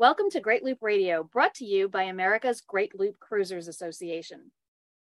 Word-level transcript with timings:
Welcome 0.00 0.30
to 0.30 0.40
Great 0.40 0.64
Loop 0.64 0.78
Radio, 0.80 1.24
brought 1.24 1.52
to 1.56 1.66
you 1.66 1.86
by 1.86 2.04
America's 2.04 2.62
Great 2.62 2.98
Loop 2.98 3.20
Cruisers 3.20 3.68
Association. 3.68 4.50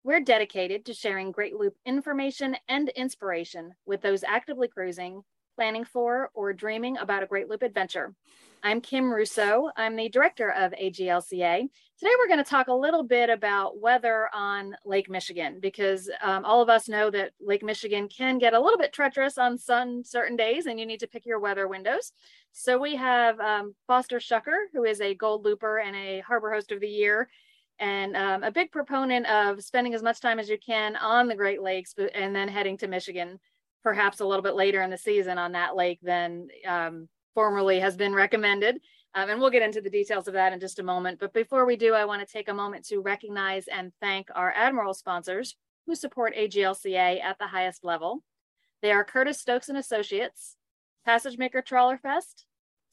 We're 0.03 0.19
dedicated 0.19 0.83
to 0.85 0.93
sharing 0.93 1.31
Great 1.31 1.55
Loop 1.55 1.75
information 1.85 2.57
and 2.67 2.89
inspiration 2.89 3.75
with 3.85 4.01
those 4.01 4.25
actively 4.25 4.67
cruising, 4.67 5.21
planning 5.55 5.85
for, 5.85 6.31
or 6.33 6.51
dreaming 6.51 6.97
about 6.97 7.23
a 7.23 7.27
Great 7.27 7.47
Loop 7.47 7.63
adventure. 7.63 8.13
I'm 8.61 8.81
Kim 8.81 9.09
Russo. 9.09 9.69
I'm 9.77 9.95
the 9.95 10.09
director 10.09 10.51
of 10.51 10.73
AGLCA. 10.73 11.69
Today, 11.97 12.11
we're 12.17 12.27
going 12.27 12.43
to 12.43 12.49
talk 12.49 12.67
a 12.67 12.73
little 12.73 13.03
bit 13.03 13.29
about 13.29 13.79
weather 13.79 14.29
on 14.33 14.75
Lake 14.85 15.09
Michigan 15.09 15.59
because 15.61 16.09
um, 16.21 16.43
all 16.43 16.61
of 16.61 16.67
us 16.67 16.89
know 16.89 17.09
that 17.09 17.31
Lake 17.39 17.63
Michigan 17.63 18.09
can 18.09 18.37
get 18.37 18.53
a 18.53 18.59
little 18.59 18.77
bit 18.77 18.91
treacherous 18.91 19.37
on 19.37 19.57
some 19.57 20.03
certain 20.03 20.35
days, 20.35 20.65
and 20.65 20.77
you 20.77 20.85
need 20.85 20.99
to 20.99 21.07
pick 21.07 21.25
your 21.25 21.39
weather 21.39 21.69
windows. 21.69 22.11
So, 22.51 22.77
we 22.77 22.97
have 22.97 23.39
um, 23.39 23.75
Foster 23.87 24.17
Schucker, 24.17 24.65
who 24.73 24.83
is 24.83 24.99
a 24.99 25.15
gold 25.15 25.45
looper 25.45 25.79
and 25.79 25.95
a 25.95 26.19
harbor 26.21 26.51
host 26.51 26.73
of 26.73 26.81
the 26.81 26.87
year, 26.87 27.29
and 27.79 28.17
um, 28.17 28.43
a 28.43 28.51
big 28.51 28.73
proponent 28.73 29.25
of 29.27 29.63
spending 29.63 29.93
as 29.93 30.03
much 30.03 30.19
time 30.19 30.37
as 30.37 30.49
you 30.49 30.57
can 30.57 30.97
on 30.97 31.29
the 31.29 31.35
Great 31.35 31.61
Lakes 31.61 31.95
and 32.13 32.35
then 32.35 32.49
heading 32.49 32.77
to 32.79 32.89
Michigan, 32.89 33.39
perhaps 33.83 34.19
a 34.19 34.25
little 34.25 34.43
bit 34.43 34.55
later 34.55 34.81
in 34.81 34.89
the 34.89 34.97
season 34.97 35.37
on 35.37 35.53
that 35.53 35.77
lake 35.77 35.99
than 36.01 36.49
formerly 37.39 37.79
has 37.79 37.95
been 37.95 38.13
recommended. 38.13 38.81
Um, 39.15 39.29
and 39.29 39.39
we'll 39.39 39.49
get 39.49 39.61
into 39.61 39.79
the 39.79 39.89
details 39.89 40.27
of 40.27 40.33
that 40.33 40.51
in 40.51 40.59
just 40.59 40.77
a 40.79 40.83
moment. 40.83 41.21
But 41.21 41.33
before 41.33 41.65
we 41.65 41.77
do, 41.77 41.93
I 41.93 42.03
want 42.03 42.19
to 42.19 42.29
take 42.29 42.49
a 42.49 42.53
moment 42.53 42.85
to 42.87 42.99
recognize 42.99 43.69
and 43.69 43.93
thank 44.01 44.27
our 44.35 44.51
Admiral 44.53 44.93
sponsors 44.93 45.55
who 45.87 45.95
support 45.95 46.35
AGLCA 46.35 47.23
at 47.23 47.39
the 47.39 47.47
highest 47.47 47.85
level. 47.85 48.25
They 48.81 48.91
are 48.91 49.05
Curtis 49.05 49.39
Stokes 49.39 49.69
and 49.69 49.77
Associates, 49.77 50.57
Passage 51.05 51.37
Maker 51.37 51.61
Trawler 51.61 51.97
Fest, 51.97 52.45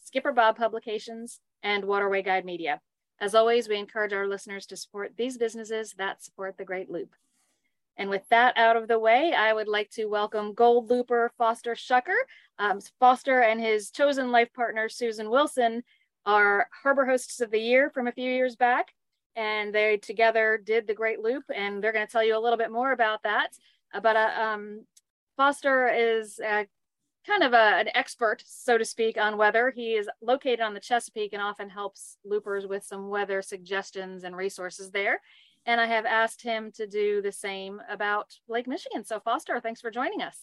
Skipper 0.04 0.30
Bob 0.30 0.56
Publications, 0.56 1.40
and 1.64 1.84
Waterway 1.84 2.22
Guide 2.22 2.44
Media. 2.44 2.80
As 3.20 3.34
always, 3.34 3.68
we 3.68 3.76
encourage 3.76 4.12
our 4.12 4.28
listeners 4.28 4.64
to 4.66 4.76
support 4.76 5.14
these 5.16 5.38
businesses 5.38 5.96
that 5.98 6.22
support 6.22 6.56
the 6.56 6.64
Great 6.64 6.88
Loop. 6.88 7.16
And 7.96 8.10
with 8.10 8.22
that 8.28 8.56
out 8.56 8.76
of 8.76 8.88
the 8.88 8.98
way, 8.98 9.32
I 9.32 9.52
would 9.52 9.68
like 9.68 9.90
to 9.92 10.04
welcome 10.06 10.52
Gold 10.52 10.90
Looper 10.90 11.32
Foster 11.38 11.74
Schucker. 11.74 12.18
Um, 12.58 12.80
Foster 13.00 13.40
and 13.40 13.60
his 13.60 13.90
chosen 13.90 14.30
life 14.30 14.52
partner, 14.52 14.88
Susan 14.88 15.30
Wilson, 15.30 15.82
are 16.26 16.68
Harbor 16.82 17.06
Hosts 17.06 17.40
of 17.40 17.50
the 17.50 17.58
Year 17.58 17.90
from 17.90 18.06
a 18.06 18.12
few 18.12 18.30
years 18.30 18.54
back. 18.56 18.92
And 19.34 19.74
they 19.74 19.96
together 19.96 20.60
did 20.62 20.86
the 20.86 20.94
Great 20.94 21.20
Loop, 21.20 21.44
and 21.54 21.82
they're 21.82 21.92
going 21.92 22.06
to 22.06 22.12
tell 22.12 22.24
you 22.24 22.36
a 22.36 22.40
little 22.40 22.58
bit 22.58 22.70
more 22.70 22.92
about 22.92 23.22
that. 23.22 23.50
Uh, 23.94 24.00
but 24.00 24.16
uh, 24.16 24.30
um, 24.40 24.84
Foster 25.36 25.88
is 25.88 26.38
kind 27.26 27.42
of 27.42 27.52
a, 27.52 27.56
an 27.56 27.88
expert, 27.94 28.42
so 28.46 28.78
to 28.78 28.84
speak, 28.84 29.18
on 29.18 29.36
weather. 29.36 29.72
He 29.74 29.94
is 29.94 30.08
located 30.20 30.60
on 30.60 30.74
the 30.74 30.80
Chesapeake 30.80 31.32
and 31.32 31.42
often 31.42 31.68
helps 31.68 32.18
loopers 32.24 32.66
with 32.66 32.84
some 32.84 33.08
weather 33.08 33.42
suggestions 33.42 34.24
and 34.24 34.36
resources 34.36 34.90
there 34.90 35.20
and 35.66 35.80
I 35.80 35.86
have 35.86 36.06
asked 36.06 36.42
him 36.42 36.70
to 36.76 36.86
do 36.86 37.20
the 37.20 37.32
same 37.32 37.80
about 37.90 38.32
Lake 38.48 38.68
Michigan. 38.68 39.04
So, 39.04 39.20
Foster, 39.20 39.60
thanks 39.60 39.80
for 39.80 39.90
joining 39.90 40.22
us. 40.22 40.38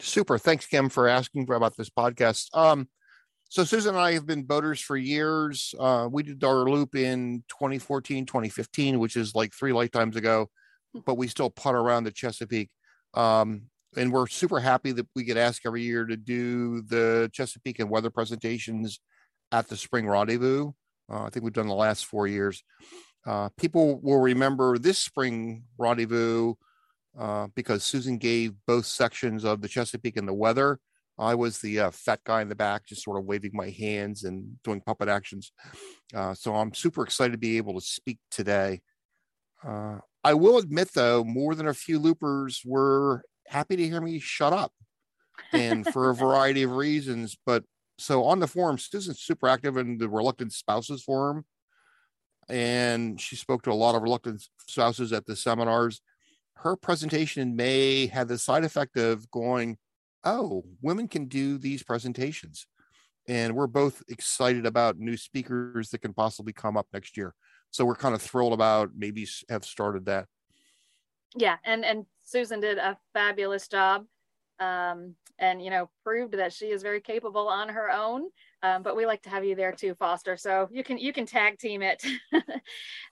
Super. 0.00 0.38
Thanks, 0.38 0.66
Kim, 0.66 0.88
for 0.88 1.08
asking 1.08 1.50
about 1.50 1.76
this 1.76 1.90
podcast. 1.90 2.46
Um, 2.56 2.88
so, 3.48 3.64
Susan 3.64 3.96
and 3.96 4.04
I 4.04 4.12
have 4.12 4.26
been 4.26 4.44
boaters 4.44 4.80
for 4.80 4.96
years. 4.96 5.74
Uh, 5.78 6.08
we 6.10 6.22
did 6.22 6.44
our 6.44 6.68
loop 6.68 6.94
in 6.94 7.42
2014, 7.48 8.24
2015, 8.24 9.00
which 9.00 9.16
is 9.16 9.34
like 9.34 9.52
three 9.52 9.72
lifetimes 9.72 10.16
ago, 10.16 10.48
hmm. 10.94 11.00
but 11.04 11.16
we 11.16 11.26
still 11.26 11.50
putt 11.50 11.74
around 11.74 12.04
the 12.04 12.12
Chesapeake. 12.12 12.70
Um, 13.14 13.62
and 13.96 14.12
we're 14.12 14.26
super 14.28 14.60
happy 14.60 14.92
that 14.92 15.08
we 15.16 15.24
get 15.24 15.36
asked 15.36 15.62
every 15.64 15.82
year 15.82 16.04
to 16.04 16.16
do 16.16 16.82
the 16.82 17.30
Chesapeake 17.32 17.80
and 17.80 17.90
weather 17.90 18.10
presentations 18.10 19.00
at 19.50 19.66
the 19.68 19.76
Spring 19.76 20.06
Rendezvous. 20.06 20.72
Uh, 21.10 21.22
I 21.22 21.30
think 21.30 21.42
we've 21.42 21.52
done 21.52 21.68
the 21.68 21.74
last 21.74 22.04
four 22.04 22.26
years. 22.26 22.62
Uh, 23.28 23.50
people 23.58 24.00
will 24.00 24.20
remember 24.20 24.78
this 24.78 24.98
spring 24.98 25.62
rendezvous 25.76 26.54
uh, 27.18 27.46
because 27.54 27.84
Susan 27.84 28.16
gave 28.16 28.54
both 28.66 28.86
sections 28.86 29.44
of 29.44 29.60
the 29.60 29.68
Chesapeake 29.68 30.16
and 30.16 30.26
the 30.26 30.32
weather. 30.32 30.80
I 31.18 31.34
was 31.34 31.58
the 31.58 31.78
uh, 31.78 31.90
fat 31.90 32.20
guy 32.24 32.40
in 32.40 32.48
the 32.48 32.54
back, 32.54 32.86
just 32.86 33.02
sort 33.02 33.18
of 33.18 33.26
waving 33.26 33.50
my 33.52 33.68
hands 33.68 34.24
and 34.24 34.56
doing 34.64 34.80
puppet 34.80 35.10
actions. 35.10 35.52
Uh, 36.14 36.32
so 36.32 36.54
I'm 36.54 36.72
super 36.72 37.02
excited 37.02 37.32
to 37.32 37.38
be 37.38 37.58
able 37.58 37.74
to 37.74 37.84
speak 37.84 38.18
today. 38.30 38.80
Uh, 39.62 39.98
I 40.24 40.32
will 40.32 40.56
admit, 40.56 40.94
though, 40.94 41.22
more 41.22 41.54
than 41.54 41.68
a 41.68 41.74
few 41.74 41.98
loopers 41.98 42.62
were 42.64 43.24
happy 43.46 43.76
to 43.76 43.86
hear 43.86 44.00
me 44.00 44.20
shut 44.20 44.54
up, 44.54 44.72
and 45.52 45.86
for 45.92 46.08
a 46.08 46.14
variety 46.14 46.62
of 46.62 46.70
reasons. 46.70 47.36
But 47.44 47.64
so 47.98 48.24
on 48.24 48.38
the 48.38 48.48
forum, 48.48 48.78
Susan's 48.78 49.20
super 49.20 49.48
active 49.48 49.76
in 49.76 49.98
the 49.98 50.08
Reluctant 50.08 50.54
Spouses 50.54 51.02
Forum 51.02 51.44
and 52.48 53.20
she 53.20 53.36
spoke 53.36 53.62
to 53.62 53.72
a 53.72 53.74
lot 53.74 53.94
of 53.94 54.02
reluctant 54.02 54.46
spouses 54.66 55.12
at 55.12 55.26
the 55.26 55.36
seminars. 55.36 56.00
Her 56.54 56.76
presentation 56.76 57.42
in 57.42 57.56
May 57.56 58.06
had 58.06 58.28
the 58.28 58.38
side 58.38 58.64
effect 58.64 58.96
of 58.96 59.30
going, 59.30 59.78
Oh, 60.24 60.64
women 60.82 61.08
can 61.08 61.26
do 61.26 61.58
these 61.58 61.82
presentations. 61.82 62.66
And 63.28 63.54
we're 63.54 63.66
both 63.66 64.02
excited 64.08 64.66
about 64.66 64.98
new 64.98 65.16
speakers 65.16 65.90
that 65.90 66.00
can 66.00 66.14
possibly 66.14 66.52
come 66.52 66.76
up 66.76 66.86
next 66.92 67.16
year. 67.16 67.34
So 67.70 67.84
we're 67.84 67.94
kind 67.94 68.14
of 68.14 68.22
thrilled 68.22 68.54
about 68.54 68.90
maybe 68.96 69.28
have 69.48 69.64
started 69.64 70.06
that. 70.06 70.26
Yeah, 71.36 71.56
and 71.64 71.84
and 71.84 72.06
Susan 72.24 72.60
did 72.60 72.78
a 72.78 72.96
fabulous 73.12 73.68
job, 73.68 74.06
um, 74.60 75.14
and 75.38 75.62
you 75.62 75.68
know 75.68 75.90
proved 76.02 76.34
that 76.34 76.54
she 76.54 76.66
is 76.66 76.82
very 76.82 77.02
capable 77.02 77.48
on 77.48 77.68
her 77.68 77.90
own 77.90 78.30
um, 78.62 78.82
but 78.82 78.96
we 78.96 79.06
like 79.06 79.22
to 79.22 79.30
have 79.30 79.44
you 79.44 79.54
there 79.54 79.72
too 79.72 79.94
foster 79.94 80.36
so 80.36 80.68
you 80.70 80.82
can 80.82 80.98
you 80.98 81.12
can 81.12 81.26
tag 81.26 81.58
team 81.58 81.82
it. 81.82 82.02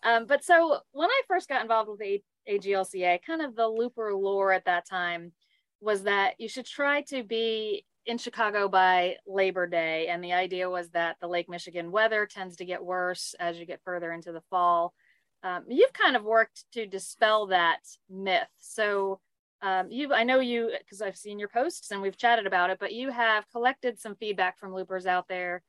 Um, 0.02 0.26
but 0.26 0.44
so 0.44 0.78
when 0.92 1.08
i 1.08 1.22
first 1.26 1.48
got 1.48 1.62
involved 1.62 1.88
with 1.88 2.02
A- 2.02 2.22
aglca 2.48 3.18
kind 3.26 3.40
of 3.40 3.56
the 3.56 3.66
looper 3.66 4.14
lore 4.14 4.52
at 4.52 4.66
that 4.66 4.86
time 4.86 5.32
was 5.80 6.02
that 6.02 6.34
you 6.38 6.48
should 6.48 6.66
try 6.66 7.00
to 7.02 7.22
be 7.24 7.84
in 8.04 8.18
chicago 8.18 8.68
by 8.68 9.16
labor 9.26 9.66
day 9.66 10.08
and 10.08 10.22
the 10.22 10.34
idea 10.34 10.68
was 10.68 10.90
that 10.90 11.16
the 11.20 11.26
lake 11.26 11.48
michigan 11.48 11.90
weather 11.90 12.26
tends 12.26 12.56
to 12.56 12.66
get 12.66 12.84
worse 12.84 13.34
as 13.40 13.58
you 13.58 13.64
get 13.64 13.80
further 13.84 14.12
into 14.12 14.32
the 14.32 14.42
fall. 14.50 14.92
Um, 15.42 15.64
you've 15.68 15.92
kind 15.92 16.16
of 16.16 16.24
worked 16.24 16.64
to 16.72 16.86
dispel 16.86 17.46
that 17.48 17.78
myth. 18.10 18.48
So 18.58 19.20
um, 19.66 19.90
you 19.90 20.12
i 20.12 20.22
know 20.22 20.40
you 20.40 20.70
because 20.78 21.02
i've 21.02 21.16
seen 21.16 21.38
your 21.38 21.48
posts 21.48 21.90
and 21.90 22.00
we've 22.00 22.16
chatted 22.16 22.46
about 22.46 22.70
it 22.70 22.78
but 22.78 22.92
you 22.92 23.10
have 23.10 23.44
collected 23.50 23.98
some 23.98 24.14
feedback 24.14 24.58
from 24.58 24.74
loopers 24.74 25.06
out 25.06 25.26
there 25.28 25.62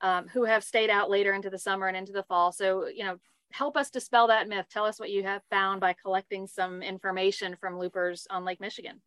um, 0.00 0.28
who 0.28 0.44
have 0.44 0.62
stayed 0.62 0.90
out 0.90 1.10
later 1.10 1.32
into 1.32 1.50
the 1.50 1.58
summer 1.58 1.86
and 1.86 1.96
into 1.96 2.12
the 2.12 2.22
fall. 2.22 2.52
So 2.52 2.86
you 2.86 3.04
know 3.04 3.16
help 3.52 3.76
us 3.76 3.90
dispel 3.90 4.26
that 4.28 4.48
myth. 4.48 4.66
Tell 4.70 4.84
us 4.84 5.00
what 5.00 5.10
you 5.10 5.22
have 5.22 5.42
found 5.50 5.80
by 5.80 5.94
collecting 5.94 6.46
some 6.46 6.82
information 6.82 7.56
from 7.60 7.78
loopers 7.78 8.26
on 8.30 8.44
lake 8.44 8.60
michigan. 8.60 9.00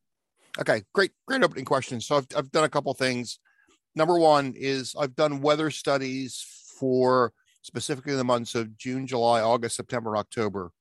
Okay 0.60 0.84
great 0.94 1.12
great 1.28 1.44
opening 1.44 1.66
question. 1.66 2.02
So 2.02 2.18
i've, 2.18 2.28
I've 2.36 2.52
done 2.52 2.64
a 2.64 2.70
couple 2.70 2.94
things. 2.94 3.40
Number 3.96 4.18
one 4.18 4.54
is 4.56 4.96
i've 4.98 5.16
done 5.16 5.42
weather 5.42 5.70
studies 5.70 6.46
for 6.80 7.34
specifically 7.62 8.16
the 8.16 8.24
months 8.24 8.56
of 8.56 8.76
june 8.78 9.06
july 9.06 9.42
august 9.42 9.76
september 9.76 10.18
october 10.18 10.72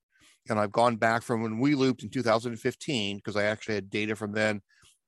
and 0.51 0.59
I've 0.59 0.73
gone 0.73 0.97
back 0.97 1.23
from 1.23 1.43
when 1.43 1.61
we 1.61 1.75
looped 1.75 2.03
in 2.03 2.11
2015 2.11 3.17
because 3.17 3.37
I 3.37 3.45
actually 3.45 3.77
had 3.77 3.89
data 3.89 4.17
from 4.17 4.33
then 4.33 4.61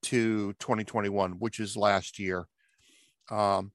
to 0.05 0.53
2021, 0.55 1.33
which 1.33 1.61
is 1.61 1.77
last 1.77 2.19
year. 2.19 2.47
Um, 3.31 3.73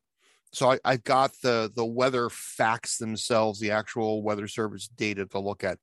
so 0.53 0.71
I, 0.71 0.79
I 0.85 0.97
got 0.97 1.31
the 1.43 1.69
the 1.75 1.85
weather 1.85 2.29
facts 2.29 2.97
themselves, 2.97 3.59
the 3.59 3.71
actual 3.71 4.23
weather 4.23 4.47
service 4.47 4.87
data 4.87 5.25
to 5.27 5.39
look 5.39 5.63
at, 5.63 5.77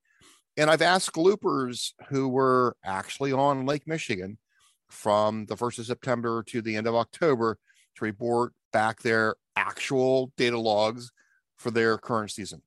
and 0.56 0.70
I've 0.70 0.82
asked 0.82 1.18
loopers 1.18 1.94
who 2.08 2.28
were 2.28 2.76
actually 2.84 3.32
on 3.32 3.66
Lake 3.66 3.86
Michigan 3.86 4.38
from 4.88 5.44
the 5.46 5.56
first 5.56 5.78
of 5.78 5.86
September 5.86 6.42
to 6.44 6.62
the 6.62 6.76
end 6.76 6.86
of 6.86 6.94
October 6.94 7.58
to 7.96 8.04
report 8.04 8.54
back 8.72 9.02
their 9.02 9.34
actual 9.54 10.32
data 10.36 10.58
logs 10.58 11.12
for 11.56 11.70
their 11.70 11.98
current 11.98 12.30
season. 12.30 12.62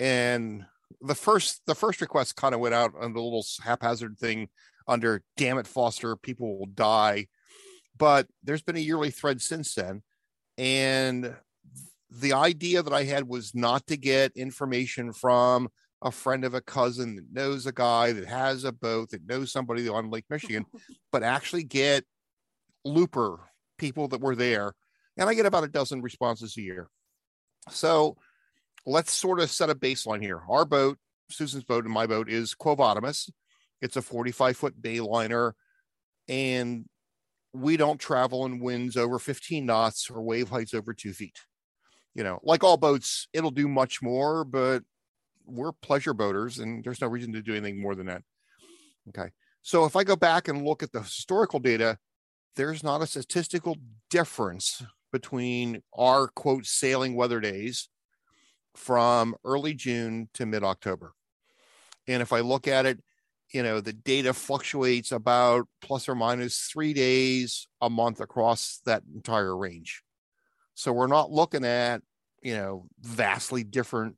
And 0.00 0.64
the 1.00 1.14
first 1.14 1.62
the 1.66 1.74
first 1.74 2.00
request 2.00 2.36
kind 2.36 2.54
of 2.54 2.60
went 2.60 2.74
out 2.74 2.92
on 3.00 3.12
the 3.12 3.20
little 3.20 3.44
haphazard 3.62 4.18
thing 4.18 4.48
under 4.88 5.22
damn 5.36 5.58
it 5.58 5.66
foster 5.66 6.16
people 6.16 6.58
will 6.58 6.66
die. 6.66 7.26
But 7.98 8.26
there's 8.42 8.62
been 8.62 8.76
a 8.76 8.80
yearly 8.80 9.10
thread 9.10 9.40
since 9.40 9.74
then 9.74 10.02
and 10.58 11.34
the 12.10 12.32
idea 12.32 12.82
that 12.82 12.92
i 12.92 13.02
had 13.02 13.28
was 13.28 13.54
not 13.54 13.86
to 13.86 13.96
get 13.96 14.32
information 14.36 15.12
from 15.12 15.68
a 16.02 16.10
friend 16.10 16.44
of 16.44 16.54
a 16.54 16.60
cousin 16.60 17.16
that 17.16 17.32
knows 17.32 17.66
a 17.66 17.72
guy 17.72 18.12
that 18.12 18.26
has 18.26 18.64
a 18.64 18.72
boat 18.72 19.10
that 19.10 19.26
knows 19.26 19.52
somebody 19.52 19.88
on 19.88 20.10
lake 20.10 20.24
michigan 20.30 20.64
but 21.12 21.22
actually 21.22 21.64
get 21.64 22.04
looper 22.84 23.40
people 23.76 24.08
that 24.08 24.20
were 24.20 24.36
there 24.36 24.72
and 25.16 25.28
i 25.28 25.34
get 25.34 25.46
about 25.46 25.64
a 25.64 25.68
dozen 25.68 26.02
responses 26.02 26.56
a 26.56 26.62
year. 26.62 26.88
So 27.70 28.16
let's 28.86 29.12
sort 29.12 29.40
of 29.40 29.50
set 29.50 29.68
a 29.68 29.74
baseline 29.74 30.22
here. 30.22 30.40
Our 30.48 30.64
boat, 30.64 30.98
Susan's 31.30 31.64
boat 31.64 31.84
and 31.84 31.92
my 31.92 32.06
boat 32.06 32.30
is 32.30 32.54
Quo 32.54 32.74
Vadis. 32.74 33.28
It's 33.82 33.96
a 33.96 34.02
45 34.02 34.56
foot 34.56 34.80
bayliner, 34.80 35.52
and 36.28 36.86
we 37.52 37.76
don't 37.76 38.00
travel 38.00 38.46
in 38.46 38.60
winds 38.60 38.96
over 38.96 39.18
15 39.18 39.66
knots 39.66 40.10
or 40.10 40.22
wave 40.22 40.48
heights 40.48 40.72
over 40.72 40.94
two 40.94 41.12
feet. 41.12 41.40
you 42.14 42.24
know, 42.24 42.40
like 42.42 42.64
all 42.64 42.78
boats, 42.78 43.28
it'll 43.34 43.50
do 43.50 43.68
much 43.68 44.00
more, 44.00 44.42
but 44.44 44.82
we're 45.44 45.72
pleasure 45.72 46.14
boaters 46.14 46.58
and 46.58 46.82
there's 46.82 47.00
no 47.00 47.06
reason 47.06 47.32
to 47.34 47.42
do 47.42 47.54
anything 47.54 47.80
more 47.80 47.94
than 47.94 48.06
that. 48.06 48.22
Okay. 49.10 49.30
So 49.60 49.84
if 49.84 49.96
I 49.96 50.02
go 50.02 50.16
back 50.16 50.48
and 50.48 50.64
look 50.64 50.82
at 50.82 50.92
the 50.92 51.02
historical 51.02 51.58
data, 51.58 51.98
there's 52.56 52.82
not 52.82 53.02
a 53.02 53.06
statistical 53.06 53.76
difference 54.10 54.82
between 55.12 55.82
our 55.92 56.28
quote 56.28 56.64
sailing 56.64 57.14
weather 57.14 57.40
days 57.40 57.88
from 58.76 59.34
early 59.44 59.74
June 59.74 60.28
to 60.34 60.46
mid 60.46 60.62
October. 60.62 61.12
And 62.08 62.22
if 62.22 62.32
I 62.32 62.40
look 62.40 62.68
at 62.68 62.86
it, 62.86 63.02
you 63.52 63.62
know, 63.62 63.80
the 63.80 63.92
data 63.92 64.32
fluctuates 64.32 65.12
about 65.12 65.66
plus 65.80 66.08
or 66.08 66.14
minus 66.14 66.68
three 66.72 66.92
days 66.92 67.68
a 67.80 67.88
month 67.88 68.20
across 68.20 68.80
that 68.86 69.02
entire 69.14 69.56
range. 69.56 70.02
So 70.74 70.92
we're 70.92 71.06
not 71.06 71.30
looking 71.30 71.64
at, 71.64 72.02
you 72.42 72.54
know, 72.54 72.86
vastly 73.00 73.64
different, 73.64 74.16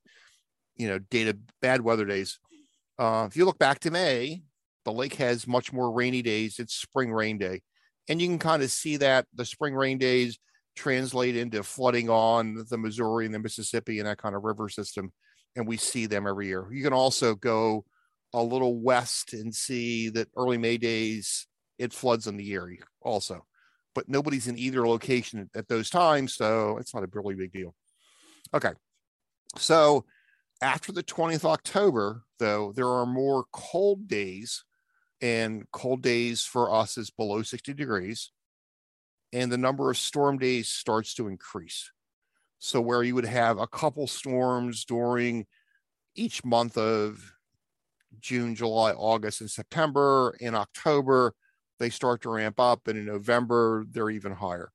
you 0.76 0.88
know, 0.88 0.98
data, 0.98 1.36
bad 1.60 1.82
weather 1.82 2.04
days. 2.04 2.38
Uh, 2.98 3.26
if 3.28 3.36
you 3.36 3.44
look 3.44 3.58
back 3.58 3.80
to 3.80 3.90
May, 3.90 4.42
the 4.84 4.92
lake 4.92 5.14
has 5.14 5.46
much 5.46 5.72
more 5.72 5.92
rainy 5.92 6.22
days. 6.22 6.58
It's 6.58 6.74
spring 6.74 7.12
rain 7.12 7.38
day. 7.38 7.62
And 8.08 8.20
you 8.20 8.26
can 8.26 8.38
kind 8.38 8.62
of 8.62 8.70
see 8.70 8.96
that 8.96 9.26
the 9.34 9.44
spring 9.44 9.74
rain 9.74 9.98
days 9.98 10.38
translate 10.78 11.36
into 11.36 11.62
flooding 11.62 12.08
on 12.08 12.64
the 12.70 12.78
Missouri 12.78 13.26
and 13.26 13.34
the 13.34 13.38
Mississippi 13.38 13.98
and 13.98 14.08
that 14.08 14.18
kind 14.18 14.34
of 14.34 14.44
river 14.44 14.68
system. 14.68 15.12
And 15.56 15.66
we 15.66 15.76
see 15.76 16.06
them 16.06 16.26
every 16.26 16.46
year. 16.46 16.68
You 16.70 16.84
can 16.84 16.92
also 16.92 17.34
go 17.34 17.84
a 18.32 18.42
little 18.42 18.80
west 18.80 19.32
and 19.32 19.54
see 19.54 20.08
that 20.10 20.28
early 20.36 20.58
May 20.58 20.78
days 20.78 21.46
it 21.78 21.92
floods 21.92 22.26
in 22.26 22.36
the 22.36 22.50
Erie 22.50 22.80
also. 23.00 23.44
But 23.94 24.08
nobody's 24.08 24.46
in 24.46 24.58
either 24.58 24.86
location 24.86 25.50
at 25.54 25.68
those 25.68 25.90
times. 25.90 26.34
So 26.34 26.76
it's 26.78 26.94
not 26.94 27.02
a 27.02 27.08
really 27.12 27.34
big 27.34 27.52
deal. 27.52 27.74
Okay. 28.54 28.72
So 29.56 30.04
after 30.62 30.92
the 30.92 31.02
20th 31.02 31.44
October, 31.44 32.22
though, 32.38 32.72
there 32.72 32.88
are 32.88 33.06
more 33.06 33.44
cold 33.52 34.06
days, 34.06 34.64
and 35.20 35.64
cold 35.72 36.02
days 36.02 36.42
for 36.42 36.72
us 36.72 36.96
is 36.96 37.10
below 37.10 37.42
60 37.42 37.74
degrees 37.74 38.30
and 39.32 39.52
the 39.52 39.58
number 39.58 39.90
of 39.90 39.98
storm 39.98 40.38
days 40.38 40.68
starts 40.68 41.14
to 41.14 41.28
increase. 41.28 41.90
So, 42.58 42.80
where 42.80 43.02
you 43.02 43.14
would 43.14 43.26
have 43.26 43.58
a 43.58 43.66
couple 43.66 44.06
storms 44.06 44.84
during 44.84 45.46
each 46.16 46.44
month 46.44 46.76
of 46.76 47.32
June, 48.20 48.54
July, 48.54 48.92
August, 48.92 49.40
and 49.40 49.50
September, 49.50 50.36
in 50.40 50.54
October, 50.54 51.34
they 51.78 51.90
start 51.90 52.22
to 52.22 52.30
ramp 52.30 52.58
up, 52.58 52.88
and 52.88 52.98
in 52.98 53.06
November, 53.06 53.84
they're 53.90 54.10
even 54.10 54.32
higher. 54.32 54.72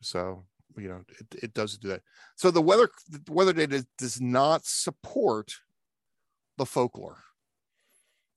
So, 0.00 0.44
you 0.78 0.88
know, 0.88 1.02
it, 1.20 1.44
it 1.44 1.54
does 1.54 1.76
do 1.76 1.88
that. 1.88 2.02
So, 2.36 2.50
the 2.50 2.62
weather, 2.62 2.88
the 3.10 3.30
weather 3.30 3.52
data 3.52 3.86
does 3.98 4.20
not 4.20 4.64
support 4.64 5.52
the 6.56 6.66
folklore. 6.66 7.22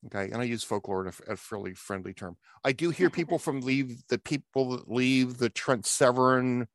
Okay, 0.06 0.30
and 0.32 0.40
I 0.40 0.44
use 0.44 0.62
folklore 0.62 1.06
in 1.06 1.12
a, 1.28 1.32
a 1.32 1.36
fairly 1.36 1.74
friendly 1.74 2.14
term. 2.14 2.36
I 2.64 2.72
do 2.72 2.90
hear 2.90 3.10
people 3.10 3.38
from 3.38 3.60
leave 3.60 4.06
the 4.08 4.18
people 4.18 4.76
that 4.76 4.90
leave 4.90 5.38
the 5.38 5.50
Trent 5.50 5.86
Severn 5.86 6.68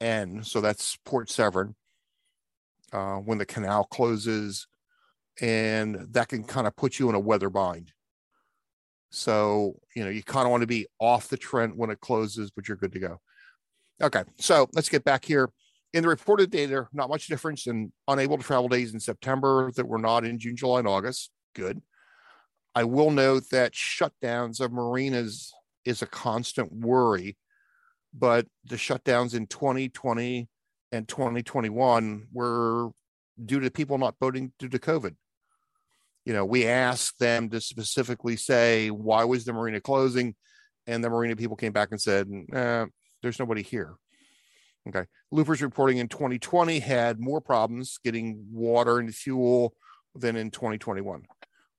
end, 0.00 0.46
so 0.46 0.60
that's 0.60 0.96
Port 1.04 1.30
Severn, 1.30 1.74
uh, 2.92 3.16
when 3.16 3.38
the 3.38 3.46
canal 3.46 3.84
closes, 3.84 4.66
and 5.40 5.96
that 6.12 6.28
can 6.28 6.44
kind 6.44 6.66
of 6.66 6.76
put 6.76 6.98
you 6.98 7.08
in 7.08 7.14
a 7.14 7.20
weather 7.20 7.50
bind. 7.50 7.92
So 9.10 9.76
you 9.94 10.04
know 10.04 10.10
you 10.10 10.22
kind 10.22 10.46
of 10.46 10.50
want 10.50 10.62
to 10.62 10.66
be 10.66 10.86
off 10.98 11.28
the 11.28 11.36
Trent 11.36 11.76
when 11.76 11.90
it 11.90 12.00
closes, 12.00 12.50
but 12.50 12.68
you're 12.68 12.76
good 12.76 12.92
to 12.92 13.00
go. 13.00 13.20
Okay, 14.02 14.24
so 14.38 14.68
let's 14.72 14.88
get 14.88 15.04
back 15.04 15.24
here. 15.24 15.50
In 15.94 16.02
the 16.02 16.08
reported 16.08 16.50
data, 16.50 16.86
not 16.92 17.08
much 17.08 17.26
difference 17.26 17.66
in 17.66 17.92
unable 18.08 18.36
to 18.36 18.42
travel 18.42 18.68
days 18.68 18.92
in 18.92 19.00
September 19.00 19.72
that 19.76 19.88
were 19.88 19.98
not 19.98 20.24
in 20.24 20.38
June, 20.38 20.56
July, 20.56 20.80
and 20.80 20.88
August. 20.88 21.30
Good. 21.54 21.80
I 22.76 22.84
will 22.84 23.10
note 23.10 23.44
that 23.52 23.72
shutdowns 23.72 24.60
of 24.60 24.70
marinas 24.70 25.50
is 25.86 26.02
a 26.02 26.06
constant 26.06 26.70
worry, 26.70 27.38
but 28.12 28.46
the 28.66 28.76
shutdowns 28.76 29.34
in 29.34 29.46
2020 29.46 30.46
and 30.92 31.08
2021 31.08 32.26
were 32.34 32.90
due 33.42 33.60
to 33.60 33.70
people 33.70 33.96
not 33.96 34.18
boating 34.18 34.52
due 34.58 34.68
to 34.68 34.78
COVID. 34.78 35.16
You 36.26 36.34
know, 36.34 36.44
we 36.44 36.66
asked 36.66 37.18
them 37.18 37.48
to 37.48 37.62
specifically 37.62 38.36
say, 38.36 38.90
why 38.90 39.24
was 39.24 39.46
the 39.46 39.54
marina 39.54 39.80
closing? 39.80 40.34
And 40.86 41.02
the 41.02 41.08
marina 41.08 41.34
people 41.34 41.56
came 41.56 41.72
back 41.72 41.92
and 41.92 42.00
said, 42.00 42.28
eh, 42.52 42.84
there's 43.22 43.38
nobody 43.38 43.62
here. 43.62 43.94
Okay. 44.86 45.06
Loopers 45.32 45.62
reporting 45.62 45.96
in 45.96 46.08
2020 46.08 46.78
had 46.80 47.20
more 47.20 47.40
problems 47.40 47.98
getting 48.04 48.44
water 48.52 48.98
and 48.98 49.14
fuel 49.14 49.72
than 50.14 50.36
in 50.36 50.50
2021 50.50 51.22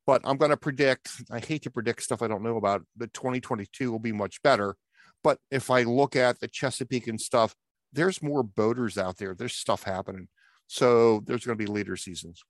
but 0.07 0.21
I'm 0.23 0.37
going 0.37 0.51
to 0.51 0.57
predict, 0.57 1.09
I 1.29 1.39
hate 1.39 1.63
to 1.63 1.69
predict 1.69 2.01
stuff 2.01 2.21
I 2.21 2.29
don't 2.29 2.41
know 2.41 2.55
about, 2.55 2.81
but 2.95 3.13
2022 3.13 3.91
will 3.91 3.99
be 3.99 4.13
much 4.13 4.41
better. 4.41 4.77
But 5.21 5.37
if 5.51 5.69
I 5.69 5.83
look 5.83 6.15
at 6.15 6.39
the 6.39 6.47
Chesapeake 6.47 7.07
and 7.07 7.19
stuff, 7.19 7.53
there's 7.91 8.23
more 8.23 8.41
boaters 8.41 8.97
out 8.97 9.17
there. 9.17 9.35
There's 9.35 9.53
stuff 9.53 9.83
happening. 9.83 10.29
So 10.67 11.21
there's 11.25 11.45
going 11.45 11.57
to 11.57 11.63
be 11.63 11.69
leader 11.69 11.97
seasons. 11.97 12.41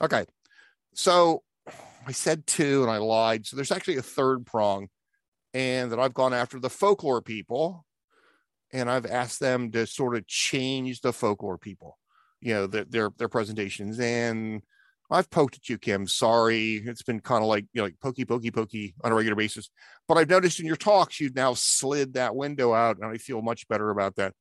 Okay. 0.00 0.24
So 0.94 1.42
I 2.06 2.12
said 2.12 2.46
two 2.46 2.82
and 2.82 2.90
I 2.90 2.98
lied. 2.98 3.44
So 3.44 3.56
there's 3.56 3.72
actually 3.72 3.96
a 3.96 4.02
third 4.02 4.46
prong, 4.46 4.88
and 5.54 5.90
that 5.90 5.98
I've 5.98 6.14
gone 6.14 6.34
after 6.34 6.60
the 6.60 6.70
folklore 6.70 7.22
people 7.22 7.84
and 8.72 8.88
I've 8.88 9.06
asked 9.06 9.40
them 9.40 9.72
to 9.72 9.86
sort 9.86 10.14
of 10.14 10.26
change 10.26 11.00
the 11.00 11.12
folklore 11.12 11.58
people, 11.58 11.98
you 12.40 12.54
know, 12.54 12.66
their, 12.68 13.10
their 13.16 13.28
presentations. 13.28 13.98
And 13.98 14.62
I've 15.10 15.30
poked 15.30 15.56
at 15.56 15.68
you, 15.68 15.78
Kim. 15.78 16.06
Sorry. 16.06 16.82
It's 16.84 17.02
been 17.02 17.20
kind 17.20 17.42
of 17.42 17.48
like, 17.48 17.64
you 17.72 17.80
know, 17.80 17.84
like 17.84 17.98
pokey, 18.00 18.24
pokey, 18.24 18.50
pokey 18.50 18.94
on 19.02 19.12
a 19.12 19.14
regular 19.14 19.36
basis. 19.36 19.70
But 20.06 20.18
I've 20.18 20.28
noticed 20.28 20.60
in 20.60 20.66
your 20.66 20.76
talks, 20.76 21.18
you've 21.18 21.34
now 21.34 21.54
slid 21.54 22.14
that 22.14 22.36
window 22.36 22.74
out, 22.74 22.98
and 22.98 23.06
I 23.06 23.16
feel 23.16 23.40
much 23.40 23.66
better 23.68 23.90
about 23.90 24.16
that. 24.16 24.34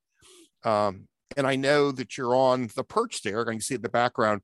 Um, 0.63 1.07
and 1.37 1.47
I 1.47 1.55
know 1.55 1.91
that 1.91 2.17
you're 2.17 2.35
on 2.35 2.69
the 2.75 2.83
perch 2.83 3.21
there. 3.21 3.41
I 3.41 3.51
can 3.51 3.61
see 3.61 3.75
it 3.75 3.77
in 3.77 3.81
the 3.83 3.89
background. 3.89 4.41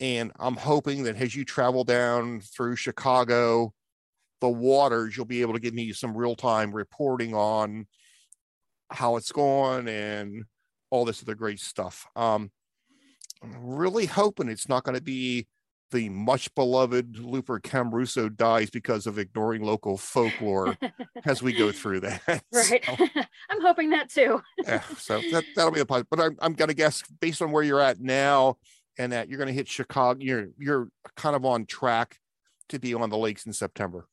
And 0.00 0.30
I'm 0.38 0.56
hoping 0.56 1.04
that 1.04 1.16
as 1.16 1.34
you 1.34 1.44
travel 1.44 1.82
down 1.82 2.40
through 2.40 2.76
Chicago, 2.76 3.72
the 4.40 4.48
waters, 4.48 5.16
you'll 5.16 5.26
be 5.26 5.40
able 5.40 5.54
to 5.54 5.60
give 5.60 5.74
me 5.74 5.92
some 5.92 6.16
real 6.16 6.36
time 6.36 6.72
reporting 6.72 7.34
on 7.34 7.86
how 8.90 9.16
it's 9.16 9.32
going 9.32 9.88
and 9.88 10.44
all 10.90 11.04
this 11.04 11.22
other 11.22 11.34
great 11.34 11.58
stuff. 11.58 12.06
Um, 12.14 12.50
really 13.88 14.06
hoping 14.06 14.48
it's 14.48 14.68
not 14.68 14.84
going 14.84 14.96
to 14.96 15.02
be 15.02 15.46
the 15.90 16.08
much 16.10 16.54
beloved 16.54 17.18
Looper 17.18 17.58
Kim 17.58 17.94
Russo 17.94 18.28
dies 18.28 18.68
because 18.68 19.06
of 19.06 19.18
ignoring 19.18 19.62
local 19.62 19.96
folklore 19.96 20.76
as 21.24 21.42
we 21.42 21.52
go 21.52 21.72
through 21.72 22.00
that. 22.00 22.20
Right. 22.52 22.84
So, 22.84 23.06
I'm 23.50 23.60
hoping 23.62 23.90
that 23.90 24.10
too. 24.10 24.42
yeah. 24.64 24.82
So 24.98 25.20
that, 25.32 25.44
that'll 25.56 25.72
be 25.72 25.80
a 25.80 25.86
positive. 25.86 26.10
But 26.10 26.20
I'm, 26.20 26.36
I'm 26.40 26.52
going 26.52 26.68
to 26.68 26.74
guess 26.74 27.02
based 27.20 27.40
on 27.40 27.52
where 27.52 27.62
you're 27.62 27.80
at 27.80 28.00
now 28.00 28.58
and 28.98 29.12
that 29.12 29.28
you're 29.28 29.38
going 29.38 29.48
to 29.48 29.54
hit 29.54 29.68
Chicago, 29.68 30.18
you're, 30.20 30.48
you're 30.58 30.88
kind 31.16 31.34
of 31.34 31.44
on 31.44 31.64
track 31.64 32.18
to 32.68 32.78
be 32.78 32.94
on 32.94 33.08
the 33.08 33.16
lakes 33.16 33.46
in 33.46 33.52
September. 33.52 34.06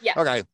Yeah. 0.00 0.14
Okay. 0.16 0.44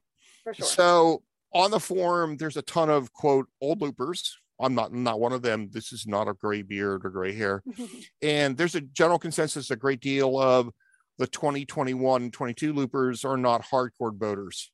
For 0.43 0.55
sure. 0.55 0.67
So 0.67 1.23
on 1.53 1.71
the 1.71 1.81
forum, 1.81 2.37
there's 2.37 2.57
a 2.57 2.63
ton 2.63 2.91
of 2.91 3.13
quote 3.13 3.47
old 3.61 3.81
loopers 3.81 4.39
I'm 4.63 4.75
not 4.75 4.93
not 4.93 5.21
one 5.21 5.33
of 5.33 5.43
them. 5.43 5.69
This 5.73 5.93
is 5.93 6.07
not 6.07 6.29
a 6.29 6.35
gray 6.35 6.63
beard 6.63 7.05
or 7.05 7.11
gray 7.11 7.35
hair. 7.35 7.63
and 8.23 8.57
there's 8.57 8.75
a 8.75 8.81
general 8.81 9.19
consensus, 9.19 9.71
a 9.71 9.77
great 9.77 10.01
deal 10.01 10.39
of 10.39 10.71
the 11.19 11.27
2021 11.27 12.31
22 12.31 12.73
loopers 12.73 13.25
are 13.25 13.37
not 13.37 13.65
hardcore 13.65 14.13
boaters. 14.13 14.71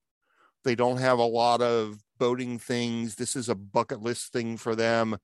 They 0.65 0.75
don't 0.75 0.99
have 0.99 1.19
a 1.19 1.25
lot 1.25 1.63
of 1.63 1.99
boating 2.19 2.59
things. 2.59 3.15
This 3.15 3.37
is 3.37 3.49
a 3.49 3.55
bucket 3.55 4.03
list 4.03 4.33
thing 4.33 4.57
for 4.57 4.75
them. 4.75 5.17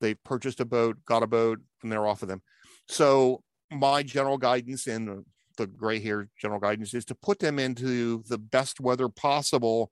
They've 0.00 0.22
purchased 0.24 0.60
a 0.60 0.64
boat, 0.64 0.98
got 1.06 1.22
a 1.22 1.26
boat, 1.26 1.60
and 1.82 1.90
they're 1.90 2.06
off 2.06 2.22
of 2.22 2.28
them. 2.28 2.42
So 2.88 3.42
my 3.70 4.02
general 4.02 4.38
guidance 4.38 4.86
and 4.86 5.24
the 5.56 5.66
gray 5.66 6.00
hair 6.00 6.28
general 6.40 6.60
guidance 6.60 6.94
is 6.94 7.04
to 7.06 7.14
put 7.14 7.38
them 7.38 7.58
into 7.58 8.22
the 8.28 8.38
best 8.38 8.80
weather 8.80 9.08
possible 9.08 9.90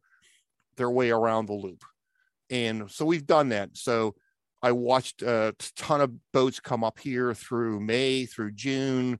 their 0.77 0.91
way 0.91 1.11
around 1.11 1.47
the 1.47 1.55
loop. 1.55 1.85
And 2.51 2.91
so 2.91 3.05
we've 3.05 3.27
done 3.27 3.51
that. 3.51 3.77
So 3.77 4.15
I 4.63 4.73
watched 4.73 5.23
a 5.23 5.55
ton 5.77 6.01
of 6.01 6.13
boats 6.33 6.61
come 6.61 6.85
up 6.85 6.99
here 6.99 7.33
through 7.33 7.81
May, 7.81 8.27
through 8.27 8.53
June. 8.53 9.19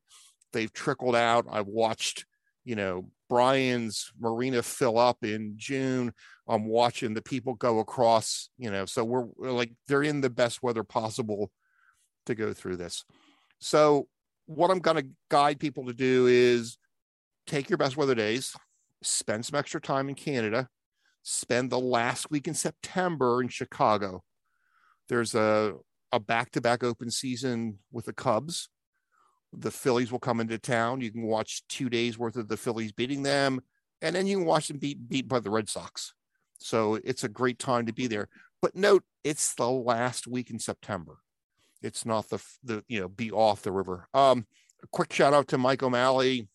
They've 0.53 0.73
trickled 0.73 1.17
out. 1.17 1.47
I've 1.51 1.67
watched, 1.67 2.27
you 2.65 2.77
know, 2.77 3.09
Brian's 3.29 4.13
marina 4.21 4.63
fill 4.63 4.99
up 4.99 5.19
in 5.23 5.55
June. 5.57 6.13
I'm 6.49 6.67
watching 6.67 7.15
the 7.15 7.23
people 7.23 7.55
go 7.55 7.79
across, 7.79 8.51
you 8.59 8.71
know, 8.71 8.85
so 8.85 9.05
we're, 9.05 9.27
we're 9.37 9.53
like, 9.53 9.73
they're 9.87 10.03
in 10.03 10.21
the 10.21 10.29
best 10.29 10.63
weather 10.63 10.83
possible 10.83 11.51
to 12.27 12.35
go 12.35 12.53
through 12.53 12.77
this. 12.77 13.05
So, 13.61 14.09
what 14.47 14.71
I'm 14.71 14.81
going 14.81 14.97
to 14.97 15.09
guide 15.29 15.61
people 15.61 15.87
to 15.87 15.93
do 15.93 16.27
is 16.27 16.77
take 17.47 17.71
your 17.71 17.77
best 17.77 17.97
weather 17.97 18.17
days, 18.17 18.53
spend 19.01 19.47
some 19.47 19.57
extra 19.57 19.81
time 19.81 20.09
in 20.09 20.17
Canada, 20.17 20.69
spend 21.23 21.71
the 21.71 21.81
last 21.81 22.31
week 22.31 22.49
in 22.49 22.55
September 22.55 23.43
in 23.43 23.49
Chicago. 23.49 24.23
There's 25.09 25.35
a 25.35 25.75
a 26.13 26.19
back-to-back 26.19 26.83
open 26.83 27.11
season 27.11 27.79
with 27.93 28.07
the 28.07 28.13
Cubs. 28.13 28.69
The 29.53 29.71
Phillies 29.71 30.11
will 30.11 30.19
come 30.19 30.41
into 30.41 30.59
town. 30.59 31.01
You 31.01 31.13
can 31.13 31.23
watch 31.23 31.63
two 31.69 31.89
days 31.89 32.19
worth 32.19 32.37
of 32.37 32.49
the 32.49 32.57
Phillies 32.57 32.93
beating 32.93 33.23
them, 33.23 33.61
and 34.03 34.15
then 34.15 34.27
you 34.27 34.39
can 34.39 34.47
watch 34.47 34.69
them 34.69 34.79
beat 34.79 35.09
beat 35.09 35.29
by 35.29 35.41
the 35.41 35.51
Red 35.51 35.69
Sox. 35.69 36.15
So 36.59 36.99
it's 37.05 37.25
a 37.25 37.29
great 37.29 37.59
time 37.59 37.87
to 37.87 37.93
be 37.93 38.07
there. 38.07 38.29
But 38.63 38.77
note, 38.77 39.05
it's 39.25 39.55
the 39.55 39.71
last 39.71 40.27
week 40.27 40.51
in 40.51 40.59
September. 40.59 41.19
It's 41.83 42.05
not 42.05 42.29
the 42.29 42.43
the 42.63 42.85
you 42.89 43.01
know 43.01 43.09
be 43.09 43.31
off 43.31 43.63
the 43.63 43.73
river. 43.73 44.09
Um, 44.15 44.47
a 44.83 44.87
quick 44.89 45.13
shout 45.13 45.35
out 45.35 45.49
to 45.49 45.59
Mike 45.59 45.83
O'Malley, 45.83 46.49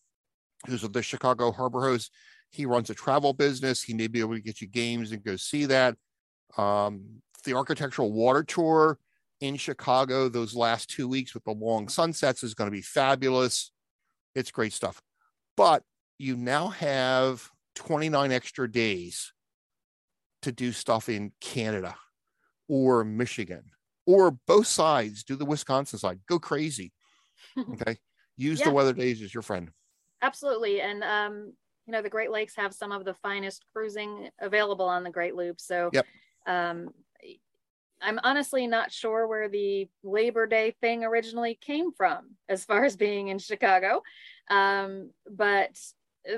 who's 0.66 0.84
of 0.84 0.92
the 0.92 1.02
Chicago 1.02 1.52
Harbor 1.52 1.82
Host. 1.82 2.12
He 2.56 2.66
runs 2.66 2.88
a 2.90 2.94
travel 2.94 3.32
business. 3.32 3.82
He 3.82 3.92
may 3.92 4.06
be 4.06 4.20
able 4.20 4.34
to 4.34 4.40
get 4.40 4.60
you 4.60 4.66
games 4.66 5.12
and 5.12 5.22
go 5.22 5.36
see 5.36 5.66
that. 5.66 5.96
Um, 6.56 7.22
the 7.44 7.54
architectural 7.54 8.12
water 8.12 8.42
tour 8.42 8.98
in 9.40 9.56
Chicago 9.56 10.28
those 10.30 10.54
last 10.54 10.88
two 10.88 11.06
weeks 11.06 11.34
with 11.34 11.44
the 11.44 11.52
long 11.52 11.88
sunsets 11.88 12.42
is 12.42 12.54
going 12.54 12.66
to 12.68 12.76
be 12.76 12.82
fabulous. 12.82 13.70
It's 14.34 14.50
great 14.50 14.72
stuff. 14.72 15.00
But 15.56 15.82
you 16.18 16.36
now 16.36 16.68
have 16.68 17.50
29 17.74 18.32
extra 18.32 18.70
days 18.70 19.32
to 20.42 20.52
do 20.52 20.72
stuff 20.72 21.08
in 21.08 21.32
Canada 21.40 21.94
or 22.68 23.04
Michigan 23.04 23.64
or 24.06 24.30
both 24.46 24.66
sides. 24.66 25.24
Do 25.24 25.36
the 25.36 25.44
Wisconsin 25.44 25.98
side. 25.98 26.20
Go 26.28 26.38
crazy. 26.38 26.92
Okay. 27.58 27.96
Use 28.36 28.60
yeah. 28.60 28.66
the 28.66 28.74
weather 28.74 28.92
days 28.92 29.22
as 29.22 29.32
your 29.32 29.42
friend. 29.42 29.70
Absolutely. 30.20 30.82
And, 30.82 31.02
um, 31.02 31.54
you 31.86 31.92
know, 31.92 32.02
the 32.02 32.10
Great 32.10 32.30
Lakes 32.30 32.56
have 32.56 32.74
some 32.74 32.92
of 32.92 33.04
the 33.04 33.14
finest 33.14 33.64
cruising 33.72 34.28
available 34.40 34.86
on 34.86 35.04
the 35.04 35.10
Great 35.10 35.36
Loop. 35.36 35.60
So, 35.60 35.90
yep. 35.92 36.06
um, 36.46 36.90
I'm 38.02 38.20
honestly 38.22 38.66
not 38.66 38.92
sure 38.92 39.26
where 39.26 39.48
the 39.48 39.88
Labor 40.02 40.46
Day 40.46 40.74
thing 40.80 41.04
originally 41.04 41.58
came 41.60 41.92
from 41.92 42.36
as 42.48 42.64
far 42.64 42.84
as 42.84 42.96
being 42.96 43.28
in 43.28 43.38
Chicago. 43.38 44.02
Um, 44.50 45.10
but 45.30 45.78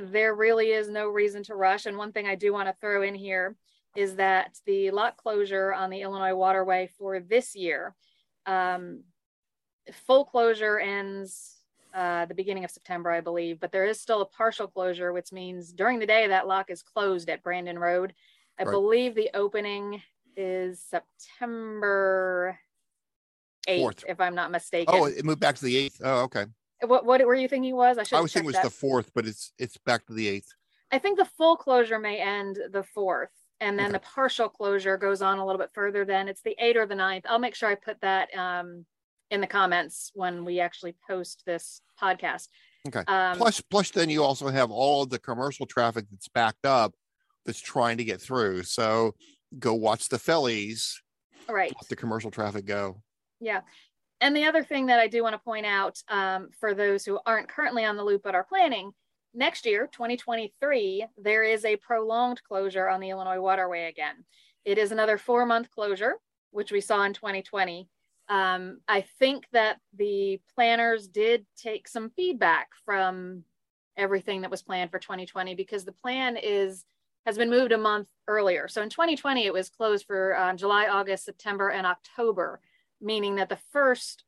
there 0.01 0.35
really 0.35 0.69
is 0.69 0.89
no 0.89 1.09
reason 1.09 1.43
to 1.45 1.55
rush. 1.55 1.87
And 1.87 1.97
one 1.97 2.13
thing 2.13 2.27
I 2.27 2.35
do 2.35 2.53
want 2.53 2.69
to 2.69 2.77
throw 2.81 3.03
in 3.03 3.15
here 3.15 3.57
is 3.97 4.17
that 4.17 4.57
the 4.67 4.91
lock 4.91 5.17
closure 5.17 5.73
on 5.73 5.91
the 5.91 6.03
Illinois 6.03 6.35
waterway 6.35 6.91
for 6.99 7.21
this 7.21 7.57
year, 7.57 7.95
um, 8.47 9.03
full 10.07 10.25
closure 10.25 10.79
ends 10.79 11.58
uh, 11.95 12.27
the 12.27 12.35
beginning 12.35 12.65
of 12.65 12.71
September, 12.71 13.11
I 13.11 13.21
believe, 13.21 13.61
but 13.61 13.73
there 13.73 13.87
is 13.87 14.01
still 14.01 14.21
a 14.21 14.27
partial 14.27 14.67
closure, 14.67 15.13
which 15.13 15.33
means 15.33 15.73
during 15.73 15.99
the 15.99 16.07
day 16.07 16.27
that 16.27 16.47
lock 16.47 16.71
is 16.71 16.83
closed 16.83 17.29
at 17.29 17.43
Brandon 17.43 17.79
Road. 17.79 18.15
I 18.59 18.65
right. 18.65 18.73
believe 18.73 19.15
the 19.15 19.31
opening 19.35 20.03
is 20.37 20.81
September 20.81 22.59
8th, 23.69 23.79
Fourth. 23.79 24.05
if 24.09 24.21
I'm 24.21 24.35
not 24.35 24.51
mistaken. 24.51 24.95
Oh, 24.97 25.05
it 25.07 25.25
moved 25.25 25.41
back 25.41 25.57
to 25.57 25.65
the 25.65 25.89
8th. 25.89 26.01
Oh, 26.05 26.21
okay. 26.23 26.47
What 26.83 27.05
what 27.05 27.25
were 27.27 27.35
you 27.35 27.49
thinking 27.49 27.75
was? 27.75 27.99
I 27.99 28.05
should 28.05 28.17
I 28.17 28.21
was 28.21 28.33
thinking 28.33 28.47
it 28.47 28.55
was 28.55 28.63
that. 28.63 28.65
the 28.65 28.87
4th, 28.87 29.09
but 29.15 29.27
it's 29.27 29.53
it's 29.59 29.77
back 29.79 30.07
to 30.07 30.13
the 30.13 30.29
8th. 30.29 30.49
I 30.93 30.99
think 30.99 31.19
the 31.19 31.25
full 31.25 31.57
closure 31.57 31.99
may 31.99 32.19
end 32.19 32.59
the 32.73 32.85
4th 32.97 33.27
and 33.61 33.79
then 33.79 33.87
okay. 33.87 33.95
the 33.95 34.01
partial 34.01 34.49
closure 34.49 34.97
goes 34.97 35.21
on 35.21 35.39
a 35.39 35.45
little 35.45 35.59
bit 35.59 35.71
further 35.75 36.05
then 36.05 36.29
it's 36.29 36.41
the 36.43 36.57
8th 36.63 36.77
or 36.77 36.87
the 36.87 36.95
9th. 36.95 37.25
I'll 37.29 37.39
make 37.39 37.55
sure 37.55 37.69
I 37.69 37.75
put 37.75 38.01
that 38.01 38.33
um, 38.37 38.87
in 39.31 39.41
the 39.41 39.47
comments 39.47 40.11
when 40.15 40.45
we 40.45 40.61
actually 40.61 40.95
post 41.09 41.43
this 41.47 41.81
podcast. 42.01 42.49
Okay. 42.87 43.03
Um, 43.07 43.37
plus, 43.37 43.61
plus, 43.61 43.91
then 43.91 44.09
you 44.09 44.23
also 44.23 44.49
have 44.49 44.71
all 44.71 45.03
of 45.03 45.11
the 45.11 45.19
commercial 45.19 45.67
traffic 45.67 46.07
that's 46.11 46.29
backed 46.29 46.65
up 46.65 46.95
that's 47.45 47.61
trying 47.61 47.99
to 47.99 48.05
get 48.05 48.21
through. 48.21 48.63
So 48.63 49.15
go 49.59 49.75
watch 49.75 50.09
the 50.09 50.19
Phillies. 50.19 51.01
Right. 51.49 51.73
Let 51.75 51.89
the 51.89 51.97
commercial 51.97 52.31
traffic 52.31 52.65
go. 52.65 53.03
Yeah. 53.41 53.61
And 54.21 54.37
the 54.37 54.45
other 54.45 54.65
thing 54.65 54.87
that 54.87 54.99
I 54.99 55.07
do 55.07 55.23
want 55.23 55.35
to 55.35 55.39
point 55.39 55.67
out 55.67 56.03
um, 56.09 56.49
for 56.59 56.75
those 56.75 57.05
who 57.05 57.19
aren't 57.25 57.49
currently 57.49 57.85
on 57.85 57.97
the 57.97 58.05
loop 58.05 58.23
but 58.25 58.35
are 58.35 58.45
planning, 58.45 58.93
next 59.35 59.65
year, 59.65 59.89
2023, 59.93 61.07
there 61.17 61.45
is 61.45 61.65
a 61.65 61.77
prolonged 61.77 62.43
closure 62.43 62.89
on 62.89 63.01
the 63.01 63.11
Illinois 63.11 63.41
waterway 63.41 63.85
again. 63.85 64.25
It 64.65 64.79
is 64.79 64.93
another 64.93 65.19
four 65.19 65.47
month 65.47 65.71
closure, 65.71 66.15
which 66.51 66.73
we 66.73 66.81
saw 66.81 67.05
in 67.05 67.13
2020. 67.13 67.89
Um, 68.29 68.81
I 68.87 69.03
think 69.19 69.47
that 69.53 69.79
the 69.97 70.41
planners 70.55 71.09
did 71.09 71.47
take 71.57 71.89
some 71.89 72.11
feedback 72.11 72.69
from 72.85 73.45
everything 73.97 74.43
that 74.43 74.51
was 74.51 74.63
planned 74.63 74.91
for 74.91 74.99
2020 74.99 75.55
because 75.55 75.85
the 75.85 75.93
plan 75.93 76.37
is 76.37 76.85
has 77.27 77.37
been 77.37 77.51
moved 77.51 77.73
a 77.73 77.79
month 77.79 78.09
earlier. 78.27 78.69
So 78.69 78.81
in 78.81 78.89
2020, 78.89 79.45
it 79.45 79.53
was 79.53 79.69
closed 79.69 80.07
for 80.07 80.39
um, 80.39 80.57
July, 80.57 80.87
August, 80.87 81.27
September, 81.27 81.69
and 81.69 81.87
October, 81.87 82.61
meaning 83.03 83.37
that 83.37 83.51
the 83.51 83.59
first 83.71 84.25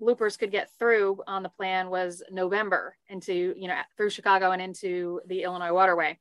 loopers 0.00 0.38
could 0.38 0.50
get 0.50 0.70
through 0.78 1.20
on 1.26 1.42
the 1.42 1.50
plan 1.50 1.90
was 1.90 2.22
November 2.30 2.96
into, 3.08 3.54
you 3.58 3.68
know, 3.68 3.76
through 3.96 4.08
Chicago 4.08 4.52
and 4.52 4.62
into 4.62 5.20
the 5.26 5.42
Illinois 5.42 5.74
waterway. 5.74 6.18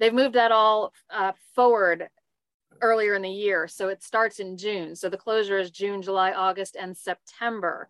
They've 0.00 0.12
moved 0.12 0.34
that 0.34 0.50
all 0.50 0.92
uh, 1.08 1.32
forward 1.54 2.08
earlier 2.80 3.14
in 3.14 3.22
the 3.22 3.30
year. 3.30 3.68
So 3.68 3.88
it 3.88 4.02
starts 4.02 4.38
in 4.38 4.56
June. 4.56 4.94
So 4.96 5.08
the 5.08 5.16
closure 5.16 5.58
is 5.58 5.70
June, 5.70 6.02
July, 6.02 6.32
August, 6.32 6.76
and 6.78 6.96
September. 6.96 7.88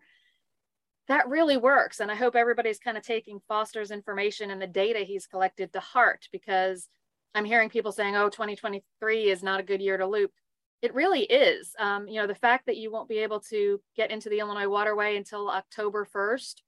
That 1.07 1.29
really 1.29 1.57
works. 1.57 1.99
And 1.99 2.11
I 2.11 2.15
hope 2.15 2.35
everybody's 2.35 2.79
kind 2.79 2.97
of 2.97 3.03
taking 3.03 3.39
Foster's 3.47 3.91
information 3.91 4.51
and 4.51 4.61
the 4.61 4.67
data 4.67 4.99
he's 4.99 5.27
collected 5.27 5.71
to 5.73 5.79
heart 5.79 6.27
because 6.31 6.89
I'm 7.35 7.45
hearing 7.45 7.69
people 7.69 7.91
saying, 7.91 8.15
oh, 8.15 8.29
2023 8.29 9.29
is 9.29 9.43
not 9.43 9.59
a 9.59 9.63
good 9.63 9.81
year 9.81 9.97
to 9.97 10.07
loop. 10.07 10.31
It 10.81 10.93
really 10.93 11.23
is. 11.23 11.75
Um, 11.79 12.07
you 12.07 12.21
know, 12.21 12.27
the 12.27 12.35
fact 12.35 12.65
that 12.65 12.77
you 12.77 12.91
won't 12.91 13.09
be 13.09 13.19
able 13.19 13.39
to 13.41 13.81
get 13.95 14.11
into 14.11 14.29
the 14.29 14.39
Illinois 14.39 14.67
waterway 14.67 15.17
until 15.17 15.49
October 15.49 16.07
1st 16.13 16.61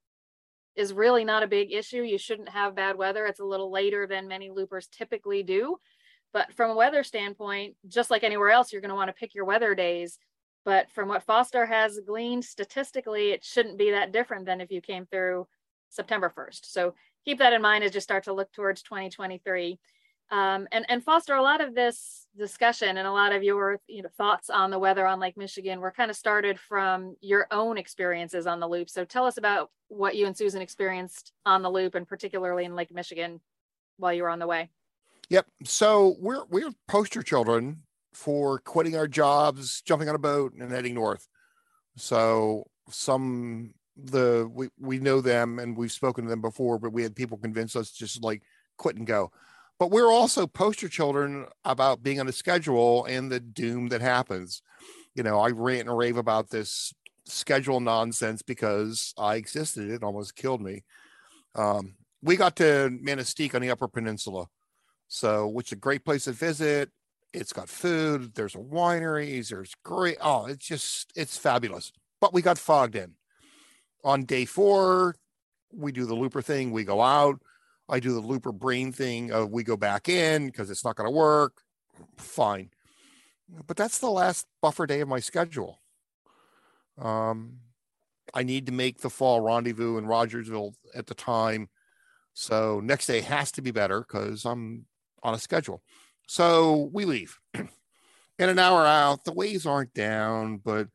is 0.76 0.92
really 0.92 1.24
not 1.24 1.42
a 1.42 1.48
big 1.48 1.72
issue. 1.72 2.02
You 2.02 2.18
shouldn't 2.18 2.48
have 2.50 2.76
bad 2.76 2.96
weather. 2.96 3.26
It's 3.26 3.40
a 3.40 3.44
little 3.44 3.70
later 3.70 4.06
than 4.06 4.28
many 4.28 4.50
loopers 4.50 4.86
typically 4.86 5.42
do. 5.42 5.78
But 6.32 6.52
from 6.54 6.70
a 6.70 6.76
weather 6.76 7.02
standpoint, 7.02 7.76
just 7.86 8.10
like 8.10 8.22
anywhere 8.22 8.50
else, 8.50 8.72
you're 8.72 8.82
going 8.82 8.90
to 8.90 8.94
want 8.94 9.08
to 9.08 9.14
pick 9.14 9.34
your 9.34 9.44
weather 9.44 9.74
days. 9.74 10.18
But 10.64 10.90
from 10.90 11.08
what 11.08 11.22
Foster 11.22 11.64
has 11.64 12.00
gleaned 12.06 12.44
statistically, 12.44 13.30
it 13.30 13.44
shouldn't 13.44 13.78
be 13.78 13.92
that 13.92 14.12
different 14.12 14.44
than 14.44 14.60
if 14.60 14.70
you 14.70 14.80
came 14.80 15.06
through 15.06 15.46
September 15.88 16.32
1st. 16.36 16.66
So 16.66 16.94
keep 17.24 17.38
that 17.38 17.52
in 17.52 17.62
mind 17.62 17.84
as 17.84 17.94
you 17.94 18.00
start 18.00 18.24
to 18.24 18.32
look 18.32 18.52
towards 18.52 18.82
2023. 18.82 19.78
Um, 20.30 20.68
and, 20.72 20.84
and 20.90 21.02
Foster, 21.02 21.34
a 21.34 21.42
lot 21.42 21.62
of 21.62 21.74
this 21.74 22.26
discussion 22.36 22.98
and 22.98 23.08
a 23.08 23.12
lot 23.12 23.32
of 23.32 23.42
your 23.42 23.80
you 23.86 24.02
know, 24.02 24.10
thoughts 24.18 24.50
on 24.50 24.70
the 24.70 24.78
weather 24.78 25.06
on 25.06 25.20
Lake 25.20 25.38
Michigan 25.38 25.80
were 25.80 25.90
kind 25.90 26.10
of 26.10 26.16
started 26.16 26.60
from 26.60 27.16
your 27.22 27.46
own 27.50 27.78
experiences 27.78 28.46
on 28.46 28.60
the 28.60 28.68
loop. 28.68 28.90
So 28.90 29.06
tell 29.06 29.24
us 29.24 29.38
about 29.38 29.70
what 29.88 30.16
you 30.16 30.26
and 30.26 30.36
Susan 30.36 30.60
experienced 30.60 31.32
on 31.46 31.62
the 31.62 31.70
loop 31.70 31.94
and 31.94 32.06
particularly 32.06 32.66
in 32.66 32.74
Lake 32.74 32.92
Michigan 32.92 33.40
while 33.96 34.12
you 34.12 34.22
were 34.22 34.28
on 34.28 34.38
the 34.38 34.46
way. 34.46 34.68
Yep. 35.30 35.46
So 35.64 36.16
we're 36.18 36.44
we're 36.46 36.72
poster 36.86 37.22
children 37.22 37.82
for 38.14 38.58
quitting 38.60 38.96
our 38.96 39.08
jobs, 39.08 39.82
jumping 39.82 40.08
on 40.08 40.14
a 40.14 40.18
boat, 40.18 40.54
and 40.54 40.70
heading 40.70 40.94
north. 40.94 41.28
So 41.96 42.66
some 42.90 43.74
the 43.96 44.48
we 44.52 44.68
we 44.78 44.98
know 44.98 45.20
them 45.20 45.58
and 45.58 45.76
we've 45.76 45.92
spoken 45.92 46.24
to 46.24 46.30
them 46.30 46.40
before, 46.40 46.78
but 46.78 46.92
we 46.92 47.02
had 47.02 47.16
people 47.16 47.38
convince 47.38 47.76
us 47.76 47.90
just 47.90 48.22
like 48.22 48.42
quit 48.76 48.96
and 48.96 49.06
go 49.06 49.30
but 49.78 49.90
we're 49.90 50.10
also 50.10 50.46
poster 50.46 50.88
children 50.88 51.46
about 51.64 52.02
being 52.02 52.18
on 52.20 52.28
a 52.28 52.32
schedule 52.32 53.04
and 53.04 53.30
the 53.30 53.40
doom 53.40 53.88
that 53.88 54.00
happens. 54.00 54.62
You 55.14 55.22
know, 55.22 55.38
I 55.38 55.48
rant 55.50 55.88
and 55.88 55.96
rave 55.96 56.16
about 56.16 56.50
this 56.50 56.92
schedule 57.26 57.80
nonsense 57.80 58.42
because 58.42 59.14
I 59.16 59.36
existed. 59.36 59.90
It 59.90 60.02
almost 60.02 60.34
killed 60.34 60.60
me. 60.60 60.84
Um, 61.54 61.94
we 62.22 62.36
got 62.36 62.56
to 62.56 62.90
Manistee 63.00 63.50
on 63.54 63.62
the 63.62 63.70
Upper 63.70 63.88
Peninsula, 63.88 64.46
so 65.08 65.48
which 65.48 65.68
is 65.68 65.72
a 65.72 65.76
great 65.76 66.04
place 66.04 66.24
to 66.24 66.32
visit. 66.32 66.90
It's 67.32 67.52
got 67.52 67.68
food. 67.68 68.34
There's 68.34 68.54
wineries. 68.54 69.48
There's 69.48 69.74
great. 69.84 70.16
Oh, 70.20 70.46
it's 70.46 70.66
just 70.66 71.12
it's 71.16 71.36
fabulous. 71.36 71.92
But 72.20 72.32
we 72.32 72.42
got 72.42 72.58
fogged 72.58 72.96
in. 72.96 73.14
On 74.04 74.24
day 74.24 74.44
four, 74.44 75.16
we 75.72 75.92
do 75.92 76.06
the 76.06 76.14
looper 76.14 76.42
thing. 76.42 76.70
We 76.70 76.84
go 76.84 77.00
out. 77.00 77.40
I 77.88 78.00
do 78.00 78.12
the 78.12 78.20
looper 78.20 78.52
brain 78.52 78.92
thing 78.92 79.50
we 79.50 79.62
go 79.64 79.76
back 79.76 80.08
in 80.08 80.46
because 80.46 80.70
it's 80.70 80.84
not 80.84 80.96
going 80.96 81.06
to 81.08 81.16
work. 81.16 81.62
Fine. 82.16 82.70
But 83.66 83.76
that's 83.76 83.98
the 83.98 84.10
last 84.10 84.46
buffer 84.60 84.86
day 84.86 85.00
of 85.00 85.08
my 85.08 85.20
schedule. 85.20 85.80
Um, 86.98 87.60
I 88.34 88.42
need 88.42 88.66
to 88.66 88.72
make 88.72 89.00
the 89.00 89.10
fall 89.10 89.40
rendezvous 89.40 89.96
in 89.96 90.06
Rogersville 90.06 90.74
at 90.94 91.06
the 91.06 91.14
time. 91.14 91.70
So 92.34 92.80
next 92.80 93.06
day 93.06 93.20
has 93.22 93.50
to 93.52 93.62
be 93.62 93.70
better 93.70 94.00
because 94.00 94.44
I'm 94.44 94.86
on 95.22 95.34
a 95.34 95.38
schedule. 95.38 95.82
So 96.26 96.90
we 96.92 97.04
leave. 97.04 97.38
in 97.54 97.68
an 98.38 98.58
hour 98.58 98.84
out, 98.84 99.24
the 99.24 99.32
waves 99.32 99.66
aren't 99.66 99.94
down, 99.94 100.58
but 100.58 100.88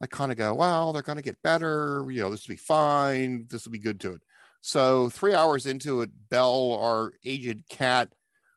I 0.00 0.06
kind 0.06 0.30
of 0.30 0.38
go, 0.38 0.54
well, 0.54 0.92
they're 0.92 1.02
going 1.02 1.16
to 1.16 1.22
get 1.22 1.42
better. 1.42 2.04
You 2.08 2.22
know, 2.22 2.30
this 2.30 2.46
will 2.46 2.54
be 2.54 2.58
fine. 2.58 3.46
This 3.48 3.64
will 3.64 3.72
be 3.72 3.78
good 3.78 4.00
to 4.00 4.12
it. 4.12 4.22
So 4.60 5.08
three 5.10 5.34
hours 5.34 5.66
into 5.66 6.00
it, 6.02 6.10
Belle, 6.30 6.72
our 6.80 7.12
aged 7.24 7.68
cat, 7.68 8.12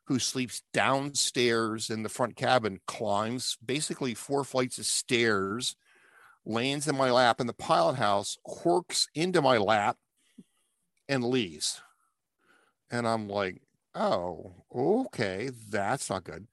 who 0.06 0.18
sleeps 0.18 0.62
downstairs 0.72 1.90
in 1.90 2.02
the 2.02 2.08
front 2.08 2.34
cabin, 2.34 2.80
climbs 2.86 3.58
basically 3.64 4.14
four 4.14 4.42
flights 4.42 4.78
of 4.78 4.86
stairs, 4.86 5.76
lands 6.46 6.88
in 6.88 6.96
my 6.96 7.10
lap 7.10 7.40
in 7.40 7.46
the 7.46 7.52
pilot 7.52 7.96
house, 7.96 8.38
horks 8.46 9.06
into 9.14 9.42
my 9.42 9.58
lap, 9.58 9.98
and 11.10 11.24
leaves. 11.24 11.80
And 12.90 13.06
I'm 13.06 13.28
like, 13.28 13.60
oh, 13.98 14.54
okay, 14.74 15.50
that's 15.70 16.08
not 16.08 16.24
good. 16.24 16.46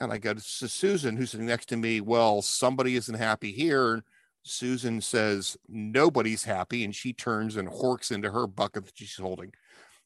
And 0.00 0.12
I 0.12 0.18
go 0.18 0.34
to 0.34 0.40
Susan, 0.40 1.16
who's 1.16 1.30
sitting 1.30 1.46
next 1.46 1.66
to 1.66 1.76
me. 1.76 2.00
Well, 2.00 2.42
somebody 2.42 2.96
isn't 2.96 3.14
happy 3.14 3.52
here. 3.52 4.04
Susan 4.42 5.00
says, 5.00 5.56
nobody's 5.68 6.44
happy. 6.44 6.84
And 6.84 6.94
she 6.94 7.12
turns 7.12 7.56
and 7.56 7.68
horks 7.68 8.12
into 8.12 8.30
her 8.30 8.46
bucket 8.46 8.86
that 8.86 8.96
she's 8.96 9.16
holding. 9.16 9.52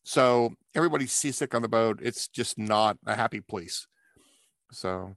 So 0.05 0.55
everybody's 0.75 1.13
seasick 1.13 1.55
on 1.55 1.63
the 1.63 1.69
boat. 1.69 2.01
It's 2.03 2.27
just 2.29 2.59
not 2.59 2.97
a 3.07 3.15
happy 3.15 3.41
place. 3.41 3.87
So, 4.73 5.15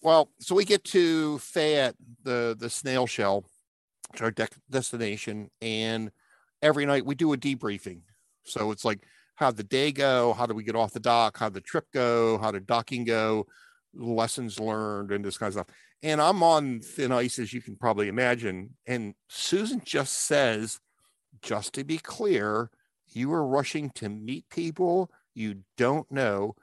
well, 0.00 0.30
so 0.40 0.54
we 0.54 0.64
get 0.64 0.82
to 0.84 1.38
Fayette, 1.38 1.94
the 2.24 2.56
the 2.58 2.70
snail 2.70 3.06
shell, 3.06 3.44
our 4.20 4.30
de- 4.30 4.48
destination, 4.70 5.50
and 5.60 6.10
every 6.62 6.86
night 6.86 7.06
we 7.06 7.14
do 7.14 7.32
a 7.32 7.36
debriefing. 7.36 8.00
So 8.44 8.72
it's 8.72 8.84
like, 8.84 9.04
how'd 9.34 9.56
the 9.56 9.64
day 9.64 9.92
go? 9.92 10.32
How 10.32 10.46
did 10.46 10.56
we 10.56 10.64
get 10.64 10.76
off 10.76 10.92
the 10.92 11.00
dock? 11.00 11.38
How'd 11.38 11.54
the 11.54 11.60
trip 11.60 11.86
go? 11.92 12.38
How 12.38 12.50
did 12.50 12.66
docking 12.66 13.04
go? 13.04 13.46
Lessons 13.94 14.58
learned 14.58 15.12
and 15.12 15.24
this 15.24 15.38
kind 15.38 15.48
of 15.48 15.54
stuff. 15.54 15.76
And 16.02 16.20
I'm 16.20 16.42
on 16.42 16.80
thin 16.80 17.12
ice, 17.12 17.38
as 17.38 17.52
you 17.52 17.60
can 17.60 17.76
probably 17.76 18.08
imagine. 18.08 18.76
And 18.86 19.14
Susan 19.28 19.82
just 19.84 20.12
says, 20.12 20.80
just 21.42 21.74
to 21.74 21.84
be 21.84 21.98
clear, 21.98 22.70
you 23.14 23.32
are 23.32 23.46
rushing 23.46 23.90
to 23.90 24.08
meet 24.08 24.48
people 24.48 25.10
you 25.34 25.62
don't 25.76 26.10
know 26.10 26.54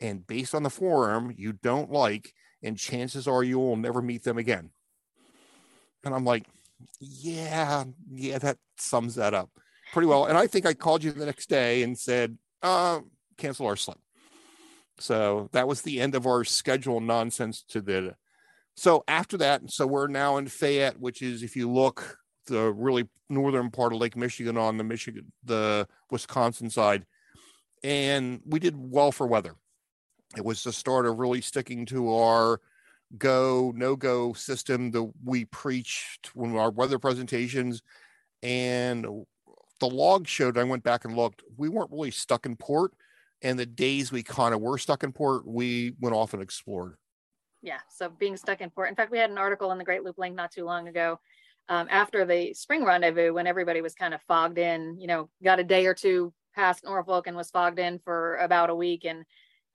and 0.00 0.26
based 0.26 0.54
on 0.54 0.62
the 0.62 0.70
forum 0.70 1.32
you 1.36 1.52
don't 1.52 1.90
like 1.90 2.32
and 2.62 2.78
chances 2.78 3.28
are 3.28 3.42
you 3.42 3.58
will 3.58 3.76
never 3.76 4.02
meet 4.02 4.24
them 4.24 4.38
again 4.38 4.70
and 6.04 6.14
i'm 6.14 6.24
like 6.24 6.46
yeah 7.00 7.84
yeah 8.10 8.38
that 8.38 8.58
sums 8.78 9.14
that 9.14 9.34
up 9.34 9.50
pretty 9.96 10.08
well 10.08 10.26
and 10.26 10.36
i 10.36 10.46
think 10.46 10.66
i 10.66 10.74
called 10.74 11.02
you 11.02 11.10
the 11.10 11.24
next 11.24 11.48
day 11.48 11.82
and 11.82 11.98
said 11.98 12.36
uh 12.62 13.00
cancel 13.38 13.66
our 13.66 13.76
slip 13.76 13.98
so 14.98 15.48
that 15.52 15.66
was 15.66 15.82
the 15.82 16.00
end 16.00 16.14
of 16.14 16.26
our 16.26 16.44
schedule 16.44 17.00
nonsense 17.00 17.62
to 17.62 17.80
the 17.80 18.14
so 18.76 19.02
after 19.08 19.38
that 19.38 19.62
so 19.70 19.86
we're 19.86 20.06
now 20.06 20.36
in 20.36 20.46
fayette 20.46 21.00
which 21.00 21.22
is 21.22 21.42
if 21.42 21.56
you 21.56 21.70
look 21.70 22.18
the 22.46 22.72
really 22.72 23.08
northern 23.28 23.70
part 23.70 23.92
of 23.92 23.98
Lake 23.98 24.16
Michigan 24.16 24.56
on 24.56 24.76
the 24.76 24.84
Michigan, 24.84 25.32
the 25.44 25.86
Wisconsin 26.10 26.70
side. 26.70 27.04
And 27.82 28.40
we 28.44 28.58
did 28.58 28.74
well 28.76 29.12
for 29.12 29.26
weather. 29.26 29.54
It 30.36 30.44
was 30.44 30.62
the 30.62 30.72
start 30.72 31.06
of 31.06 31.18
really 31.18 31.40
sticking 31.40 31.86
to 31.86 32.14
our 32.14 32.60
go, 33.16 33.72
no 33.76 33.96
go 33.96 34.32
system 34.32 34.90
that 34.92 35.12
we 35.24 35.44
preached 35.44 36.34
when 36.34 36.56
our 36.56 36.70
weather 36.70 36.98
presentations. 36.98 37.82
And 38.42 39.06
the 39.80 39.88
log 39.88 40.26
showed, 40.26 40.58
I 40.58 40.64
went 40.64 40.82
back 40.82 41.04
and 41.04 41.16
looked, 41.16 41.42
we 41.56 41.68
weren't 41.68 41.90
really 41.90 42.10
stuck 42.10 42.46
in 42.46 42.56
port. 42.56 42.92
And 43.42 43.58
the 43.58 43.66
days 43.66 44.10
we 44.10 44.22
kind 44.22 44.54
of 44.54 44.60
were 44.60 44.78
stuck 44.78 45.04
in 45.04 45.12
port, 45.12 45.46
we 45.46 45.94
went 46.00 46.16
off 46.16 46.32
and 46.32 46.42
explored. 46.42 46.96
Yeah. 47.62 47.80
So 47.90 48.08
being 48.08 48.36
stuck 48.36 48.60
in 48.60 48.70
port. 48.70 48.88
In 48.88 48.94
fact, 48.94 49.10
we 49.10 49.18
had 49.18 49.30
an 49.30 49.38
article 49.38 49.72
in 49.72 49.78
the 49.78 49.84
Great 49.84 50.04
Loop 50.04 50.18
Link 50.18 50.34
not 50.34 50.52
too 50.52 50.64
long 50.64 50.88
ago 50.88 51.18
um, 51.68 51.86
after 51.90 52.24
the 52.24 52.54
spring 52.54 52.84
rendezvous 52.84 53.32
when 53.32 53.46
everybody 53.46 53.82
was 53.82 53.94
kind 53.94 54.14
of 54.14 54.22
fogged 54.22 54.58
in, 54.58 54.98
you 54.98 55.06
know, 55.06 55.28
got 55.42 55.58
a 55.58 55.64
day 55.64 55.86
or 55.86 55.94
two 55.94 56.32
past 56.54 56.84
Norfolk 56.84 57.26
and 57.26 57.36
was 57.36 57.50
fogged 57.50 57.78
in 57.78 57.98
for 57.98 58.36
about 58.36 58.70
a 58.70 58.74
week. 58.74 59.04
And 59.04 59.24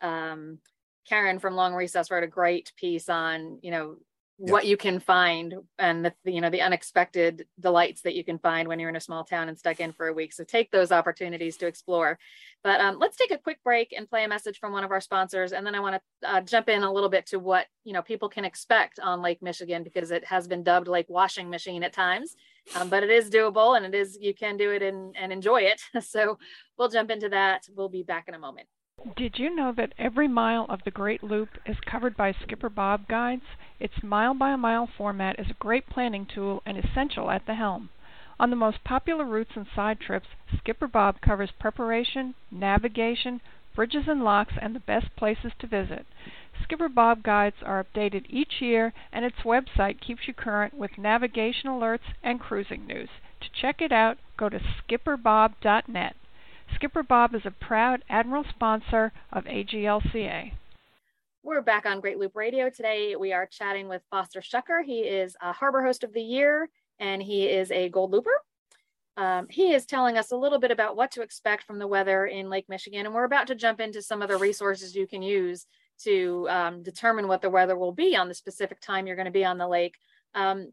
um, 0.01 0.59
Karen 1.07 1.39
from 1.39 1.55
Long 1.55 1.73
Recess 1.73 2.09
wrote 2.09 2.23
a 2.23 2.27
great 2.27 2.71
piece 2.77 3.09
on, 3.09 3.59
you 3.61 3.71
know, 3.71 3.97
what 4.41 4.65
you 4.65 4.75
can 4.75 4.99
find 4.99 5.53
and 5.77 6.03
the 6.03 6.13
you 6.23 6.41
know 6.41 6.49
the 6.49 6.61
unexpected 6.61 7.45
delights 7.59 8.01
that 8.01 8.15
you 8.15 8.23
can 8.23 8.39
find 8.39 8.67
when 8.67 8.79
you're 8.79 8.89
in 8.89 8.95
a 8.95 9.01
small 9.01 9.23
town 9.23 9.49
and 9.49 9.57
stuck 9.57 9.79
in 9.79 9.91
for 9.91 10.07
a 10.07 10.13
week. 10.13 10.33
So 10.33 10.43
take 10.43 10.71
those 10.71 10.91
opportunities 10.91 11.57
to 11.57 11.67
explore. 11.67 12.17
But 12.63 12.81
um, 12.81 12.97
let's 12.97 13.17
take 13.17 13.29
a 13.29 13.37
quick 13.37 13.63
break 13.63 13.93
and 13.95 14.09
play 14.09 14.23
a 14.23 14.27
message 14.27 14.57
from 14.57 14.71
one 14.71 14.83
of 14.83 14.89
our 14.89 14.99
sponsors. 14.99 15.53
And 15.53 15.65
then 15.65 15.75
i 15.75 15.79
want 15.79 16.01
to 16.23 16.29
uh, 16.29 16.41
jump 16.41 16.69
in 16.69 16.81
a 16.81 16.91
little 16.91 17.09
bit 17.09 17.27
to 17.27 17.37
what 17.37 17.67
you 17.83 17.93
know 17.93 18.01
people 18.01 18.29
can 18.29 18.43
expect 18.43 18.99
on 18.99 19.21
lake 19.21 19.43
michigan 19.43 19.83
because 19.83 20.09
it 20.09 20.25
has 20.25 20.47
been 20.47 20.63
dubbed 20.63 20.87
lake 20.87 21.07
washing 21.07 21.49
machine 21.49 21.83
at 21.83 21.93
times. 21.93 22.35
Um, 22.75 22.89
but 22.89 23.03
it 23.03 23.11
is 23.11 23.29
doable 23.29 23.77
and 23.77 23.85
it 23.85 23.93
is 23.93 24.17
you 24.19 24.33
can 24.33 24.57
do 24.57 24.71
it 24.71 24.81
and, 24.81 25.15
and 25.15 25.31
enjoy 25.31 25.61
it. 25.61 25.81
So 26.01 26.39
we'll 26.77 26.89
jump 26.89 27.11
into 27.11 27.29
that. 27.29 27.67
We'll 27.75 27.89
be 27.89 28.03
back 28.03 28.27
in 28.27 28.33
a 28.33 28.39
moment. 28.39 28.67
Did 29.15 29.39
you 29.39 29.55
know 29.55 29.71
that 29.77 29.93
every 29.97 30.27
mile 30.27 30.65
of 30.69 30.79
the 30.83 30.91
Great 30.91 31.23
Loop 31.23 31.49
is 31.65 31.77
covered 31.85 32.17
by 32.17 32.33
Skipper 32.43 32.69
Bob 32.69 33.07
guides? 33.07 33.45
Its 33.81 34.03
mile 34.03 34.35
by 34.35 34.55
mile 34.55 34.85
format 34.85 35.39
is 35.39 35.49
a 35.49 35.55
great 35.55 35.89
planning 35.89 36.23
tool 36.23 36.61
and 36.67 36.77
essential 36.77 37.31
at 37.31 37.47
the 37.47 37.55
helm. 37.55 37.89
On 38.39 38.51
the 38.51 38.55
most 38.55 38.83
popular 38.83 39.25
routes 39.25 39.55
and 39.55 39.65
side 39.65 39.99
trips, 39.99 40.27
Skipper 40.55 40.87
Bob 40.87 41.19
covers 41.19 41.49
preparation, 41.49 42.35
navigation, 42.51 43.41
bridges 43.73 44.07
and 44.07 44.23
locks, 44.23 44.53
and 44.61 44.75
the 44.75 44.81
best 44.81 45.15
places 45.15 45.51
to 45.57 45.65
visit. 45.65 46.05
Skipper 46.61 46.89
Bob 46.89 47.23
guides 47.23 47.63
are 47.63 47.83
updated 47.83 48.27
each 48.29 48.61
year, 48.61 48.93
and 49.11 49.25
its 49.25 49.39
website 49.39 49.99
keeps 49.99 50.27
you 50.27 50.33
current 50.35 50.75
with 50.75 50.99
navigation 50.99 51.67
alerts 51.67 52.13
and 52.21 52.39
cruising 52.39 52.85
news. 52.85 53.09
To 53.39 53.49
check 53.51 53.81
it 53.81 53.91
out, 53.91 54.19
go 54.37 54.47
to 54.47 54.59
skipperbob.net. 54.59 56.15
Skipper 56.75 57.01
Bob 57.01 57.33
is 57.33 57.47
a 57.47 57.51
proud 57.51 58.03
Admiral 58.07 58.43
sponsor 58.43 59.11
of 59.31 59.45
AGLCA. 59.45 60.51
We're 61.43 61.61
back 61.61 61.87
on 61.87 62.01
Great 62.01 62.19
Loop 62.19 62.35
Radio. 62.35 62.69
Today 62.69 63.15
we 63.15 63.33
are 63.33 63.47
chatting 63.47 63.87
with 63.87 64.03
Foster 64.11 64.41
Schucker. 64.41 64.83
He 64.85 64.99
is 64.99 65.35
a 65.41 65.51
Harbor 65.51 65.83
Host 65.83 66.03
of 66.03 66.13
the 66.13 66.21
Year 66.21 66.69
and 66.99 67.21
he 67.21 67.47
is 67.47 67.71
a 67.71 67.89
Gold 67.89 68.11
Looper. 68.11 68.43
Um, 69.17 69.47
he 69.49 69.73
is 69.73 69.87
telling 69.87 70.19
us 70.19 70.31
a 70.31 70.37
little 70.37 70.59
bit 70.59 70.69
about 70.69 70.95
what 70.95 71.09
to 71.13 71.23
expect 71.23 71.63
from 71.63 71.79
the 71.79 71.87
weather 71.87 72.27
in 72.27 72.51
Lake 72.51 72.69
Michigan, 72.69 73.07
and 73.07 73.15
we're 73.15 73.23
about 73.23 73.47
to 73.47 73.55
jump 73.55 73.79
into 73.79 74.03
some 74.03 74.21
of 74.21 74.29
the 74.29 74.37
resources 74.37 74.95
you 74.95 75.07
can 75.07 75.23
use 75.23 75.65
to 76.03 76.47
um, 76.47 76.83
determine 76.83 77.27
what 77.27 77.41
the 77.41 77.49
weather 77.49 77.75
will 77.75 77.91
be 77.91 78.15
on 78.15 78.27
the 78.27 78.35
specific 78.35 78.79
time 78.79 79.07
you're 79.07 79.15
going 79.15 79.25
to 79.25 79.31
be 79.31 79.43
on 79.43 79.57
the 79.57 79.67
lake. 79.67 79.95
Um, 80.35 80.71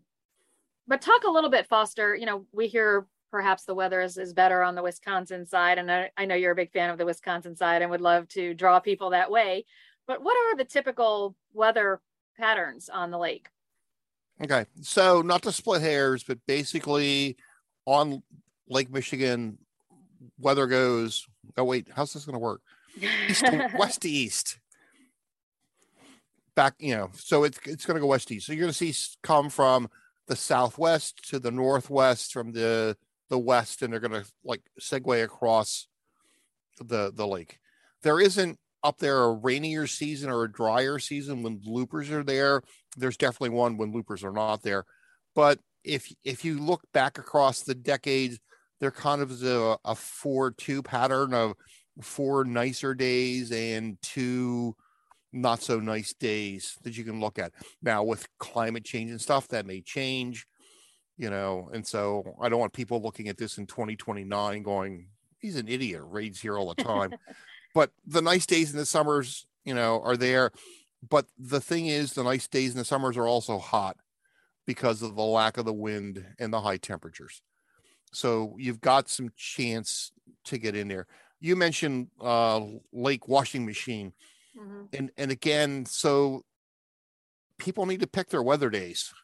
but 0.87 1.01
talk 1.01 1.25
a 1.25 1.31
little 1.31 1.51
bit, 1.51 1.67
Foster. 1.67 2.15
You 2.15 2.27
know, 2.27 2.45
we 2.53 2.69
hear 2.69 3.07
perhaps 3.31 3.65
the 3.65 3.75
weather 3.75 4.01
is, 4.01 4.17
is 4.17 4.33
better 4.33 4.63
on 4.63 4.75
the 4.75 4.83
Wisconsin 4.83 5.47
side. 5.47 5.79
And 5.79 5.91
I, 5.91 6.11
I 6.17 6.25
know 6.25 6.35
you're 6.35 6.53
a 6.53 6.57
big 6.57 6.73
fan 6.73 6.91
of 6.91 6.99
the 6.99 7.05
Wisconsin 7.05 7.57
side 7.57 7.83
and 7.83 7.91
would 7.91 8.01
love 8.01 8.29
to 8.29 8.55
draw 8.55 8.81
people 8.81 9.11
that 9.11 9.31
way. 9.31 9.65
But 10.09 10.23
what 10.23 10.37
are 10.37 10.57
the 10.57 10.65
typical 10.65 11.37
weather 11.53 12.01
patterns 12.37 12.89
on 12.89 13.11
the 13.13 13.19
lake? 13.19 13.51
Okay. 14.43 14.65
So, 14.81 15.21
not 15.21 15.43
to 15.43 15.53
split 15.53 15.83
hairs, 15.83 16.25
but 16.25 16.39
basically 16.47 17.37
on 17.85 18.23
Lake 18.69 18.91
Michigan, 18.91 19.59
weather 20.39 20.67
goes, 20.67 21.27
oh, 21.57 21.65
wait, 21.65 21.89
how's 21.95 22.15
this 22.15 22.25
going 22.25 22.35
to 22.35 22.41
work? 22.41 22.63
East 23.29 23.45
to, 23.45 23.71
west 23.79 24.03
to 24.03 24.09
east. 24.09 24.59
Back, 26.55 26.75
you 26.79 26.97
know, 26.97 27.11
so 27.15 27.45
it's, 27.45 27.59
it's 27.65 27.85
going 27.85 27.97
to 27.97 28.01
go 28.01 28.07
west 28.07 28.29
to 28.29 28.37
east. 28.37 28.47
So, 28.47 28.53
you're 28.53 28.63
going 28.63 28.73
to 28.73 28.93
see 28.93 28.95
come 29.23 29.51
from 29.51 29.91
the 30.27 30.37
southwest 30.37 31.29
to 31.31 31.39
the 31.39 31.51
northwest, 31.51 32.33
from 32.33 32.53
the 32.53 32.97
the 33.29 33.39
west 33.39 33.83
and 33.83 33.93
they're 33.93 34.01
going 34.01 34.23
to 34.23 34.25
like 34.43 34.63
segue 34.81 35.23
across 35.23 35.87
the 36.81 37.13
the 37.15 37.27
lake. 37.27 37.59
There 38.03 38.21
isn't 38.21 38.59
up 38.83 38.99
there 38.99 39.25
a 39.25 39.33
rainier 39.33 39.87
season 39.87 40.31
or 40.31 40.45
a 40.45 40.53
drier 40.53 40.99
season 40.99 41.43
when 41.43 41.61
loopers 41.65 42.11
are 42.11 42.23
there. 42.23 42.63
There's 42.97 43.17
definitely 43.17 43.57
one 43.57 43.77
when 43.77 43.93
loopers 43.93 44.25
are 44.25 44.33
not 44.33 44.63
there. 44.63 44.85
But 45.35 45.59
if 45.85 46.13
if 46.25 46.45
you 46.45 46.59
look 46.59 46.83
back 46.93 47.19
across 47.19 47.63
the 47.63 47.75
decades, 47.75 48.39
there 48.81 48.91
kind 48.91 49.23
of 49.23 49.31
is 49.31 49.43
a, 49.43 49.77
a 49.85 49.95
four 49.95 50.53
two 50.53 50.83
pattern 50.83 51.35
of 51.35 51.55
four 52.01 52.45
nicer 52.45 52.95
days 52.95 53.51
and 53.51 53.99
two 54.03 54.75
not 55.33 55.63
so 55.63 55.79
nice 55.79 56.15
days 56.15 56.77
that 56.85 56.97
you 56.97 57.05
can 57.05 57.21
look 57.21 57.39
at. 57.39 57.53
Now 57.83 58.03
with 58.03 58.27
climate 58.39 58.85
change 58.85 59.11
and 59.11 59.21
stuff, 59.21 59.49
that 59.49 59.67
may 59.67 59.81
change 59.81 60.47
you 61.19 61.29
know 61.29 61.69
and 61.75 61.87
so 61.87 62.37
i 62.41 62.49
don't 62.49 62.61
want 62.61 62.73
people 62.73 63.03
looking 63.03 63.29
at 63.29 63.37
this 63.37 63.59
in 63.59 63.67
2029 63.67 64.63
going 64.63 65.09
he's 65.41 65.57
an 65.57 65.69
idiot 65.69 66.01
raids 66.05 66.41
here 66.41 66.57
all 66.57 66.73
the 66.73 66.83
time 66.83 67.11
but 67.79 67.93
the 68.05 68.21
nice 68.21 68.45
days 68.45 68.73
in 68.73 68.77
the 68.77 68.85
summers 68.85 69.47
you 69.65 69.73
know 69.73 70.03
are 70.03 70.17
there. 70.17 70.51
But 71.09 71.27
the 71.39 71.61
thing 71.61 71.87
is 71.87 72.13
the 72.15 72.25
nice 72.25 72.49
days 72.49 72.73
in 72.73 72.79
the 72.79 72.85
summers 72.85 73.17
are 73.17 73.29
also 73.29 73.59
hot 73.59 73.97
because 74.67 75.01
of 75.01 75.15
the 75.15 75.23
lack 75.23 75.59
of 75.59 75.65
the 75.65 75.73
wind 75.73 76.27
and 76.41 76.53
the 76.53 76.61
high 76.61 76.79
temperatures. 76.79 77.41
So 78.13 78.57
you've 78.59 78.81
got 78.81 79.09
some 79.09 79.31
chance 79.37 80.11
to 80.47 80.59
get 80.59 80.75
in 80.75 80.89
there. 80.89 81.07
You 81.39 81.55
mentioned 81.55 82.09
uh, 82.21 82.63
lake 82.93 83.29
washing 83.29 83.65
machine. 83.65 84.13
Mm-hmm. 84.59 84.83
and 84.93 85.11
and 85.17 85.31
again 85.31 85.87
so 85.87 86.43
people 87.59 87.87
need 87.87 88.01
to 88.01 88.09
pick 88.09 88.29
their 88.29 88.43
weather 88.43 88.71
days. 88.71 89.15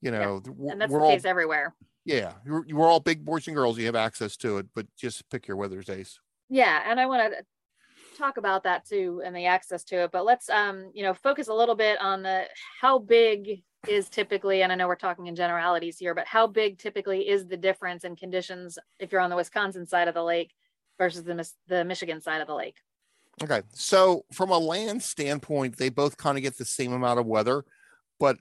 You 0.00 0.10
know 0.10 0.42
yeah. 0.44 0.72
and 0.72 0.80
that's 0.80 0.92
the 0.92 0.98
case 0.98 1.24
all, 1.24 1.30
everywhere. 1.30 1.76
Yeah 2.04 2.32
we're 2.44 2.88
all 2.88 2.98
big 2.98 3.24
boys 3.24 3.46
and 3.46 3.54
girls. 3.54 3.78
You 3.78 3.86
have 3.86 3.94
access 3.94 4.36
to 4.38 4.58
it 4.58 4.66
but 4.74 4.88
just 4.96 5.30
pick 5.30 5.46
your 5.46 5.56
weather 5.56 5.80
days. 5.82 6.18
Yeah 6.48 6.82
and 6.90 6.98
i 6.98 7.06
want 7.06 7.32
to 7.32 7.44
talk 8.16 8.36
about 8.36 8.64
that 8.64 8.86
too 8.86 9.22
and 9.24 9.34
the 9.34 9.46
access 9.46 9.84
to 9.84 10.04
it, 10.04 10.10
but 10.12 10.24
let's 10.24 10.48
um, 10.48 10.90
you 10.94 11.02
know, 11.02 11.14
focus 11.14 11.48
a 11.48 11.54
little 11.54 11.74
bit 11.74 12.00
on 12.00 12.22
the 12.22 12.44
how 12.80 12.98
big 12.98 13.62
is 13.88 14.08
typically, 14.08 14.62
and 14.62 14.70
I 14.70 14.76
know 14.76 14.86
we're 14.86 14.94
talking 14.94 15.26
in 15.26 15.34
generalities 15.34 15.98
here, 15.98 16.14
but 16.14 16.26
how 16.26 16.46
big 16.46 16.78
typically 16.78 17.28
is 17.28 17.46
the 17.46 17.56
difference 17.56 18.04
in 18.04 18.14
conditions 18.16 18.78
if 19.00 19.10
you're 19.10 19.20
on 19.20 19.30
the 19.30 19.36
Wisconsin 19.36 19.86
side 19.86 20.08
of 20.08 20.14
the 20.14 20.22
lake 20.22 20.52
versus 20.98 21.24
the 21.24 21.48
the 21.66 21.84
Michigan 21.84 22.20
side 22.20 22.40
of 22.40 22.46
the 22.46 22.54
lake? 22.54 22.76
Okay, 23.42 23.62
so 23.72 24.24
from 24.32 24.50
a 24.50 24.58
land 24.58 25.02
standpoint, 25.02 25.76
they 25.76 25.88
both 25.88 26.16
kind 26.16 26.36
of 26.36 26.42
get 26.42 26.58
the 26.58 26.64
same 26.64 26.92
amount 26.92 27.18
of 27.18 27.26
weather, 27.26 27.64
but 28.20 28.36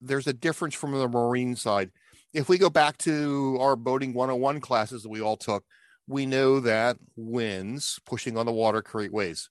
there's 0.00 0.26
a 0.26 0.32
difference 0.32 0.74
from 0.74 0.92
the 0.92 1.08
marine 1.08 1.54
side. 1.54 1.90
If 2.32 2.48
we 2.48 2.58
go 2.58 2.70
back 2.70 2.96
to 2.98 3.58
our 3.60 3.76
boating 3.76 4.14
101 4.14 4.60
classes 4.60 5.02
that 5.02 5.08
we 5.08 5.20
all 5.20 5.36
took, 5.36 5.64
we 6.10 6.26
know 6.26 6.58
that 6.58 6.96
winds 7.14 8.00
pushing 8.04 8.36
on 8.36 8.44
the 8.44 8.52
water 8.52 8.82
create 8.82 9.12
waves. 9.12 9.48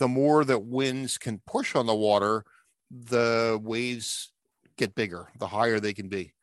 The 0.00 0.08
more 0.08 0.44
that 0.44 0.64
winds 0.64 1.16
can 1.16 1.40
push 1.46 1.76
on 1.76 1.86
the 1.86 1.94
water, 1.94 2.44
the 2.90 3.60
waves 3.62 4.32
get 4.76 4.96
bigger, 4.96 5.28
the 5.38 5.46
higher 5.46 5.78
they 5.78 5.94
can 5.94 6.08
be. 6.08 6.34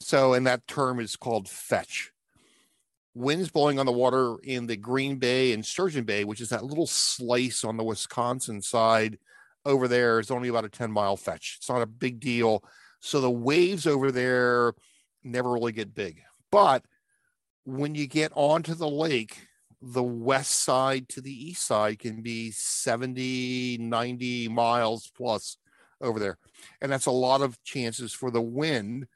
So, 0.00 0.32
and 0.32 0.46
that 0.46 0.66
term 0.66 1.00
is 1.00 1.16
called 1.16 1.50
fetch. 1.50 2.12
Winds 3.14 3.50
blowing 3.50 3.78
on 3.78 3.84
the 3.84 3.92
water 3.92 4.36
in 4.42 4.66
the 4.66 4.76
Green 4.76 5.16
Bay 5.16 5.52
and 5.52 5.66
Sturgeon 5.66 6.04
Bay, 6.04 6.24
which 6.24 6.40
is 6.40 6.48
that 6.48 6.64
little 6.64 6.86
slice 6.86 7.62
on 7.62 7.76
the 7.76 7.84
Wisconsin 7.84 8.62
side 8.62 9.18
over 9.66 9.86
there, 9.86 10.18
is 10.18 10.30
only 10.30 10.48
about 10.48 10.64
a 10.64 10.70
10 10.70 10.90
mile 10.90 11.18
fetch. 11.18 11.56
It's 11.58 11.68
not 11.68 11.82
a 11.82 11.86
big 11.86 12.20
deal. 12.20 12.64
So 13.00 13.20
the 13.20 13.30
waves 13.30 13.86
over 13.86 14.10
there 14.10 14.72
never 15.22 15.52
really 15.52 15.72
get 15.72 15.94
big. 15.94 16.22
But 16.50 16.86
when 17.64 17.94
you 17.94 18.06
get 18.06 18.32
onto 18.34 18.74
the 18.74 18.88
lake, 18.88 19.48
the 19.80 20.02
west 20.02 20.62
side 20.62 21.08
to 21.10 21.20
the 21.20 21.32
east 21.32 21.66
side 21.66 21.98
can 21.98 22.22
be 22.22 22.50
70, 22.50 23.78
90 23.78 24.48
miles 24.48 25.10
plus 25.16 25.58
over 26.00 26.18
there. 26.18 26.38
And 26.80 26.90
that's 26.90 27.06
a 27.06 27.10
lot 27.10 27.42
of 27.42 27.62
chances 27.64 28.12
for 28.12 28.30
the 28.30 28.42
wind 28.42 29.06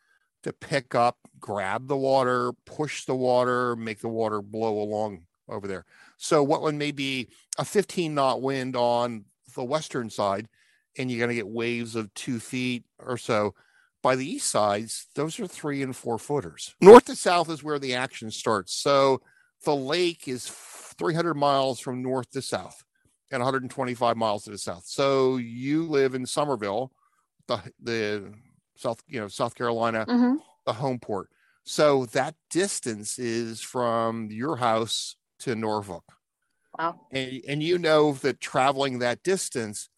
to 0.43 0.53
pick 0.53 0.95
up, 0.95 1.17
grab 1.41 1.89
the 1.89 1.97
water, 1.97 2.53
push 2.65 3.05
the 3.05 3.15
water, 3.15 3.77
make 3.77 4.01
the 4.01 4.09
water 4.09 4.43
blow 4.43 4.81
along 4.81 5.25
over 5.49 5.67
there. 5.67 5.85
So, 6.17 6.43
what 6.43 6.75
may 6.75 6.93
be 6.93 7.29
a 7.59 7.65
15 7.65 8.15
knot 8.15 8.43
wind 8.43 8.77
on 8.77 9.25
the 9.55 9.65
western 9.65 10.11
side, 10.11 10.49
and 10.97 11.11
you're 11.11 11.19
going 11.19 11.31
to 11.31 11.35
get 11.35 11.49
waves 11.49 11.97
of 11.97 12.13
two 12.15 12.39
feet 12.39 12.85
or 12.99 13.17
so. 13.17 13.55
By 14.03 14.15
the 14.17 14.31
east 14.31 14.51
sides, 14.51 15.07
those 15.15 15.41
are 15.41 15.47
three 15.47 15.83
and 15.83 15.95
four 15.95 16.19
footers. 16.19 16.75
North 16.81 17.07
to 17.07 17.17
south 17.17 17.51
is 17.51 17.65
where 17.65 17.79
the 17.79 17.95
action 17.95 18.31
starts. 18.31 18.75
So, 18.75 19.21
the 19.65 19.75
lake 19.75 20.29
is 20.29 20.49
300 20.49 21.35
miles 21.35 21.81
from 21.81 22.03
north 22.03 22.31
to 22.31 22.43
south 22.43 22.85
and 23.31 23.41
125 23.41 24.17
miles 24.17 24.45
to 24.45 24.51
the 24.51 24.59
south. 24.59 24.85
So 24.87 25.37
you 25.37 25.85
live 25.85 26.15
in 26.15 26.27
Summerville, 26.27 26.93
the 27.47 27.61
the 27.83 28.33
South, 28.77 29.03
you 29.09 29.21
know, 29.21 29.29
South 29.29 29.55
Carolina, 29.55 30.07
mm-hmm. 30.07 30.37
the 30.65 30.73
home 30.73 30.99
port. 30.99 31.31
So 31.65 32.07
that 32.07 32.35
distance 32.51 33.19
is 33.19 33.61
from 33.61 34.31
your 34.31 34.57
house 34.57 35.17
to 35.41 35.55
Norfolk. 35.55 36.05
Wow. 36.79 37.01
And 37.11 37.43
and 37.49 37.63
you 37.63 37.79
know 37.79 38.13
that 38.13 38.41
traveling 38.41 39.01
that 39.01 39.23
distance, 39.23 39.89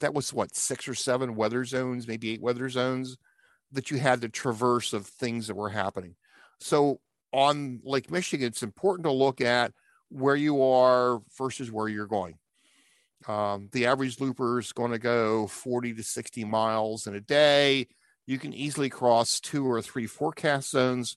that 0.00 0.14
was 0.14 0.32
what 0.32 0.54
six 0.54 0.88
or 0.88 0.94
seven 0.94 1.36
weather 1.36 1.64
zones, 1.64 2.08
maybe 2.08 2.32
eight 2.32 2.42
weather 2.42 2.68
zones 2.68 3.16
that 3.72 3.90
you 3.90 3.98
had 3.98 4.20
to 4.22 4.28
traverse 4.28 4.92
of 4.92 5.06
things 5.06 5.46
that 5.46 5.54
were 5.54 5.70
happening. 5.70 6.16
So 6.60 7.00
on 7.32 7.80
Lake 7.84 8.10
Michigan, 8.10 8.48
it's 8.48 8.62
important 8.62 9.04
to 9.04 9.12
look 9.12 9.40
at 9.40 9.72
where 10.08 10.36
you 10.36 10.62
are 10.62 11.20
versus 11.38 11.70
where 11.70 11.88
you're 11.88 12.06
going. 12.06 12.34
Um, 13.28 13.68
the 13.72 13.86
average 13.86 14.20
looper 14.20 14.58
is 14.58 14.72
going 14.72 14.90
to 14.92 14.98
go 14.98 15.46
40 15.46 15.94
to 15.94 16.02
60 16.02 16.44
miles 16.44 17.06
in 17.06 17.14
a 17.14 17.20
day. 17.20 17.86
You 18.26 18.38
can 18.38 18.52
easily 18.52 18.88
cross 18.88 19.40
two 19.40 19.70
or 19.70 19.80
three 19.82 20.06
forecast 20.06 20.70
zones. 20.70 21.16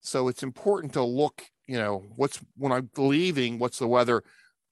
So 0.00 0.28
it's 0.28 0.42
important 0.42 0.92
to 0.94 1.02
look, 1.02 1.42
you 1.66 1.76
know, 1.76 2.04
what's 2.16 2.40
when 2.56 2.72
I'm 2.72 2.90
leaving, 2.96 3.58
what's 3.58 3.78
the 3.78 3.88
weather 3.88 4.22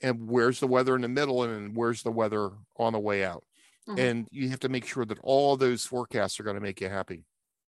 and 0.03 0.29
where's 0.29 0.61
the 0.61 0.67
weather 0.67 0.95
in 0.97 1.03
the 1.03 1.09
middle 1.09 1.45
and 1.45 1.77
where's 1.77 2.03
the 2.03 2.11
weather 2.11 2.51
on 2.77 2.93
the 2.93 2.99
way 2.99 3.25
out. 3.25 3.45
Mm-hmm. 3.88 3.99
And 3.99 4.29
you 4.31 4.49
have 4.51 4.61
to 4.61 4.69
make 4.69 4.87
sure 4.87 5.05
that 5.05 5.19
all 5.23 5.57
those 5.57 5.85
forecasts 5.85 6.38
are 6.38 6.45
going 6.45 6.57
to 6.57 6.62
make 6.62 6.81
you 6.81 6.88
happy. 6.88 7.25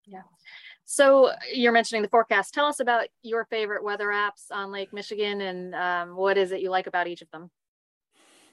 Yeah. 0.06 0.22
So 0.84 1.32
you're 1.52 1.72
mentioning 1.72 2.02
the 2.02 2.08
forecast. 2.08 2.54
Tell 2.54 2.66
us 2.66 2.80
about 2.80 3.08
your 3.22 3.44
favorite 3.44 3.84
weather 3.84 4.08
apps 4.08 4.46
on 4.50 4.72
Lake 4.72 4.92
Michigan 4.92 5.42
and 5.42 5.74
um, 5.74 6.16
what 6.16 6.38
is 6.38 6.50
it 6.50 6.60
you 6.60 6.70
like 6.70 6.86
about 6.86 7.06
each 7.06 7.20
of 7.20 7.30
them? 7.30 7.50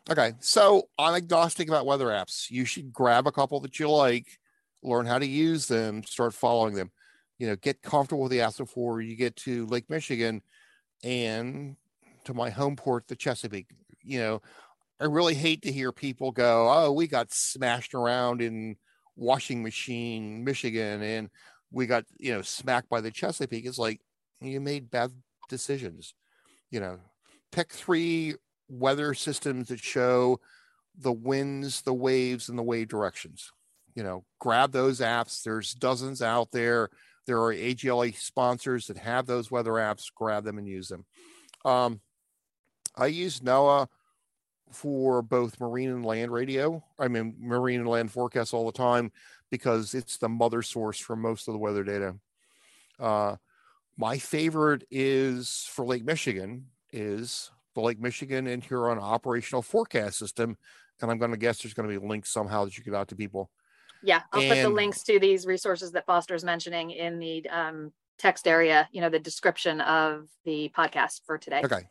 Okay, 0.10 0.34
so 0.40 0.90
I'm 1.00 1.16
agnostic 1.16 1.68
about 1.68 1.86
weather 1.86 2.08
apps. 2.08 2.52
You 2.52 2.66
should 2.66 2.94
grab 2.94 3.26
a 3.26 3.32
couple 3.32 3.60
that 3.62 3.80
you 3.80 3.90
like, 3.90 4.38
learn 4.84 5.08
how 5.08 5.18
to 5.18 5.26
use 5.26 5.68
them, 5.68 6.04
start 6.04 6.34
following 6.34 6.76
them. 6.76 6.92
You 7.40 7.48
know, 7.48 7.56
get 7.56 7.82
comfortable 7.82 8.24
with 8.24 8.32
the 8.32 8.40
apps 8.40 8.58
before 8.58 9.02
you 9.02 9.16
get 9.16 9.36
to 9.38 9.66
Lake 9.66 9.90
Michigan 9.90 10.42
and 11.04 11.76
to 12.26 12.34
my 12.34 12.50
home 12.50 12.76
port, 12.76 13.08
the 13.08 13.16
Chesapeake. 13.16 13.68
You 14.04 14.20
know, 14.20 14.42
I 15.00 15.06
really 15.06 15.36
hate 15.36 15.62
to 15.64 15.72
hear 15.72 15.92
people 15.92 16.32
go, 16.32 16.70
"Oh, 16.70 16.92
we 16.92 17.08
got 17.08 17.34
smashed 17.34 17.94
around 17.94 18.42
in 18.42 18.78
washing 19.16 19.64
machine, 19.64 20.44
Michigan, 20.44 21.02
and 21.02 21.30
we 21.72 21.88
got 21.88 22.06
you 22.18 22.34
know 22.34 22.42
smacked 22.42 22.90
by 22.90 23.02
the 23.02 23.12
Chesapeake." 23.12 23.66
It's 23.66 23.78
like 23.80 24.02
you 24.42 24.60
made 24.62 24.92
bad 24.92 25.12
decisions. 25.50 26.14
You 26.72 26.80
know, 26.80 27.00
pick 27.52 27.72
three 27.72 28.36
weather 28.68 29.14
systems 29.14 29.70
that 29.70 29.80
show 29.80 30.40
the 30.98 31.12
winds, 31.12 31.82
the 31.82 31.94
waves, 31.94 32.50
and 32.50 32.58
the 32.58 32.64
wave 32.64 32.88
directions. 32.88 33.52
You 33.96 34.04
know, 34.04 34.26
grab 34.40 34.72
those 34.72 35.00
apps. 35.00 35.44
There's 35.44 35.74
dozens 35.74 36.22
out 36.22 36.52
there. 36.52 36.90
There 37.28 37.42
are 37.42 37.54
AGLA 37.54 38.16
sponsors 38.16 38.88
that 38.88 38.98
have 38.98 39.26
those 39.26 39.50
weather 39.50 39.74
apps. 39.74 40.06
Grab 40.14 40.44
them 40.44 40.58
and 40.58 40.68
use 40.68 40.88
them. 40.88 41.06
Um, 41.64 42.02
I 42.98 43.08
use 43.08 43.40
NOAA 43.40 43.88
for 44.72 45.22
both 45.22 45.60
marine 45.60 45.90
and 45.90 46.06
land 46.06 46.32
radio. 46.32 46.84
I 47.00 47.08
mean, 47.08 47.36
marine 47.40 47.82
and 47.82 47.90
land 47.90 48.12
forecasts 48.12 48.54
all 48.54 48.66
the 48.66 48.72
time 48.72 49.12
because 49.52 49.94
it's 49.94 50.18
the 50.18 50.30
mother 50.30 50.62
source 50.62 51.00
for 51.00 51.16
most 51.16 51.48
of 51.48 51.54
the 51.54 51.60
weather 51.60 51.84
data. 51.84 52.16
Uh, 53.00 53.36
my 53.98 54.18
favorite 54.18 54.84
is 54.92 55.68
for 55.72 55.86
Lake 55.86 56.04
Michigan 56.04 56.66
is 56.92 57.52
the 57.74 57.82
Lake 57.82 58.00
Michigan 58.00 58.48
and 58.48 58.64
Huron 58.64 59.00
operational 59.00 59.62
forecast 59.62 60.18
system. 60.18 60.58
And 61.02 61.12
I'm 61.12 61.18
going 61.18 61.32
to 61.32 61.38
guess 61.38 61.62
there's 61.62 61.74
going 61.74 61.90
to 61.90 62.00
be 62.00 62.06
links 62.06 62.30
somehow 62.30 62.66
that 62.66 62.78
you 62.78 62.84
get 62.84 62.94
out 62.94 63.10
to 63.10 63.16
people. 63.16 63.50
Yeah, 64.04 64.22
I'll 64.32 64.42
and, 64.42 64.50
put 64.50 64.62
the 64.62 64.70
links 64.70 65.04
to 65.04 65.20
these 65.20 65.46
resources 65.46 65.92
that 65.94 66.06
Foster's 66.06 66.44
mentioning 66.44 66.92
in 66.92 67.20
the 67.20 67.48
um, 67.50 67.92
text 68.18 68.48
area, 68.48 68.88
you 68.92 69.02
know, 69.02 69.10
the 69.10 69.20
description 69.20 69.82
of 69.82 70.28
the 70.46 70.72
podcast 70.78 71.22
for 71.26 71.38
today. 71.38 71.62
Okay, 71.64 71.84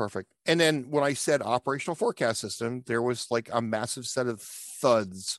perfect. 0.00 0.32
And 0.46 0.58
then 0.58 0.86
when 0.88 1.04
I 1.04 1.12
said 1.12 1.42
operational 1.42 1.94
forecast 1.94 2.40
system, 2.40 2.82
there 2.86 3.02
was 3.02 3.26
like 3.30 3.50
a 3.52 3.60
massive 3.60 4.06
set 4.06 4.28
of 4.28 4.40
thuds 4.40 5.38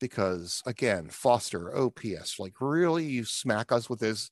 because, 0.00 0.62
again, 0.64 1.10
Foster, 1.10 1.70
OFS, 1.70 2.38
like 2.38 2.54
really, 2.62 3.04
you 3.04 3.26
smack 3.26 3.72
us 3.72 3.90
with 3.90 4.00
this 4.00 4.30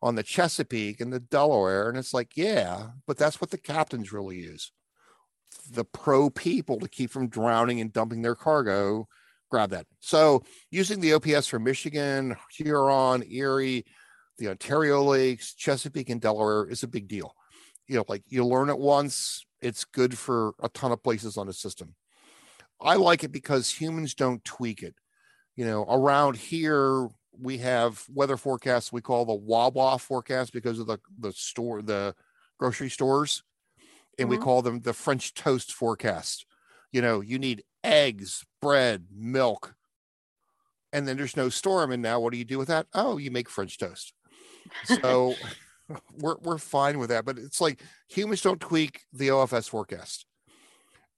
on 0.00 0.14
the 0.14 0.22
Chesapeake 0.22 1.02
and 1.02 1.12
the 1.12 1.20
Delaware. 1.20 1.90
And 1.90 1.98
it's 1.98 2.14
like, 2.14 2.34
yeah, 2.34 2.92
but 3.06 3.18
that's 3.18 3.42
what 3.42 3.50
the 3.50 3.58
captains 3.58 4.10
really 4.10 4.36
use. 4.36 4.72
The 5.70 5.84
pro 5.84 6.30
people 6.30 6.80
to 6.80 6.88
keep 6.88 7.10
from 7.10 7.28
drowning 7.28 7.82
and 7.82 7.92
dumping 7.92 8.22
their 8.22 8.34
cargo, 8.34 9.06
grab 9.50 9.68
that. 9.68 9.86
So 10.00 10.44
using 10.70 11.00
the 11.00 11.10
OFS 11.10 11.46
for 11.46 11.58
Michigan, 11.58 12.36
Huron, 12.56 13.22
Erie, 13.30 13.84
the 14.38 14.48
Ontario 14.48 15.02
Lakes, 15.02 15.52
Chesapeake, 15.52 16.08
and 16.08 16.22
Delaware 16.22 16.66
is 16.70 16.82
a 16.82 16.88
big 16.88 17.06
deal. 17.06 17.34
You 17.86 17.96
know, 17.96 18.04
like 18.08 18.22
you 18.28 18.44
learn 18.44 18.70
it 18.70 18.78
once, 18.78 19.44
it's 19.60 19.84
good 19.84 20.16
for 20.16 20.54
a 20.62 20.68
ton 20.68 20.92
of 20.92 21.02
places 21.02 21.36
on 21.36 21.46
the 21.46 21.52
system. 21.52 21.94
I 22.80 22.96
like 22.96 23.24
it 23.24 23.32
because 23.32 23.70
humans 23.70 24.14
don't 24.14 24.44
tweak 24.44 24.82
it. 24.82 24.94
You 25.56 25.64
know, 25.64 25.84
around 25.84 26.36
here, 26.36 27.08
we 27.38 27.58
have 27.58 28.04
weather 28.12 28.36
forecasts 28.36 28.92
we 28.92 29.00
call 29.00 29.24
the 29.24 29.34
Wawa 29.34 29.98
forecast 29.98 30.52
because 30.52 30.78
of 30.78 30.86
the 30.86 30.98
the 31.18 31.32
store 31.32 31.82
the 31.82 32.14
grocery 32.58 32.90
stores, 32.90 33.42
and 34.18 34.28
mm-hmm. 34.28 34.38
we 34.38 34.42
call 34.42 34.62
them 34.62 34.80
the 34.80 34.92
French 34.92 35.34
toast 35.34 35.72
forecast. 35.72 36.46
You 36.92 37.02
know, 37.02 37.20
you 37.20 37.38
need 37.38 37.64
eggs, 37.82 38.44
bread, 38.60 39.06
milk, 39.12 39.74
and 40.92 41.08
then 41.08 41.16
there's 41.16 41.36
no 41.36 41.48
storm. 41.48 41.90
And 41.90 42.02
now, 42.02 42.20
what 42.20 42.32
do 42.32 42.38
you 42.38 42.44
do 42.44 42.58
with 42.58 42.68
that? 42.68 42.86
Oh, 42.94 43.18
you 43.18 43.30
make 43.30 43.50
French 43.50 43.78
toast. 43.78 44.12
So 44.84 45.34
we're 46.18 46.36
we're 46.42 46.58
fine 46.58 46.98
with 46.98 47.10
that. 47.10 47.24
But 47.24 47.38
it's 47.38 47.60
like 47.60 47.82
humans 48.08 48.42
don't 48.42 48.60
tweak 48.60 49.02
the 49.12 49.28
OFS 49.28 49.68
forecast. 49.68 50.26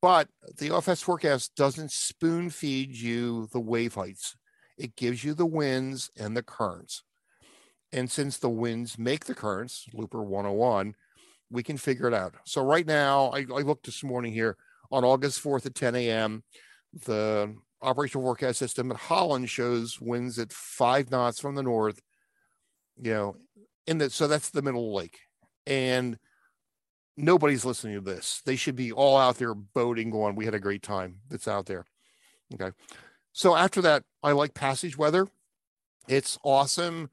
But 0.03 0.29
the 0.59 0.69
OFS 0.69 1.03
forecast 1.03 1.55
doesn't 1.57 1.91
spoon 1.91 2.51
feed 2.51 2.95
you 2.95 3.49
the 3.53 3.61
wave 3.61 3.95
heights 3.95 4.37
it 4.77 4.97
gives 4.97 5.25
you 5.25 5.35
the 5.35 5.47
winds 5.47 6.11
and 6.17 6.37
the 6.37 6.43
currents. 6.43 7.03
And 7.93 8.11
since 8.11 8.39
the 8.39 8.51
winds 8.51 8.99
make 8.99 9.25
the 9.25 9.35
currents, 9.35 9.87
Looper 9.93 10.23
101, 10.23 10.95
we 11.51 11.63
can 11.63 11.77
figure 11.77 12.09
it 12.09 12.15
out. 12.15 12.35
So 12.45 12.63
right 12.63 12.87
now, 12.87 13.31
I, 13.31 13.41
I 13.41 13.63
looked 13.63 13.87
this 13.87 14.03
morning 14.03 14.33
here. 14.33 14.57
on 14.91 15.05
August 15.05 15.43
4th 15.43 15.67
at 15.67 15.75
10 15.75 15.95
a.m., 15.95 16.43
the 17.07 17.55
operational 17.83 18.25
forecast 18.25 18.59
system 18.59 18.91
at 18.91 18.97
Holland 18.97 19.49
shows 19.49 20.01
winds 20.01 20.39
at 20.39 20.53
five 20.53 21.11
knots 21.11 21.41
from 21.41 21.55
the 21.55 21.63
north, 21.63 22.01
you 23.01 23.13
know, 23.13 23.37
in 23.87 24.09
so 24.11 24.27
that's 24.27 24.51
the 24.51 24.63
middle 24.63 24.87
of 24.87 24.91
the 24.91 24.97
lake. 24.97 25.19
And 25.67 26.19
nobody's 27.17 27.65
listening 27.65 27.95
to 27.95 28.01
this. 28.01 28.43
They 28.45 28.57
should 28.57 28.77
be 28.77 28.93
all 28.93 29.17
out 29.17 29.37
there 29.39 29.55
boating, 29.55 30.11
going, 30.11 30.37
we 30.37 30.45
had 30.45 30.55
a 30.55 30.61
great 30.61 30.83
time 30.83 31.17
that's 31.29 31.49
out 31.49 31.67
there. 31.67 31.87
Okay. 32.55 32.71
So 33.33 33.57
after 33.57 33.83
that, 33.83 34.05
I 34.23 34.33
like 34.33 34.55
passage 34.55 34.97
weather. 34.97 35.27
It's 36.09 36.39
awesome, 36.45 37.11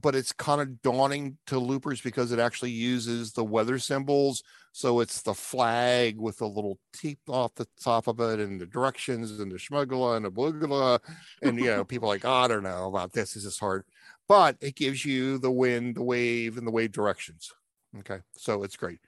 but 0.00 0.14
it's 0.14 0.32
kind 0.32 0.60
of 0.60 0.80
daunting 0.82 1.38
to 1.46 1.58
loopers 1.58 2.00
because 2.00 2.32
it 2.32 2.38
actually 2.38 2.70
uses 2.70 3.32
the 3.32 3.44
weather 3.44 3.78
symbols. 3.78 4.42
So 4.72 5.00
it's 5.00 5.20
the 5.22 5.34
flag 5.34 6.18
with 6.18 6.40
a 6.40 6.46
little 6.46 6.78
teep 6.94 7.18
off 7.28 7.54
the 7.54 7.66
top 7.82 8.06
of 8.06 8.20
it 8.20 8.40
and 8.40 8.60
the 8.60 8.66
directions 8.66 9.38
and 9.38 9.52
the 9.52 9.56
schmugla 9.56 10.16
and 10.16 10.24
the 10.24 10.30
blugla. 10.30 11.00
And, 11.42 11.58
you 11.58 11.66
know, 11.66 11.84
people 11.84 12.08
like, 12.08 12.24
oh, 12.24 12.32
I 12.32 12.48
don't 12.48 12.62
know 12.62 12.88
about 12.88 13.12
this. 13.12 13.36
Is 13.36 13.44
this 13.44 13.54
is 13.54 13.58
hard. 13.58 13.84
But 14.28 14.56
it 14.60 14.76
gives 14.76 15.04
you 15.04 15.38
the 15.38 15.50
wind, 15.50 15.96
the 15.96 16.02
wave, 16.02 16.56
and 16.56 16.66
the 16.66 16.70
wave 16.70 16.92
directions. 16.92 17.52
Okay. 17.98 18.20
So 18.36 18.62
it's 18.62 18.76
great. 18.76 19.00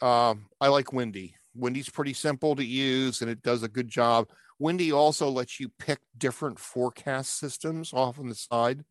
Um, 0.00 0.46
I 0.60 0.68
like 0.68 0.92
Windy. 0.92 1.36
Windy's 1.54 1.88
pretty 1.88 2.12
simple 2.12 2.56
to 2.56 2.64
use 2.64 3.22
and 3.22 3.30
it 3.30 3.42
does 3.42 3.62
a 3.62 3.68
good 3.68 3.88
job. 3.88 4.28
Windy 4.58 4.92
also 4.92 5.28
lets 5.28 5.58
you 5.58 5.68
pick 5.78 6.00
different 6.16 6.58
forecast 6.58 7.38
systems 7.38 7.92
off 7.92 8.18
on 8.18 8.28
the 8.28 8.34
side. 8.34 8.84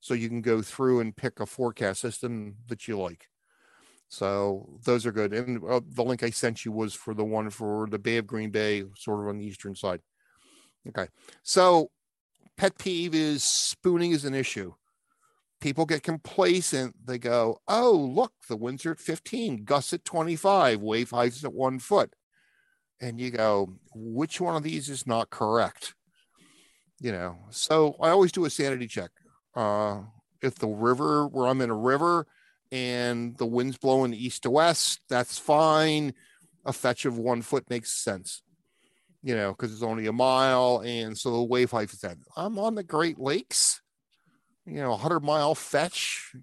So 0.00 0.14
you 0.14 0.28
can 0.28 0.42
go 0.42 0.60
through 0.60 1.00
and 1.00 1.16
pick 1.16 1.40
a 1.40 1.46
forecast 1.46 2.00
system 2.00 2.56
that 2.68 2.86
you 2.86 2.98
like. 2.98 3.28
So 4.08 4.78
those 4.84 5.06
are 5.06 5.12
good. 5.12 5.32
And 5.32 5.64
uh, 5.64 5.80
the 5.86 6.04
link 6.04 6.22
I 6.22 6.30
sent 6.30 6.64
you 6.64 6.72
was 6.72 6.94
for 6.94 7.14
the 7.14 7.24
one 7.24 7.48
for 7.50 7.86
the 7.88 7.98
Bay 7.98 8.18
of 8.18 8.26
Green 8.26 8.50
Bay, 8.50 8.84
sort 8.96 9.20
of 9.20 9.28
on 9.28 9.38
the 9.38 9.46
eastern 9.46 9.74
side. 9.74 10.00
Okay. 10.88 11.08
So 11.42 11.90
pet 12.56 12.76
peeve 12.78 13.14
is 13.14 13.42
spooning 13.42 14.12
is 14.12 14.24
an 14.24 14.34
issue 14.34 14.74
people 15.64 15.86
get 15.86 16.02
complacent. 16.02 16.94
They 17.06 17.16
go, 17.16 17.56
oh, 17.66 17.92
look, 17.92 18.32
the 18.50 18.56
winds 18.56 18.84
are 18.84 18.90
at 18.90 19.00
15, 19.00 19.64
gusts 19.64 19.94
at 19.94 20.04
25, 20.04 20.82
wave 20.82 21.10
heights 21.10 21.42
at 21.42 21.54
one 21.54 21.78
foot. 21.78 22.12
And 23.00 23.18
you 23.18 23.30
go, 23.30 23.72
which 23.94 24.42
one 24.42 24.56
of 24.56 24.62
these 24.62 24.90
is 24.90 25.06
not 25.06 25.30
correct? 25.30 25.94
You 27.00 27.12
know, 27.12 27.38
so 27.48 27.96
I 27.98 28.10
always 28.10 28.30
do 28.30 28.44
a 28.44 28.50
sanity 28.50 28.86
check. 28.86 29.10
Uh, 29.56 30.02
if 30.42 30.56
the 30.56 30.68
river, 30.68 31.26
where 31.28 31.46
I'm 31.46 31.62
in 31.62 31.70
a 31.70 31.76
river 31.76 32.26
and 32.70 33.34
the 33.38 33.46
wind's 33.46 33.78
blowing 33.78 34.12
east 34.12 34.42
to 34.42 34.50
west, 34.50 35.00
that's 35.08 35.38
fine. 35.38 36.12
A 36.66 36.74
fetch 36.74 37.06
of 37.06 37.16
one 37.16 37.40
foot 37.40 37.70
makes 37.70 37.90
sense, 37.90 38.42
you 39.22 39.34
know, 39.34 39.52
because 39.52 39.72
it's 39.72 39.82
only 39.82 40.08
a 40.08 40.12
mile. 40.12 40.82
And 40.84 41.16
so 41.16 41.30
the 41.30 41.42
wave 41.42 41.70
height 41.70 41.90
is 41.90 42.00
that. 42.00 42.18
I'm 42.36 42.58
on 42.58 42.74
the 42.74 42.84
Great 42.84 43.18
Lakes 43.18 43.80
you 44.66 44.80
know, 44.80 44.90
100 44.90 45.20
mile 45.20 45.54
fetch, 45.54 46.34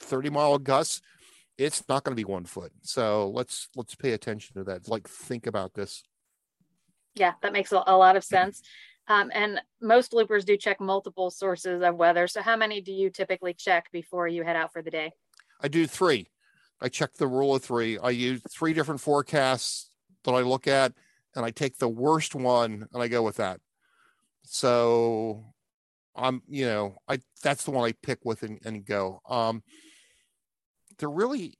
30 0.00 0.30
mile 0.30 0.58
gusts, 0.58 1.00
it's 1.58 1.82
not 1.88 2.04
going 2.04 2.14
to 2.14 2.20
be 2.20 2.30
one 2.30 2.44
foot. 2.44 2.72
So 2.82 3.30
let's 3.30 3.68
let's 3.76 3.94
pay 3.94 4.12
attention 4.12 4.54
to 4.56 4.64
that. 4.64 4.88
Like 4.88 5.08
think 5.08 5.46
about 5.46 5.74
this. 5.74 6.02
Yeah, 7.14 7.32
that 7.42 7.52
makes 7.52 7.72
a, 7.72 7.82
a 7.86 7.96
lot 7.96 8.16
of 8.16 8.24
sense. 8.24 8.62
Um, 9.08 9.30
and 9.32 9.60
most 9.80 10.12
loopers 10.12 10.44
do 10.44 10.56
check 10.56 10.80
multiple 10.80 11.30
sources 11.30 11.82
of 11.82 11.96
weather. 11.96 12.26
So 12.26 12.42
how 12.42 12.56
many 12.56 12.80
do 12.80 12.92
you 12.92 13.08
typically 13.08 13.54
check 13.54 13.90
before 13.92 14.26
you 14.28 14.42
head 14.42 14.56
out 14.56 14.72
for 14.72 14.82
the 14.82 14.90
day? 14.90 15.12
I 15.60 15.68
do 15.68 15.86
three. 15.86 16.28
I 16.80 16.88
check 16.88 17.14
the 17.14 17.28
rule 17.28 17.54
of 17.54 17.62
three. 17.62 17.98
I 17.98 18.10
use 18.10 18.42
three 18.50 18.74
different 18.74 19.00
forecasts 19.00 19.90
that 20.24 20.32
I 20.32 20.40
look 20.40 20.66
at, 20.66 20.92
and 21.34 21.44
I 21.44 21.50
take 21.50 21.78
the 21.78 21.88
worst 21.88 22.34
one 22.34 22.86
and 22.92 23.02
I 23.02 23.08
go 23.08 23.22
with 23.22 23.36
that. 23.36 23.60
So 24.42 25.54
I'm, 26.16 26.42
you 26.48 26.66
know, 26.66 26.96
I 27.08 27.20
that's 27.42 27.64
the 27.64 27.70
one 27.70 27.88
I 27.88 27.92
pick 28.02 28.24
with 28.24 28.42
and, 28.42 28.58
and 28.64 28.84
go. 28.84 29.20
Um, 29.28 29.62
they're 30.98 31.10
really 31.10 31.58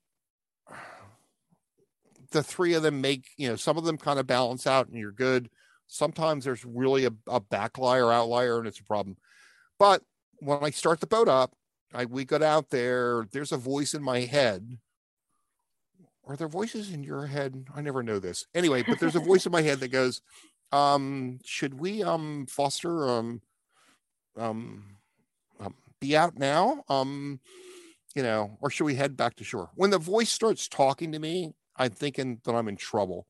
the 2.31 2.43
three 2.43 2.75
of 2.75 2.83
them 2.83 3.01
make, 3.01 3.27
you 3.37 3.49
know, 3.49 3.57
some 3.57 3.77
of 3.77 3.85
them 3.85 3.99
kind 3.99 4.19
of 4.19 4.27
balance 4.27 4.67
out 4.67 4.89
and 4.89 4.99
you're 4.99 5.13
good. 5.13 5.51
Sometimes 5.87 6.45
there's 6.45 6.65
really 6.65 7.05
a, 7.05 7.13
a 7.29 7.41
backlier 7.41 8.13
outlier 8.13 8.59
and 8.59 8.67
it's 8.67 8.81
a 8.81 8.85
problem. 8.85 9.17
But 9.79 10.03
when 10.39 10.65
I 10.65 10.71
start 10.71 11.01
the 11.01 11.07
boat 11.07 11.29
up, 11.29 11.55
I 11.95 12.07
we 12.07 12.25
got 12.25 12.43
out 12.43 12.71
there, 12.71 13.27
there's 13.31 13.53
a 13.53 13.57
voice 13.57 13.95
in 13.95 14.03
my 14.03 14.21
head. 14.21 14.79
Are 16.27 16.37
there 16.37 16.49
voices 16.49 16.93
in 16.93 17.05
your 17.05 17.27
head? 17.27 17.67
I 17.75 17.83
never 17.83 18.03
know 18.03 18.19
this. 18.19 18.47
Anyway, 18.55 18.83
but 18.83 18.99
there's 18.99 19.15
a 19.15 19.21
voice 19.21 19.47
in 19.47 19.53
my 19.53 19.63
head 19.63 19.79
that 19.81 19.93
goes, 19.93 20.23
um, 20.73 21.39
should 21.45 21.79
we 21.79 22.03
um 22.03 22.47
foster 22.49 23.09
um 23.09 23.43
um, 24.37 24.85
um, 25.61 25.75
be 26.01 26.17
out 26.17 26.39
now? 26.39 26.85
Um, 26.89 27.41
you 28.15 28.23
know, 28.23 28.57
or 28.61 28.71
should 28.71 28.85
we 28.85 28.95
head 28.95 29.17
back 29.17 29.37
to 29.37 29.45
shore? 29.45 29.71
When 29.75 29.91
the 29.91 29.99
voice 29.99 30.31
starts 30.31 30.69
talking 30.69 31.13
to 31.13 31.19
me, 31.19 31.53
I'm 31.77 31.91
thinking 31.91 32.41
that 32.45 32.55
I'm 32.55 32.69
in 32.69 32.77
trouble. 32.77 33.27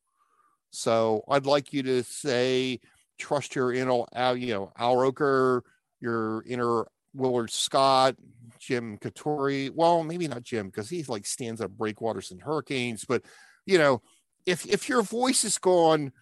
So 0.71 1.25
I'd 1.29 1.47
like 1.47 1.73
you 1.73 1.83
to 1.85 2.03
say, 2.03 2.81
trust 3.19 3.55
your 3.55 3.73
inner, 3.73 4.05
you 4.37 4.55
know, 4.55 4.73
Al 4.77 4.97
Roker, 4.97 5.65
your 6.01 6.45
inner 6.47 6.87
Willard 7.15 7.51
Scott, 7.51 8.17
Jim 8.59 8.99
Cantore. 8.99 9.71
Well, 9.75 10.05
maybe 10.05 10.29
not 10.29 10.43
Jim 10.43 10.67
because 10.67 10.89
he 10.89 11.03
like 11.05 11.27
stands 11.27 11.61
up 11.61 11.71
breakwaters 11.73 12.31
and 12.31 12.41
hurricanes. 12.41 13.05
But 13.05 13.23
you 13.65 13.79
know, 13.79 14.03
if 14.45 14.67
if 14.67 14.89
your 14.89 15.03
voice 15.03 15.45
is 15.45 15.59
gone, 15.59 16.13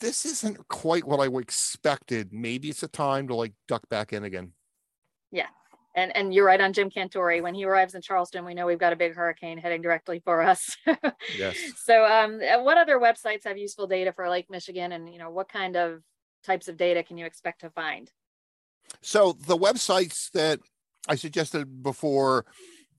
this 0.00 0.24
isn't 0.24 0.68
quite 0.68 1.04
what 1.04 1.20
I 1.20 1.26
expected. 1.38 2.32
Maybe 2.32 2.68
it's 2.68 2.82
a 2.82 2.88
time 2.88 3.28
to 3.28 3.34
like 3.34 3.52
duck 3.68 3.88
back 3.88 4.12
in 4.12 4.24
again. 4.24 4.52
Yeah. 5.30 5.48
And 5.96 6.14
and 6.16 6.34
you're 6.34 6.46
right 6.46 6.60
on 6.60 6.72
Jim 6.72 6.90
Cantore. 6.90 7.42
When 7.42 7.54
he 7.54 7.64
arrives 7.64 7.94
in 7.94 8.02
Charleston, 8.02 8.44
we 8.44 8.54
know 8.54 8.66
we've 8.66 8.78
got 8.78 8.92
a 8.92 8.96
big 8.96 9.14
hurricane 9.14 9.58
heading 9.58 9.82
directly 9.82 10.20
for 10.24 10.42
us. 10.42 10.76
yes. 11.38 11.56
So 11.84 12.04
um 12.04 12.40
what 12.64 12.78
other 12.78 12.98
websites 12.98 13.44
have 13.44 13.58
useful 13.58 13.86
data 13.86 14.12
for 14.12 14.28
Lake 14.28 14.50
Michigan 14.50 14.92
and 14.92 15.12
you 15.12 15.18
know 15.18 15.30
what 15.30 15.48
kind 15.48 15.76
of 15.76 16.02
types 16.42 16.68
of 16.68 16.76
data 16.76 17.02
can 17.02 17.16
you 17.16 17.26
expect 17.26 17.60
to 17.60 17.70
find? 17.70 18.10
So 19.00 19.32
the 19.46 19.56
websites 19.56 20.30
that 20.32 20.60
I 21.08 21.16
suggested 21.16 21.82
before, 21.82 22.46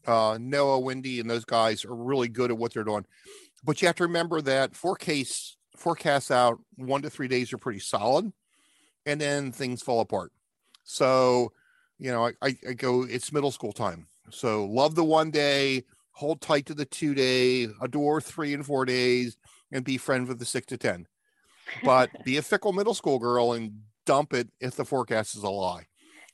uh, 0.05 0.35
NOAA, 0.35 0.83
Windy, 0.83 1.19
and 1.19 1.29
those 1.29 1.45
guys 1.45 1.85
are 1.85 1.95
really 1.95 2.27
good 2.27 2.51
at 2.51 2.57
what 2.57 2.73
they're 2.73 2.83
doing. 2.83 3.05
But 3.63 3.81
you 3.81 3.87
have 3.87 3.95
to 3.95 4.03
remember 4.03 4.41
that 4.41 4.75
forecast 4.75 5.57
forecasts 5.77 6.31
out 6.31 6.59
one 6.75 7.01
to 7.01 7.09
three 7.09 7.27
days 7.27 7.53
are 7.53 7.57
pretty 7.57 7.79
solid, 7.79 8.31
and 9.05 9.19
then 9.19 9.51
things 9.51 9.81
fall 9.81 10.01
apart. 10.01 10.31
So, 10.83 11.51
you 11.97 12.11
know, 12.11 12.31
I, 12.41 12.57
I 12.67 12.73
go, 12.73 13.03
it's 13.03 13.31
middle 13.31 13.51
school 13.51 13.73
time. 13.73 14.07
So 14.29 14.65
love 14.65 14.95
the 14.95 15.03
one 15.03 15.31
day, 15.31 15.83
hold 16.11 16.41
tight 16.41 16.65
to 16.67 16.73
the 16.73 16.85
two 16.85 17.13
day, 17.13 17.67
adore 17.81 18.21
three 18.21 18.53
and 18.53 18.65
four 18.65 18.85
days, 18.85 19.37
and 19.71 19.83
be 19.83 19.97
friend 19.97 20.27
with 20.27 20.39
the 20.39 20.45
six 20.45 20.65
to 20.67 20.77
10. 20.77 21.07
But 21.83 22.09
be 22.23 22.37
a 22.37 22.41
fickle 22.41 22.73
middle 22.73 22.93
school 22.93 23.19
girl 23.19 23.53
and 23.53 23.81
dump 24.05 24.33
it 24.33 24.49
if 24.59 24.75
the 24.75 24.85
forecast 24.85 25.35
is 25.35 25.43
a 25.43 25.49
lie. 25.49 25.87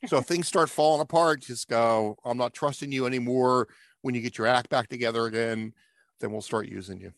So 0.08 0.18
if 0.18 0.26
things 0.26 0.48
start 0.48 0.70
falling 0.70 1.02
apart, 1.02 1.42
just 1.42 1.68
go, 1.68 2.18
I'm 2.26 2.38
not 2.38 2.54
trusting 2.54 2.92
you 2.92 3.06
anymore. 3.06 3.68
When 4.02 4.16
you 4.16 4.22
get 4.22 4.38
your 4.38 4.48
act 4.48 4.70
back 4.70 4.88
together 4.88 5.26
again, 5.26 5.74
then 6.20 6.32
we'll 6.32 6.42
start 6.42 6.68
using 6.68 7.00
you. 7.00 7.14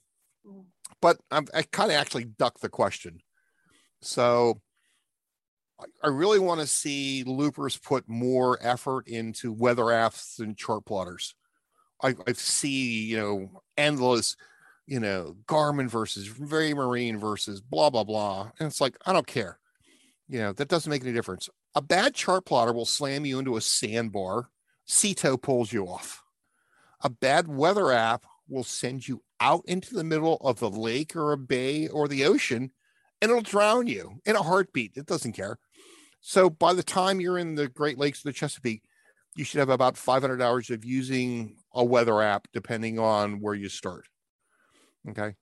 But 1.01 1.17
I'm, 1.31 1.47
i 1.53 1.63
kind 1.63 1.91
of 1.91 1.97
actually 1.97 2.25
ducked 2.25 2.61
the 2.61 2.69
question. 2.69 3.19
So 4.01 4.61
I, 5.79 5.85
I 6.03 6.07
really 6.09 6.39
want 6.39 6.61
to 6.61 6.67
see 6.67 7.23
loopers 7.23 7.77
put 7.77 8.07
more 8.07 8.57
effort 8.61 9.07
into 9.07 9.51
weather 9.51 9.83
apps 9.83 10.39
and 10.39 10.57
chart 10.57 10.85
plotters. 10.85 11.35
I, 12.01 12.15
I 12.27 12.33
see, 12.33 13.05
you 13.05 13.17
know, 13.17 13.61
endless, 13.77 14.35
you 14.85 14.99
know, 14.99 15.37
Garmin 15.47 15.89
versus 15.89 16.29
Raymarine 16.29 17.19
versus 17.19 17.61
blah, 17.61 17.89
blah, 17.89 18.03
blah. 18.03 18.51
And 18.59 18.67
it's 18.67 18.81
like, 18.81 18.97
I 19.05 19.13
don't 19.13 19.27
care. 19.27 19.59
You 20.27 20.39
know, 20.39 20.53
that 20.53 20.67
doesn't 20.67 20.89
make 20.89 21.03
any 21.03 21.13
difference. 21.13 21.49
A 21.75 21.81
bad 21.81 22.13
chart 22.13 22.45
plotter 22.45 22.73
will 22.73 22.85
slam 22.85 23.25
you 23.25 23.39
into 23.39 23.57
a 23.57 23.61
sandbar. 23.61 24.49
Sea 24.85 25.13
Tow 25.13 25.37
pulls 25.37 25.71
you 25.71 25.85
off. 25.85 26.21
A 27.01 27.09
bad 27.09 27.47
weather 27.47 27.91
app 27.91 28.25
will 28.47 28.63
send 28.63 29.07
you 29.07 29.21
out 29.43 29.63
into 29.65 29.93
the 29.93 30.05
middle 30.05 30.37
of 30.37 30.59
the 30.59 30.69
lake 30.69 31.17
or 31.17 31.33
a 31.33 31.37
bay 31.37 31.89
or 31.89 32.07
the 32.07 32.23
ocean 32.23 32.71
and 33.21 33.29
it'll 33.29 33.41
drown 33.41 33.87
you 33.87 34.21
in 34.25 34.37
a 34.37 34.41
heartbeat. 34.41 34.93
It 34.95 35.05
doesn't 35.05 35.33
care. 35.33 35.59
So 36.21 36.49
by 36.49 36.73
the 36.73 36.83
time 36.83 37.19
you're 37.19 37.37
in 37.37 37.55
the 37.55 37.67
Great 37.67 37.97
Lakes 37.97 38.23
or 38.23 38.29
the 38.29 38.33
Chesapeake, 38.33 38.83
you 39.35 39.43
should 39.43 39.59
have 39.59 39.69
about 39.69 39.97
500 39.97 40.41
hours 40.41 40.69
of 40.69 40.85
using 40.85 41.57
a 41.73 41.83
weather 41.83 42.21
app, 42.21 42.47
depending 42.53 42.99
on 42.99 43.41
where 43.41 43.53
you 43.53 43.67
start. 43.67 44.05
Okay. 45.09 45.35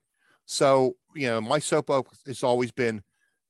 So, 0.46 0.96
you 1.16 1.28
know, 1.28 1.40
my 1.40 1.60
soapbox 1.60 2.22
has 2.26 2.44
always 2.44 2.72
been 2.72 3.04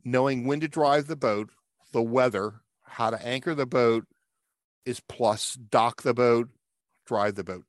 knowing 0.04 0.46
when 0.46 0.60
to 0.60 0.68
drive 0.68 1.08
the 1.08 1.16
boat, 1.16 1.50
the 1.94 2.02
weather, 2.02 2.56
how 2.84 3.10
to 3.10 3.26
anchor 3.26 3.56
the 3.56 3.66
boat 3.66 4.06
is 4.86 5.00
plus 5.00 5.54
dock 5.54 6.02
the 6.02 6.14
boat, 6.14 6.50
drive 7.06 7.36
the 7.36 7.44
boat 7.46 7.64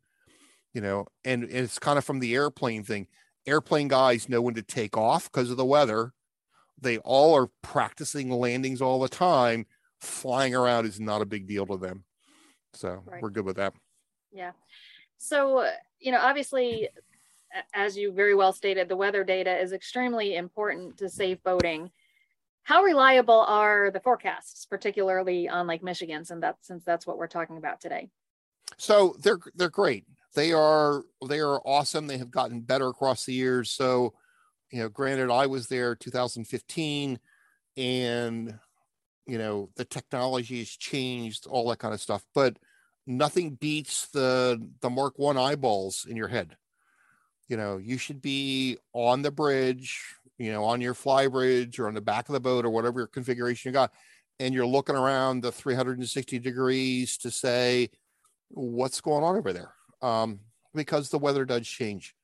you 0.73 0.81
know, 0.81 1.07
and, 1.25 1.45
and 1.45 1.53
it's 1.53 1.79
kind 1.79 1.99
of 1.99 2.05
from 2.05 2.19
the 2.19 2.35
airplane 2.35 2.85
thing. 2.85 3.07
airplane 3.47 3.89
guys 3.89 4.29
know 4.29 4.41
when 4.41 4.55
to 4.55 4.63
take 4.63 4.97
off 4.97 5.31
because 5.31 5.51
of 5.51 5.57
the 5.57 5.65
weather. 5.65 6.13
They 6.81 6.99
all 6.99 7.35
are 7.37 7.49
practicing 7.63 8.31
landings 8.31 8.81
all 8.81 9.01
the 9.01 9.09
time. 9.09 9.67
Flying 10.01 10.55
around 10.55 10.87
is 10.87 10.99
not 10.99 11.23
a 11.23 11.27
big 11.27 11.47
deal 11.47 11.67
to 11.67 11.77
them. 11.77 12.05
So 12.75 13.03
Right. 13.05 13.23
we're 13.23 13.31
good 13.31 13.45
with 13.45 13.57
that. 13.57 13.75
Yeah. 14.33 14.53
So, 15.19 15.71
you 16.01 16.11
know, 16.11 16.21
obviously, 16.21 16.89
as 17.75 17.97
you 17.97 18.13
very 18.13 18.35
well 18.35 18.53
stated, 18.53 18.89
the 18.89 18.97
weather 18.97 19.25
data 19.25 19.57
is 19.57 19.73
extremely 19.73 20.37
important 20.37 20.99
to 20.99 21.09
safe 21.09 21.43
boating. 21.43 21.91
How 22.65 22.83
reliable 22.83 23.41
are 23.41 23.91
the 23.91 24.01
forecasts, 24.01 24.67
particularly 24.67 25.49
on 25.49 25.67
Lake 25.67 25.83
Michigan, 25.83 26.25
since 26.25 26.41
that 26.41 26.57
since 26.63 26.85
that's 26.85 27.07
what 27.07 27.19
we're 27.19 27.27
talking 27.27 27.59
about 27.59 27.81
today? 27.81 28.09
So 28.79 29.17
they're 29.21 29.39
they're 29.55 29.69
great. 29.69 30.07
They 30.35 30.53
are 30.53 31.03
they 31.29 31.41
are 31.41 31.61
awesome. 31.65 32.07
They 32.07 32.19
have 32.19 32.31
gotten 32.31 32.61
better 32.61 32.89
across 32.89 33.25
the 33.25 33.35
years. 33.35 33.71
So, 33.71 34.15
you 34.71 34.81
know, 34.81 34.89
granted, 34.89 35.31
I 35.31 35.47
was 35.47 35.69
there 35.69 35.95
2015, 35.95 37.19
and 37.77 38.59
you 39.27 39.39
know 39.39 39.71
the 39.77 39.85
technology 39.85 40.59
has 40.61 40.71
changed, 40.71 41.47
all 41.47 41.69
that 41.69 41.79
kind 41.79 41.93
of 41.93 42.01
stuff. 42.01 42.25
But 42.35 42.57
nothing 43.07 43.51
beats 43.55 44.09
the 44.09 44.67
the 44.81 44.91
Mark 44.91 45.19
One 45.19 45.37
eyeballs 45.37 46.07
in 46.09 46.17
your 46.17 46.29
head. 46.29 46.57
You 47.49 47.59
know, 47.59 47.77
you 47.77 47.99
should 47.99 48.23
be 48.23 48.79
on 48.95 49.21
the 49.21 49.31
bridge, 49.31 50.03
you 50.39 50.51
know, 50.51 50.65
on 50.65 50.81
your 50.81 50.95
fly 50.95 51.29
bridge 51.29 51.79
or 51.79 51.89
on 51.89 51.95
the 51.95 52.01
back 52.01 52.31
of 52.31 52.33
the 52.33 52.41
boat 52.41 52.65
or 52.65 52.71
whatever 52.71 53.01
your 53.01 53.07
configuration 53.07 53.69
you 53.69 53.75
got, 53.75 53.93
and 54.41 54.55
you're 54.55 54.67
looking 54.67 54.97
around 54.97 55.43
the 55.43 55.53
360 55.53 56.39
degrees 56.39 57.19
to 57.19 57.31
say 57.31 57.91
what's 58.49 59.03
going 59.03 59.25
on 59.25 59.37
over 59.37 59.53
there 59.53 59.73
um, 60.03 60.41
because 60.75 61.09
the 61.09 61.19
weather 61.19 61.45
does 61.45 61.67
change. 61.67 62.15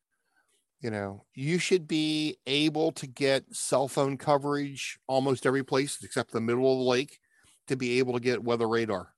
You 0.81 0.91
know, 0.91 1.25
you 1.35 1.59
should 1.59 1.89
be 1.89 2.37
able 2.47 2.93
to 2.93 3.07
get 3.07 3.45
cell 3.53 3.89
phone 3.89 4.17
coverage 4.17 4.99
almost 5.09 5.47
every 5.47 5.65
place 5.65 5.99
except 6.03 6.31
the 6.31 6.41
middle 6.41 6.73
of 6.73 6.79
the 6.79 6.85
lake 6.85 7.19
to 7.67 7.77
be 7.77 7.99
able 7.99 8.13
to 8.15 8.21
get 8.21 8.45
weather 8.45 8.69
radar. 8.69 9.13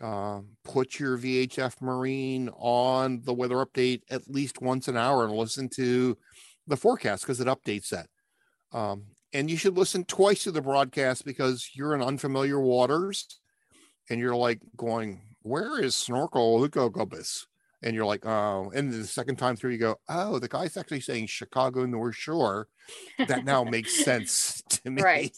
Um, 0.00 0.50
put 0.62 1.00
your 1.00 1.16
VHF 1.16 1.80
Marine 1.80 2.50
on 2.50 3.22
the 3.24 3.32
weather 3.32 3.56
update 3.56 4.02
at 4.10 4.28
least 4.28 4.60
once 4.60 4.88
an 4.88 4.96
hour 4.96 5.24
and 5.24 5.32
listen 5.32 5.68
to 5.70 6.16
the 6.66 6.76
forecast 6.76 7.22
because 7.22 7.40
it 7.40 7.48
updates 7.48 7.88
that. 7.88 8.08
Um, 8.72 9.04
and 9.32 9.50
you 9.50 9.56
should 9.56 9.76
listen 9.76 10.04
twice 10.04 10.44
to 10.44 10.52
the 10.52 10.60
broadcast 10.60 11.24
because 11.24 11.70
you're 11.74 11.94
in 11.94 12.02
unfamiliar 12.02 12.60
waters 12.60 13.40
and 14.08 14.20
you're 14.20 14.36
like 14.36 14.60
going, 14.76 15.22
where 15.42 15.80
is 15.82 15.96
snorkel 15.96 16.60
Leucogobus? 16.60 17.46
And 17.82 17.94
you're 17.94 18.06
like, 18.06 18.24
oh, 18.24 18.72
and 18.74 18.92
the 18.92 19.06
second 19.06 19.36
time 19.36 19.54
through, 19.56 19.72
you 19.72 19.78
go, 19.78 19.96
oh, 20.08 20.38
the 20.38 20.48
guy's 20.48 20.76
actually 20.76 21.00
saying 21.00 21.26
Chicago 21.26 21.84
North 21.84 22.16
Shore. 22.16 22.68
That 23.18 23.44
now 23.44 23.64
makes 23.64 24.04
sense 24.04 24.62
to 24.70 24.90
me. 24.90 25.02
Right. 25.02 25.36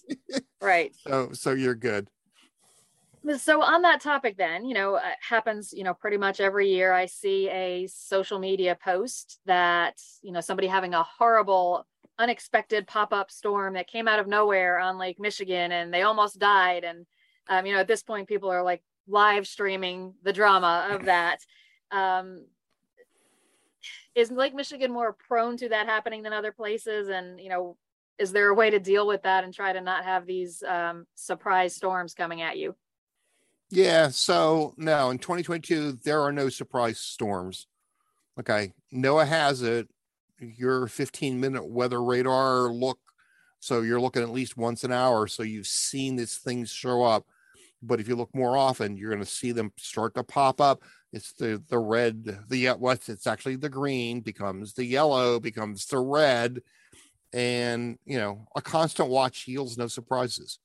Right. 0.60 0.94
So, 1.06 1.30
so 1.32 1.52
you're 1.52 1.74
good. 1.74 2.08
So 3.36 3.62
on 3.62 3.82
that 3.82 4.00
topic, 4.00 4.36
then, 4.36 4.64
you 4.64 4.74
know, 4.74 4.96
it 4.96 5.02
happens, 5.20 5.72
you 5.72 5.84
know, 5.84 5.92
pretty 5.92 6.16
much 6.16 6.40
every 6.40 6.70
year. 6.70 6.92
I 6.92 7.06
see 7.06 7.48
a 7.50 7.86
social 7.88 8.38
media 8.38 8.78
post 8.82 9.40
that, 9.46 10.00
you 10.22 10.32
know, 10.32 10.40
somebody 10.40 10.68
having 10.68 10.94
a 10.94 11.02
horrible, 11.02 11.86
unexpected 12.18 12.86
pop-up 12.86 13.30
storm 13.30 13.74
that 13.74 13.88
came 13.88 14.08
out 14.08 14.18
of 14.18 14.28
nowhere 14.28 14.78
on 14.78 14.98
Lake 14.98 15.18
Michigan, 15.18 15.72
and 15.72 15.92
they 15.92 16.02
almost 16.02 16.38
died. 16.38 16.84
And, 16.84 17.06
um, 17.48 17.66
you 17.66 17.74
know, 17.74 17.80
at 17.80 17.88
this 17.88 18.02
point, 18.02 18.28
people 18.28 18.50
are 18.50 18.62
like 18.62 18.82
live 19.08 19.46
streaming 19.46 20.14
the 20.22 20.32
drama 20.32 20.88
of 20.90 21.06
that. 21.06 21.40
Um, 21.90 22.44
is 24.14 24.30
Lake 24.30 24.54
Michigan 24.54 24.92
more 24.92 25.12
prone 25.12 25.56
to 25.58 25.68
that 25.68 25.86
happening 25.86 26.22
than 26.22 26.32
other 26.32 26.52
places? 26.52 27.08
And, 27.08 27.40
you 27.40 27.48
know, 27.48 27.76
is 28.18 28.32
there 28.32 28.48
a 28.48 28.54
way 28.54 28.70
to 28.70 28.80
deal 28.80 29.06
with 29.06 29.22
that 29.22 29.44
and 29.44 29.54
try 29.54 29.72
to 29.72 29.80
not 29.80 30.04
have 30.04 30.26
these 30.26 30.62
um, 30.64 31.06
surprise 31.14 31.74
storms 31.74 32.14
coming 32.14 32.42
at 32.42 32.58
you? 32.58 32.74
Yeah. 33.70 34.08
So 34.08 34.74
no, 34.76 35.10
in 35.10 35.18
2022, 35.18 35.98
there 36.04 36.22
are 36.22 36.32
no 36.32 36.48
surprise 36.48 36.98
storms. 36.98 37.66
Okay. 38.38 38.72
NOAA 38.92 39.28
has 39.28 39.62
it. 39.62 39.88
Your 40.40 40.86
15 40.86 41.38
minute 41.38 41.68
weather 41.68 42.02
radar 42.02 42.72
look. 42.72 42.98
So 43.60 43.82
you're 43.82 44.00
looking 44.00 44.22
at 44.22 44.30
least 44.30 44.56
once 44.56 44.84
an 44.84 44.92
hour. 44.92 45.26
So 45.26 45.42
you've 45.42 45.66
seen 45.66 46.16
these 46.16 46.36
things 46.36 46.70
show 46.70 47.02
up. 47.02 47.26
But 47.82 48.00
if 48.00 48.08
you 48.08 48.16
look 48.16 48.34
more 48.34 48.56
often, 48.56 48.96
you're 48.96 49.10
going 49.10 49.24
to 49.24 49.30
see 49.30 49.52
them 49.52 49.72
start 49.76 50.14
to 50.14 50.24
pop 50.24 50.60
up. 50.60 50.82
It's 51.12 51.32
the 51.32 51.62
the 51.68 51.78
red, 51.78 52.38
the 52.48 52.68
what's 52.78 53.08
it's 53.08 53.26
actually 53.26 53.56
the 53.56 53.70
green 53.70 54.20
becomes 54.20 54.74
the 54.74 54.84
yellow, 54.84 55.40
becomes 55.40 55.86
the 55.86 55.98
red, 55.98 56.60
and 57.32 57.98
you 58.04 58.18
know 58.18 58.46
a 58.54 58.60
constant 58.60 59.08
watch 59.08 59.48
yields 59.48 59.78
no 59.78 59.86
surprises. 59.86 60.58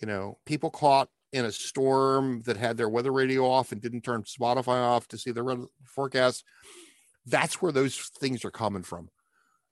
You 0.00 0.08
know, 0.08 0.38
people 0.46 0.70
caught 0.70 1.08
in 1.32 1.44
a 1.44 1.52
storm 1.52 2.42
that 2.46 2.56
had 2.56 2.76
their 2.76 2.88
weather 2.88 3.12
radio 3.12 3.44
off 3.48 3.70
and 3.70 3.80
didn't 3.80 4.02
turn 4.02 4.22
Spotify 4.22 4.82
off 4.82 5.06
to 5.08 5.18
see 5.18 5.30
the 5.30 5.68
forecast. 5.84 6.44
That's 7.26 7.60
where 7.60 7.72
those 7.72 7.96
things 8.18 8.44
are 8.44 8.50
coming 8.50 8.82
from. 8.82 9.10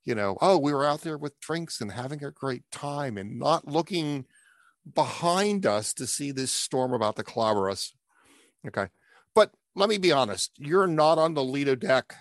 You 0.04 0.14
know, 0.14 0.36
oh, 0.40 0.58
we 0.58 0.72
were 0.72 0.84
out 0.84 1.00
there 1.00 1.18
with 1.18 1.40
drinks 1.40 1.80
and 1.80 1.90
having 1.90 2.22
a 2.22 2.30
great 2.30 2.62
time 2.70 3.16
and 3.16 3.38
not 3.38 3.66
looking 3.66 4.26
behind 4.94 5.66
us 5.66 5.92
to 5.94 6.06
see 6.06 6.30
this 6.30 6.52
storm 6.52 6.92
about 6.92 7.16
to 7.16 7.24
clobber 7.24 7.68
us. 7.68 7.92
Okay. 8.66 8.86
Let 9.76 9.90
me 9.90 9.98
be 9.98 10.10
honest, 10.10 10.52
you're 10.56 10.86
not 10.86 11.18
on 11.18 11.34
the 11.34 11.44
Lido 11.44 11.74
deck 11.74 12.14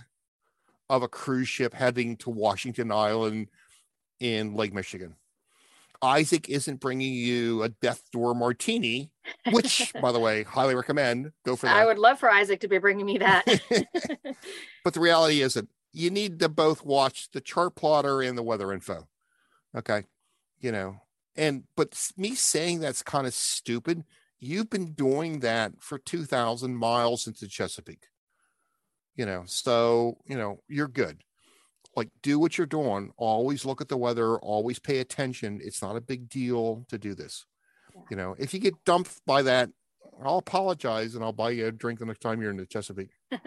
of 0.89 1.03
a 1.03 1.07
cruise 1.07 1.47
ship 1.47 1.73
heading 1.73 2.17
to 2.17 2.29
Washington 2.29 2.91
Island 2.91 3.47
in 4.19 4.55
Lake 4.55 4.73
Michigan. 4.73 5.15
Isaac 6.01 6.49
isn't 6.49 6.81
bringing 6.81 7.13
you 7.13 7.63
a 7.63 7.69
Death 7.69 8.03
Door 8.11 8.35
martini, 8.35 9.09
which, 9.51 9.93
by 10.01 10.11
the 10.11 10.19
way, 10.19 10.43
highly 10.43 10.75
recommend. 10.75 11.31
Go 11.45 11.55
for 11.55 11.67
that. 11.67 11.77
I 11.77 11.85
would 11.85 11.97
love 11.97 12.19
for 12.19 12.29
Isaac 12.29 12.59
to 12.59 12.67
be 12.67 12.77
bringing 12.77 13.05
me 13.05 13.19
that. 13.19 13.45
but 14.83 14.93
the 14.93 14.99
reality 14.99 15.41
is 15.41 15.53
that 15.53 15.69
you 15.93 16.09
need 16.09 16.39
to 16.39 16.49
both 16.49 16.83
watch 16.83 17.31
the 17.31 17.39
chart 17.39 17.75
plotter 17.75 18.21
and 18.21 18.37
the 18.37 18.43
weather 18.43 18.73
info. 18.73 19.07
Okay. 19.73 20.03
You 20.59 20.73
know, 20.73 20.97
and 21.37 21.63
but 21.77 22.11
me 22.17 22.35
saying 22.35 22.81
that's 22.81 23.01
kind 23.01 23.25
of 23.25 23.33
stupid. 23.33 24.03
You've 24.45 24.69
been 24.69 24.93
doing 24.93 25.39
that 25.39 25.73
for 25.79 25.97
2,000 25.97 26.75
miles 26.75 27.25
into 27.25 27.47
Chesapeake. 27.47 28.05
You 29.15 29.25
know, 29.25 29.43
so, 29.47 30.17
you 30.27 30.38
know, 30.38 30.60
you're 30.67 30.88
good. 30.88 31.23
Like, 31.95 32.10
do 32.21 32.38
what 32.38 32.55
you're 32.55 32.67
doing. 32.67 33.12
Always 33.17 33.65
look 33.65 33.81
at 33.81 33.89
the 33.89 33.97
weather, 33.97 34.38
always 34.38 34.77
pay 34.77 34.99
attention. 34.99 35.62
It's 35.63 35.81
not 35.81 35.95
a 35.95 36.01
big 36.01 36.29
deal 36.29 36.86
to 36.89 36.99
do 36.99 37.15
this. 37.15 37.45
Yeah. 37.95 38.01
You 38.12 38.17
know, 38.17 38.36
if 38.38 38.53
you 38.53 38.60
get 38.60 38.75
dumped 38.86 39.25
by 39.25 39.41
that, 39.41 39.69
I'll 40.23 40.38
apologize 40.38 41.15
and 41.15 41.23
I'll 41.23 41.34
buy 41.34 41.49
you 41.49 41.65
a 41.65 41.71
drink 41.71 41.97
the 41.97 42.05
next 42.05 42.19
time 42.19 42.39
you're 42.39 42.51
in 42.51 42.58
the 42.58 42.67
Chesapeake. 42.67 43.10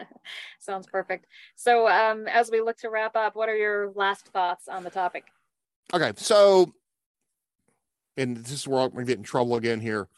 Sounds 0.59 0.89
perfect. 0.89 1.27
So, 1.55 1.87
um, 1.87 2.27
as 2.27 2.51
we 2.51 2.61
look 2.61 2.77
to 2.79 2.91
wrap 2.91 3.15
up, 3.15 3.37
what 3.37 3.49
are 3.49 3.57
your 3.57 3.93
last 3.95 4.27
thoughts 4.29 4.67
on 4.67 4.83
the 4.83 4.91
topic? 4.91 5.27
Okay, 5.95 6.13
so, 6.17 6.73
and 8.17 8.37
this 8.37 8.51
is 8.51 8.67
where 8.67 8.81
I'm 8.81 8.91
gonna 8.91 9.05
get 9.05 9.19
in 9.19 9.23
trouble 9.23 9.55
again 9.55 9.81
here. 9.81 10.09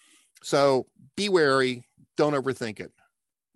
So 0.43 0.87
be 1.17 1.29
wary, 1.29 1.87
don't 2.17 2.35
overthink 2.35 2.81
it. 2.81 2.93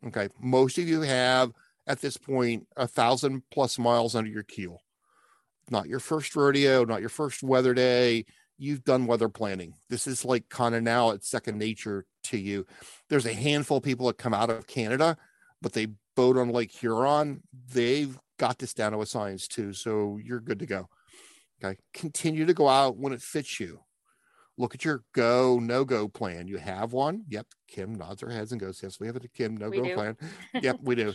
Okay, 0.06 0.28
most 0.40 0.78
of 0.78 0.86
you 0.86 1.00
have 1.02 1.52
at 1.86 2.00
this 2.00 2.16
point 2.16 2.66
a 2.76 2.86
thousand 2.86 3.42
plus 3.50 3.78
miles 3.78 4.14
under 4.14 4.30
your 4.30 4.42
keel. 4.42 4.80
Not 5.70 5.88
your 5.88 6.00
first 6.00 6.36
rodeo, 6.36 6.84
not 6.84 7.00
your 7.00 7.08
first 7.08 7.42
weather 7.42 7.72
day. 7.72 8.26
You've 8.58 8.84
done 8.84 9.06
weather 9.06 9.28
planning. 9.28 9.74
This 9.88 10.06
is 10.06 10.24
like 10.24 10.48
kind 10.48 10.74
of 10.74 10.82
now 10.82 11.10
it's 11.10 11.28
second 11.28 11.58
nature 11.58 12.04
to 12.24 12.38
you. 12.38 12.66
There's 13.08 13.26
a 13.26 13.32
handful 13.32 13.78
of 13.78 13.82
people 13.82 14.06
that 14.06 14.18
come 14.18 14.34
out 14.34 14.50
of 14.50 14.66
Canada, 14.66 15.16
but 15.62 15.72
they 15.72 15.88
boat 16.14 16.36
on 16.36 16.50
Lake 16.50 16.70
Huron. 16.70 17.42
They've 17.72 18.16
got 18.38 18.58
this 18.58 18.74
down 18.74 18.92
to 18.92 19.00
a 19.00 19.06
science 19.06 19.48
too. 19.48 19.72
So 19.72 20.18
you're 20.22 20.40
good 20.40 20.58
to 20.60 20.66
go. 20.66 20.88
Okay. 21.62 21.78
Continue 21.92 22.46
to 22.46 22.54
go 22.54 22.68
out 22.68 22.96
when 22.96 23.12
it 23.12 23.22
fits 23.22 23.58
you. 23.58 23.80
Look 24.56 24.74
at 24.74 24.84
your 24.84 25.02
go, 25.12 25.58
no 25.60 25.84
go 25.84 26.08
plan. 26.08 26.46
You 26.46 26.58
have 26.58 26.92
one. 26.92 27.24
Yep. 27.28 27.46
Kim 27.68 27.94
nods 27.94 28.20
her 28.20 28.30
heads 28.30 28.52
and 28.52 28.60
goes, 28.60 28.80
Yes, 28.82 29.00
we 29.00 29.06
have 29.06 29.16
a 29.16 29.20
Kim 29.20 29.56
no 29.56 29.70
go 29.70 29.82
plan. 29.94 30.16
Yep, 30.62 30.78
we 30.82 30.94
do. 30.94 31.12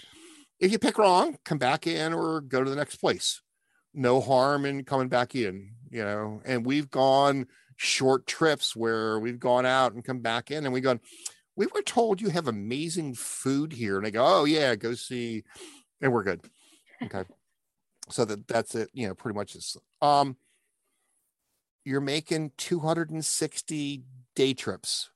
If 0.60 0.72
you 0.74 0.80
pick 0.80 0.98
wrong, 0.98 1.38
come 1.46 1.58
back 1.58 1.88
in 1.88 2.14
or 2.14 2.42
go 2.42 2.64
to 2.64 2.70
the 2.70 2.76
next 2.76 2.98
place. 2.98 3.42
No 3.94 4.20
harm 4.20 4.66
in 4.66 4.84
coming 4.84 5.08
back 5.08 5.36
in, 5.36 5.72
you 5.90 6.04
know. 6.04 6.42
And 6.46 6.66
we've 6.66 6.90
gone 6.90 7.48
short 7.78 8.28
trips 8.28 8.76
where 8.76 9.20
we've 9.20 9.40
gone 9.40 9.66
out 9.66 9.94
and 9.94 10.04
come 10.04 10.20
back 10.20 10.52
in 10.52 10.66
and 10.66 10.74
we 10.74 10.82
gone, 10.82 11.00
we 11.56 11.66
were 11.68 11.82
told 11.82 12.20
you 12.20 12.30
have 12.30 12.50
amazing 12.50 13.14
food 13.16 13.72
here. 13.72 13.96
And 13.96 14.06
they 14.06 14.12
go, 14.12 14.24
Oh 14.26 14.44
yeah, 14.44 14.76
go 14.76 14.94
see, 14.96 15.44
and 16.02 16.12
we're 16.12 16.24
good. 16.24 16.42
Okay. 17.02 17.24
so 18.10 18.26
that 18.26 18.46
that's 18.50 18.76
it, 18.76 18.90
you 18.94 19.08
know, 19.08 19.16
pretty 19.16 19.38
much 19.38 19.54
this. 19.54 19.78
Um 20.02 20.36
you're 21.84 22.02
making 22.02 22.52
260 22.58 24.04
day 24.36 24.54
trips. 24.54 25.10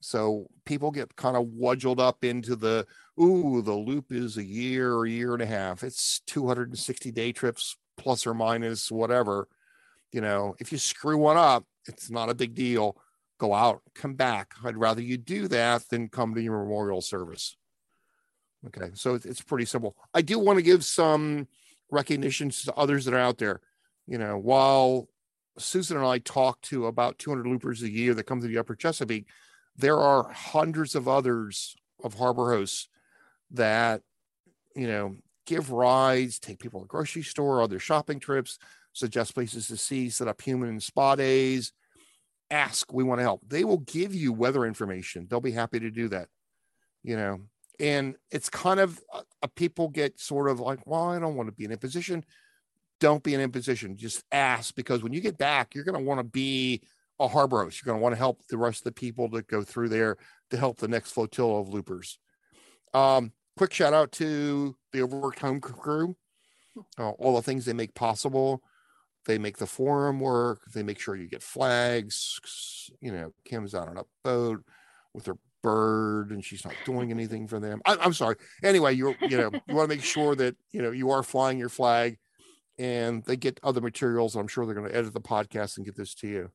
So 0.00 0.46
people 0.64 0.90
get 0.90 1.16
kind 1.16 1.36
of 1.36 1.46
wudged 1.46 1.98
up 1.98 2.24
into 2.24 2.54
the, 2.54 2.86
ooh, 3.20 3.62
the 3.62 3.74
loop 3.74 4.12
is 4.12 4.36
a 4.36 4.44
year 4.44 4.94
or 4.94 5.06
year 5.06 5.32
and 5.32 5.42
a 5.42 5.46
half. 5.46 5.82
It's 5.82 6.20
260 6.26 7.10
day 7.10 7.32
trips 7.32 7.76
plus 7.96 8.26
or 8.26 8.34
minus 8.34 8.90
whatever. 8.90 9.48
You 10.12 10.20
know, 10.20 10.54
if 10.60 10.72
you 10.72 10.78
screw 10.78 11.18
one 11.18 11.36
up, 11.36 11.64
it's 11.86 12.10
not 12.10 12.30
a 12.30 12.34
big 12.34 12.54
deal. 12.54 12.96
Go 13.38 13.54
out, 13.54 13.82
come 13.94 14.14
back. 14.14 14.54
I'd 14.64 14.76
rather 14.76 15.02
you 15.02 15.16
do 15.16 15.48
that 15.48 15.88
than 15.90 16.08
come 16.08 16.34
to 16.34 16.42
your 16.42 16.58
memorial 16.58 17.00
service. 17.00 17.56
Okay, 18.66 18.90
so 18.94 19.14
it's 19.14 19.40
pretty 19.40 19.64
simple. 19.64 19.96
I 20.12 20.22
do 20.22 20.38
want 20.38 20.58
to 20.58 20.64
give 20.64 20.84
some 20.84 21.46
recognitions 21.90 22.62
to 22.64 22.74
others 22.74 23.04
that 23.04 23.14
are 23.14 23.18
out 23.18 23.38
there. 23.38 23.60
You 24.06 24.18
know, 24.18 24.38
while 24.38 25.08
Susan 25.58 25.96
and 25.96 26.06
I 26.06 26.18
talk 26.18 26.60
to 26.62 26.86
about 26.86 27.18
200 27.18 27.46
loopers 27.46 27.82
a 27.82 27.90
year 27.90 28.14
that 28.14 28.24
come 28.24 28.40
to 28.40 28.46
the 28.46 28.58
Upper 28.58 28.74
Chesapeake, 28.74 29.26
there 29.76 29.98
are 29.98 30.30
hundreds 30.30 30.94
of 30.94 31.08
others 31.08 31.76
of 32.02 32.14
harbor 32.14 32.52
hosts 32.52 32.88
that, 33.50 34.02
you 34.74 34.86
know, 34.86 35.16
give 35.46 35.70
rides, 35.70 36.38
take 36.38 36.58
people 36.58 36.80
to 36.80 36.84
the 36.84 36.88
grocery 36.88 37.22
store, 37.22 37.62
other 37.62 37.78
shopping 37.78 38.20
trips, 38.20 38.58
suggest 38.92 39.34
places 39.34 39.68
to 39.68 39.76
see, 39.76 40.10
set 40.10 40.28
up 40.28 40.40
human 40.42 40.68
and 40.68 40.82
spa 40.82 41.14
days, 41.14 41.72
ask, 42.50 42.92
we 42.92 43.04
want 43.04 43.18
to 43.18 43.22
help. 43.22 43.42
They 43.46 43.64
will 43.64 43.78
give 43.78 44.14
you 44.14 44.32
weather 44.32 44.64
information. 44.64 45.26
They'll 45.28 45.40
be 45.40 45.52
happy 45.52 45.80
to 45.80 45.90
do 45.90 46.08
that, 46.08 46.28
you 47.02 47.16
know. 47.16 47.40
And 47.80 48.16
it's 48.30 48.50
kind 48.50 48.80
of 48.80 49.00
uh, 49.12 49.22
uh 49.42 49.46
people 49.54 49.88
get 49.88 50.18
sort 50.18 50.50
of 50.50 50.58
like, 50.58 50.80
well, 50.84 51.10
I 51.10 51.18
don't 51.18 51.36
want 51.36 51.48
to 51.48 51.54
be 51.54 51.64
in 51.64 51.72
a 51.72 51.76
position. 51.76 52.24
Don't 53.00 53.22
be 53.22 53.34
an 53.34 53.40
imposition. 53.40 53.96
Just 53.96 54.24
ask 54.32 54.74
because 54.74 55.02
when 55.02 55.12
you 55.12 55.20
get 55.20 55.38
back, 55.38 55.74
you're 55.74 55.84
going 55.84 55.98
to 55.98 56.04
want 56.04 56.18
to 56.18 56.24
be 56.24 56.82
a 57.20 57.28
harbor. 57.28 57.58
You're 57.58 57.84
going 57.84 57.98
to 57.98 58.02
want 58.02 58.12
to 58.14 58.18
help 58.18 58.42
the 58.48 58.58
rest 58.58 58.80
of 58.80 58.84
the 58.84 58.92
people 58.92 59.28
that 59.30 59.46
go 59.46 59.62
through 59.62 59.88
there 59.88 60.16
to 60.50 60.56
help 60.56 60.78
the 60.78 60.88
next 60.88 61.12
flotilla 61.12 61.60
of 61.60 61.68
loopers. 61.68 62.18
Um, 62.94 63.32
quick 63.56 63.72
shout 63.72 63.92
out 63.92 64.12
to 64.12 64.76
the 64.92 65.02
Overworked 65.02 65.40
Home 65.40 65.60
crew, 65.60 66.16
uh, 66.98 67.10
all 67.10 67.36
the 67.36 67.42
things 67.42 67.64
they 67.64 67.72
make 67.72 67.94
possible. 67.94 68.62
They 69.26 69.36
make 69.38 69.58
the 69.58 69.66
forum 69.66 70.20
work. 70.20 70.62
They 70.72 70.82
make 70.82 70.98
sure 70.98 71.14
you 71.14 71.28
get 71.28 71.42
flags. 71.42 72.40
You 73.00 73.12
know, 73.12 73.32
Kim's 73.44 73.74
out 73.74 73.88
on 73.88 73.98
a 73.98 74.04
boat 74.24 74.64
with 75.12 75.26
her 75.26 75.36
bird, 75.62 76.30
and 76.30 76.42
she's 76.42 76.64
not 76.64 76.74
doing 76.86 77.10
anything 77.10 77.46
for 77.46 77.60
them. 77.60 77.82
I, 77.84 77.96
am 78.00 78.14
sorry. 78.14 78.36
Anyway, 78.62 78.94
you 78.94 79.14
you 79.20 79.36
know 79.36 79.50
you 79.68 79.74
want 79.74 79.90
to 79.90 79.96
make 79.96 80.04
sure 80.04 80.34
that 80.36 80.56
you 80.70 80.80
know 80.80 80.92
you 80.92 81.10
are 81.10 81.22
flying 81.22 81.58
your 81.58 81.68
flag, 81.68 82.18
and 82.78 83.24
they 83.24 83.36
get 83.36 83.60
other 83.62 83.80
materials. 83.80 84.36
I'm 84.36 84.48
sure 84.48 84.64
they're 84.64 84.74
going 84.74 84.88
to 84.88 84.96
edit 84.96 85.12
the 85.12 85.20
podcast 85.20 85.76
and 85.76 85.86
get 85.86 85.96
this 85.96 86.14
to 86.16 86.28
you. 86.28 86.50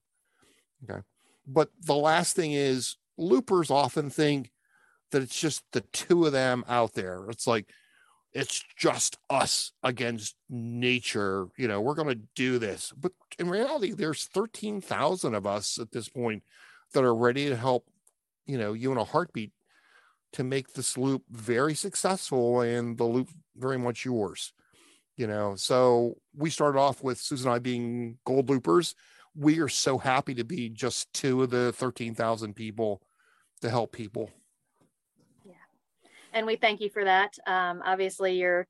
Okay, 0.84 1.02
but 1.48 1.70
the 1.82 1.96
last 1.96 2.36
thing 2.36 2.54
is 2.54 2.98
loopers 3.18 3.70
often 3.70 4.10
think 4.10 4.52
that 5.12 5.22
it's 5.22 5.40
just 5.40 5.64
the 5.72 5.82
two 5.94 6.26
of 6.26 6.32
them 6.32 6.66
out 6.68 6.94
there. 6.94 7.26
It's 7.30 7.48
like 7.48 7.70
it's 8.34 8.64
just 8.76 9.18
us 9.30 9.72
against 9.84 10.36
nature. 10.50 11.48
You 11.58 11.68
know, 11.68 11.82
we're 11.82 11.94
going 11.94 12.08
to 12.10 12.22
do 12.36 12.60
this. 12.60 12.92
But 12.98 13.12
in 13.38 13.50
reality, 13.50 13.92
there's 13.92 14.26
13,000 14.26 15.36
of 15.36 15.46
us 15.46 15.78
at 15.80 15.92
this 15.92 16.10
point 16.10 16.44
that 16.94 17.04
are 17.04 17.16
ready 17.16 17.50
to 17.50 17.56
help, 17.56 17.88
you 18.46 18.58
know, 18.58 18.74
you 18.74 18.92
in 18.92 18.98
a 18.98 19.04
heartbeat 19.04 19.52
to 20.34 20.44
make 20.44 20.74
this 20.74 20.98
loop 20.98 21.24
very 21.30 21.76
successful 21.76 22.62
and 22.62 22.98
the 22.98 23.04
loop 23.04 23.30
very 23.56 23.78
much 23.78 24.04
yours. 24.04 24.52
You 25.16 25.28
know, 25.28 25.56
so 25.56 26.18
we 26.36 26.50
started 26.50 26.80
off 26.80 27.04
with 27.04 27.20
Susan 27.20 27.48
and 27.48 27.56
I 27.56 27.60
being 27.60 28.18
gold 28.26 28.50
loopers. 28.50 28.96
We 29.36 29.60
are 29.60 29.70
so 29.70 29.98
happy 29.98 30.34
to 30.36 30.44
be 30.44 30.70
just 30.70 31.12
two 31.14 31.44
of 31.44 31.50
the 31.50 31.72
13,000 31.74 32.56
people 32.56 33.02
to 33.62 33.70
help 33.70 33.92
people 33.94 34.30
yeah 35.46 35.54
and 36.34 36.46
we 36.46 36.56
thank 36.56 36.82
you 36.82 36.90
for 36.90 37.04
that. 37.04 37.38
Um, 37.48 37.82
obviously, 37.86 38.34
you're 38.34 38.68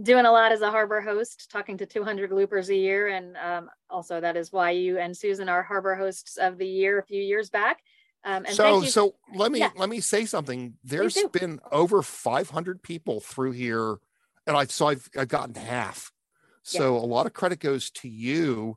doing 0.00 0.24
a 0.24 0.32
lot 0.32 0.52
as 0.52 0.62
a 0.62 0.70
harbor 0.70 1.00
host, 1.00 1.50
talking 1.50 1.76
to 1.78 1.86
200 1.86 2.32
loopers 2.32 2.70
a 2.70 2.74
year, 2.74 3.08
and 3.08 3.36
um, 3.36 3.68
also 3.90 4.20
that 4.20 4.36
is 4.36 4.52
why 4.52 4.70
you 4.70 4.98
and 4.98 5.16
Susan 5.16 5.48
are 5.48 5.62
harbor 5.62 5.94
hosts 5.94 6.36
of 6.36 6.58
the 6.58 6.66
year 6.66 6.98
a 6.98 7.02
few 7.02 7.22
years 7.22 7.50
back. 7.50 7.80
Um, 8.24 8.44
and 8.44 8.54
so, 8.54 8.82
so 8.82 9.14
let 9.34 9.50
me 9.50 9.60
yeah. 9.60 9.70
let 9.76 9.88
me 9.88 10.00
say 10.00 10.26
something. 10.26 10.74
There's 10.84 11.18
been 11.32 11.58
over 11.72 12.02
500 12.02 12.82
people 12.82 13.20
through 13.20 13.52
here, 13.52 13.96
and 14.50 14.58
I 14.58 14.64
so 14.66 14.88
I've 14.88 15.08
I've 15.16 15.28
gotten 15.28 15.54
half. 15.54 16.12
So 16.62 16.94
yeah. 16.94 17.02
a 17.02 17.06
lot 17.06 17.26
of 17.26 17.32
credit 17.32 17.60
goes 17.60 17.90
to 17.92 18.08
you. 18.08 18.76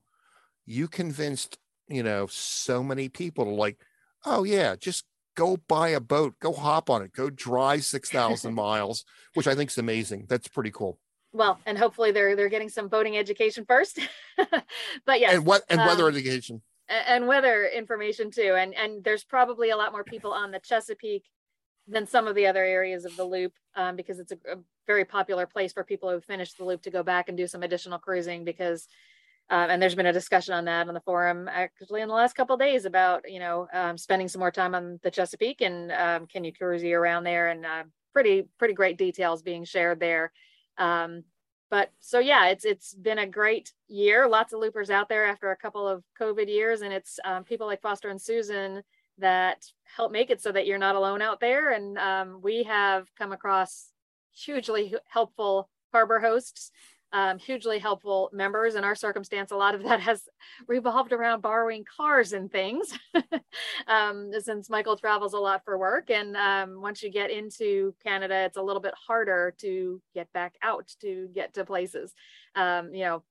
You 0.65 0.87
convinced 0.87 1.57
you 1.89 2.03
know 2.03 2.27
so 2.27 2.83
many 2.83 3.09
people 3.09 3.45
to 3.45 3.51
like, 3.51 3.81
oh 4.23 4.43
yeah, 4.43 4.75
just 4.75 5.03
go 5.35 5.57
buy 5.67 5.89
a 5.89 5.99
boat, 5.99 6.35
go 6.39 6.53
hop 6.53 6.91
on 6.91 7.01
it, 7.01 7.11
go 7.11 7.27
drive 7.31 7.83
6,000 7.83 8.53
miles, 8.53 9.03
which 9.33 9.47
I 9.47 9.55
think 9.55 9.71
is 9.71 9.79
amazing. 9.79 10.27
That's 10.29 10.47
pretty 10.47 10.69
cool. 10.69 10.99
Well, 11.31 11.59
and 11.65 11.75
hopefully 11.75 12.11
they're 12.11 12.35
they're 12.35 12.49
getting 12.49 12.69
some 12.69 12.87
boating 12.87 13.17
education 13.17 13.65
first. 13.67 13.99
but 15.05 15.19
yeah, 15.19 15.31
And 15.31 15.45
what 15.45 15.63
and 15.69 15.81
um, 15.81 15.87
weather 15.87 16.07
education. 16.07 16.61
And 16.87 17.27
weather 17.27 17.65
information 17.65 18.29
too. 18.29 18.55
And 18.55 18.75
and 18.75 19.03
there's 19.03 19.23
probably 19.23 19.71
a 19.71 19.77
lot 19.77 19.91
more 19.91 20.03
people 20.03 20.31
on 20.31 20.51
the 20.51 20.59
Chesapeake 20.59 21.25
than 21.87 22.07
some 22.07 22.27
of 22.27 22.35
the 22.35 22.47
other 22.47 22.63
areas 22.63 23.05
of 23.05 23.15
the 23.17 23.23
loop 23.23 23.53
um, 23.75 23.95
because 23.95 24.19
it's 24.19 24.31
a, 24.31 24.37
a, 24.51 24.55
very 24.85 25.05
popular 25.05 25.45
place 25.45 25.71
for 25.71 25.83
people 25.83 26.09
who 26.09 26.19
finish 26.19 26.53
the 26.53 26.65
loop 26.65 26.81
to 26.81 26.91
go 26.91 27.03
back 27.03 27.29
and 27.29 27.37
do 27.37 27.47
some 27.47 27.63
additional 27.63 27.97
cruising 27.97 28.43
because 28.43 28.87
um, 29.49 29.69
and 29.69 29.81
there's 29.81 29.95
been 29.95 30.07
a 30.07 30.13
discussion 30.13 30.53
on 30.53 30.65
that 30.65 30.89
on 30.89 30.93
the 30.93 30.99
forum 31.01 31.49
actually 31.49 32.01
in 32.01 32.09
the 32.09 32.13
last 32.13 32.35
couple 32.35 32.57
days 32.57 32.83
about 32.83 33.23
you 33.29 33.39
know 33.39 33.67
um, 33.73 33.97
spending 33.97 34.27
some 34.27 34.39
more 34.39 34.51
time 34.51 34.75
on 34.75 34.99
the 35.01 35.09
Chesapeake 35.09 35.61
and 35.61 35.89
um, 35.93 36.27
can 36.27 36.43
you 36.43 36.51
cruise 36.51 36.83
around 36.83 37.23
there 37.23 37.47
and 37.47 37.65
uh, 37.65 37.83
pretty 38.11 38.47
pretty 38.57 38.73
great 38.73 38.97
details 38.97 39.41
being 39.41 39.65
shared 39.65 39.99
there. 39.99 40.31
Um, 40.77 41.23
but 41.69 41.91
so 41.99 42.19
yeah, 42.19 42.47
it's 42.47 42.65
it's 42.65 42.93
been 42.93 43.19
a 43.19 43.27
great 43.27 43.73
year. 43.87 44.27
Lots 44.27 44.53
of 44.53 44.59
loopers 44.59 44.89
out 44.89 45.09
there 45.09 45.25
after 45.25 45.51
a 45.51 45.57
couple 45.57 45.87
of 45.87 46.03
COVID 46.21 46.47
years, 46.47 46.81
and 46.81 46.93
it's 46.93 47.19
people 47.45 47.67
like 47.67 47.81
Foster 47.81 48.09
and 48.09 48.21
Susan 48.21 48.83
that 49.19 49.63
help 49.83 50.11
make 50.11 50.29
it 50.29 50.41
so 50.41 50.51
that 50.51 50.65
you're 50.65 50.77
not 50.77 50.95
alone 50.95 51.21
out 51.21 51.39
there. 51.39 51.71
And 51.71 51.97
um, 51.97 52.39
we 52.41 52.63
have 52.63 53.07
come 53.17 53.31
across 53.31 53.89
hugely 54.31 54.95
helpful 55.07 55.69
harbor 55.91 56.19
hosts 56.19 56.71
um, 57.13 57.37
hugely 57.37 57.77
helpful 57.77 58.29
members. 58.33 58.75
In 58.75 58.83
our 58.83 58.95
circumstance, 58.95 59.51
a 59.51 59.55
lot 59.55 59.75
of 59.75 59.83
that 59.83 60.01
has 60.01 60.23
revolved 60.67 61.13
around 61.13 61.41
borrowing 61.41 61.85
cars 61.95 62.33
and 62.33 62.51
things, 62.51 62.97
um, 63.87 64.31
since 64.41 64.69
Michael 64.69 64.97
travels 64.97 65.33
a 65.33 65.39
lot 65.39 65.63
for 65.63 65.77
work. 65.77 66.09
And 66.09 66.35
um, 66.35 66.81
once 66.81 67.03
you 67.03 67.11
get 67.11 67.29
into 67.29 67.93
Canada, 68.03 68.43
it's 68.45 68.57
a 68.57 68.61
little 68.61 68.81
bit 68.81 68.95
harder 69.07 69.53
to 69.59 70.01
get 70.15 70.31
back 70.33 70.55
out 70.63 70.91
to 71.01 71.29
get 71.33 71.53
to 71.53 71.63
places. 71.63 72.13
Um, 72.55 72.93
you 72.93 73.05
know, 73.05 73.23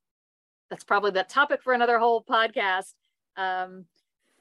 that's 0.71 0.85
probably 0.85 1.11
the 1.11 1.25
topic 1.25 1.63
for 1.63 1.73
another 1.73 1.99
whole 1.99 2.23
podcast. 2.23 2.95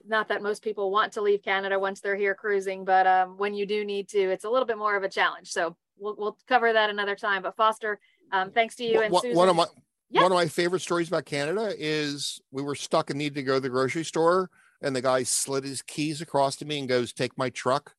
Not 0.07 0.27
that 0.29 0.41
most 0.41 0.63
people 0.63 0.91
want 0.91 1.13
to 1.13 1.21
leave 1.21 1.43
Canada 1.43 1.79
once 1.79 2.01
they're 2.01 2.15
here 2.15 2.35
cruising, 2.35 2.85
but 2.85 3.07
um, 3.07 3.37
when 3.37 3.53
you 3.53 3.65
do 3.65 3.85
need 3.85 4.09
to, 4.09 4.19
it's 4.19 4.45
a 4.45 4.49
little 4.49 4.65
bit 4.65 4.77
more 4.77 4.95
of 4.95 5.03
a 5.03 5.09
challenge. 5.09 5.51
So 5.51 5.75
we'll, 5.97 6.15
we'll 6.17 6.37
cover 6.47 6.73
that 6.73 6.89
another 6.89 7.15
time. 7.15 7.43
But 7.43 7.55
Foster, 7.55 7.99
um, 8.31 8.51
thanks 8.51 8.75
to 8.75 8.83
you 8.83 9.01
and 9.01 9.11
one, 9.11 9.21
Susan. 9.21 9.37
One 9.37 9.49
of 9.49 9.55
my 9.55 9.65
yeah. 10.09 10.23
one 10.23 10.31
of 10.31 10.35
my 10.35 10.47
favorite 10.47 10.81
stories 10.81 11.07
about 11.07 11.25
Canada 11.25 11.73
is 11.77 12.41
we 12.51 12.61
were 12.61 12.75
stuck 12.75 13.09
and 13.09 13.19
needed 13.19 13.35
to 13.35 13.43
go 13.43 13.55
to 13.55 13.59
the 13.59 13.69
grocery 13.69 14.03
store, 14.03 14.49
and 14.81 14.95
the 14.95 15.01
guy 15.01 15.23
slid 15.23 15.63
his 15.63 15.81
keys 15.81 16.21
across 16.21 16.55
to 16.57 16.65
me 16.65 16.79
and 16.79 16.89
goes, 16.89 17.13
"Take 17.13 17.37
my 17.37 17.49
truck." 17.49 17.95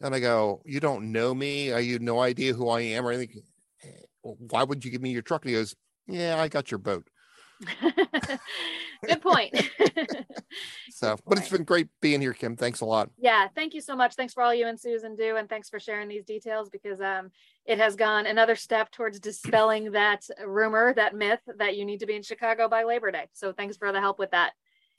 And 0.00 0.14
I 0.14 0.20
go, 0.20 0.62
"You 0.64 0.80
don't 0.80 1.12
know 1.12 1.34
me. 1.34 1.72
I 1.72 1.80
you 1.80 1.98
no 1.98 2.20
idea 2.20 2.54
who 2.54 2.68
I 2.68 2.80
am 2.80 3.06
or 3.06 3.12
anything. 3.12 3.42
Why 4.22 4.64
would 4.64 4.84
you 4.84 4.90
give 4.90 5.02
me 5.02 5.10
your 5.10 5.22
truck?" 5.22 5.44
And 5.44 5.50
he 5.50 5.56
goes, 5.56 5.74
"Yeah, 6.06 6.40
I 6.40 6.48
got 6.48 6.70
your 6.70 6.78
boat." 6.78 7.08
Good 9.06 9.20
point. 9.20 9.54
so, 10.90 11.16
Good 11.16 11.22
but 11.26 11.38
it's 11.38 11.48
been 11.48 11.64
great 11.64 11.88
being 12.00 12.20
here, 12.20 12.32
Kim. 12.32 12.56
Thanks 12.56 12.80
a 12.80 12.84
lot. 12.84 13.10
Yeah, 13.18 13.48
thank 13.54 13.74
you 13.74 13.80
so 13.80 13.96
much. 13.96 14.14
Thanks 14.14 14.32
for 14.32 14.42
all 14.42 14.54
you 14.54 14.66
and 14.66 14.78
Susan 14.78 15.16
do, 15.16 15.36
and 15.36 15.48
thanks 15.48 15.68
for 15.68 15.80
sharing 15.80 16.08
these 16.08 16.24
details 16.24 16.70
because 16.70 17.00
um, 17.00 17.30
it 17.66 17.78
has 17.78 17.96
gone 17.96 18.26
another 18.26 18.56
step 18.56 18.90
towards 18.90 19.20
dispelling 19.20 19.90
that 19.92 20.26
rumor, 20.46 20.94
that 20.94 21.14
myth 21.14 21.40
that 21.58 21.76
you 21.76 21.84
need 21.84 22.00
to 22.00 22.06
be 22.06 22.16
in 22.16 22.22
Chicago 22.22 22.68
by 22.68 22.84
Labor 22.84 23.10
Day. 23.10 23.26
So, 23.32 23.52
thanks 23.52 23.76
for 23.76 23.92
the 23.92 24.00
help 24.00 24.18
with 24.18 24.30
that. 24.30 24.52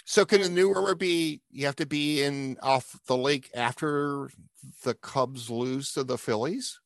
So, 0.06 0.26
can 0.26 0.42
the 0.42 0.50
new 0.50 0.74
rumor 0.74 0.96
be 0.96 1.42
you 1.52 1.66
have 1.68 1.76
to 1.78 1.86
be 1.86 2.24
in 2.24 2.58
off 2.62 3.00
the 3.08 3.18
lake 3.18 3.50
after 3.56 4.30
the 4.84 4.94
Cubs 4.96 5.50
lose 5.50 5.94
to 5.94 6.04
the 6.04 6.18
Phillies? 6.18 6.81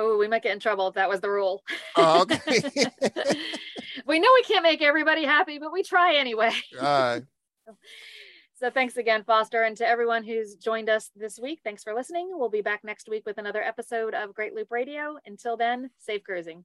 Oh, 0.00 0.16
we 0.16 0.28
might 0.28 0.42
get 0.42 0.52
in 0.52 0.60
trouble 0.60 0.88
if 0.88 0.94
that 0.94 1.08
was 1.08 1.20
the 1.20 1.30
rule. 1.30 1.62
Oh, 1.94 2.22
okay. 2.22 2.62
we 4.06 4.18
know 4.18 4.28
we 4.34 4.42
can't 4.44 4.62
make 4.62 4.80
everybody 4.80 5.24
happy, 5.24 5.58
but 5.58 5.72
we 5.72 5.82
try 5.82 6.14
anyway. 6.16 6.52
Uh, 6.78 7.20
so 8.54 8.70
thanks 8.70 8.96
again, 8.96 9.24
Foster, 9.24 9.62
and 9.62 9.76
to 9.76 9.86
everyone 9.86 10.24
who's 10.24 10.54
joined 10.54 10.88
us 10.88 11.10
this 11.14 11.38
week. 11.38 11.60
Thanks 11.62 11.84
for 11.84 11.92
listening. 11.94 12.30
We'll 12.32 12.48
be 12.48 12.62
back 12.62 12.82
next 12.82 13.10
week 13.10 13.24
with 13.26 13.36
another 13.36 13.62
episode 13.62 14.14
of 14.14 14.34
Great 14.34 14.54
Loop 14.54 14.70
Radio. 14.70 15.18
Until 15.26 15.58
then, 15.58 15.90
safe 15.98 16.24
cruising. 16.24 16.64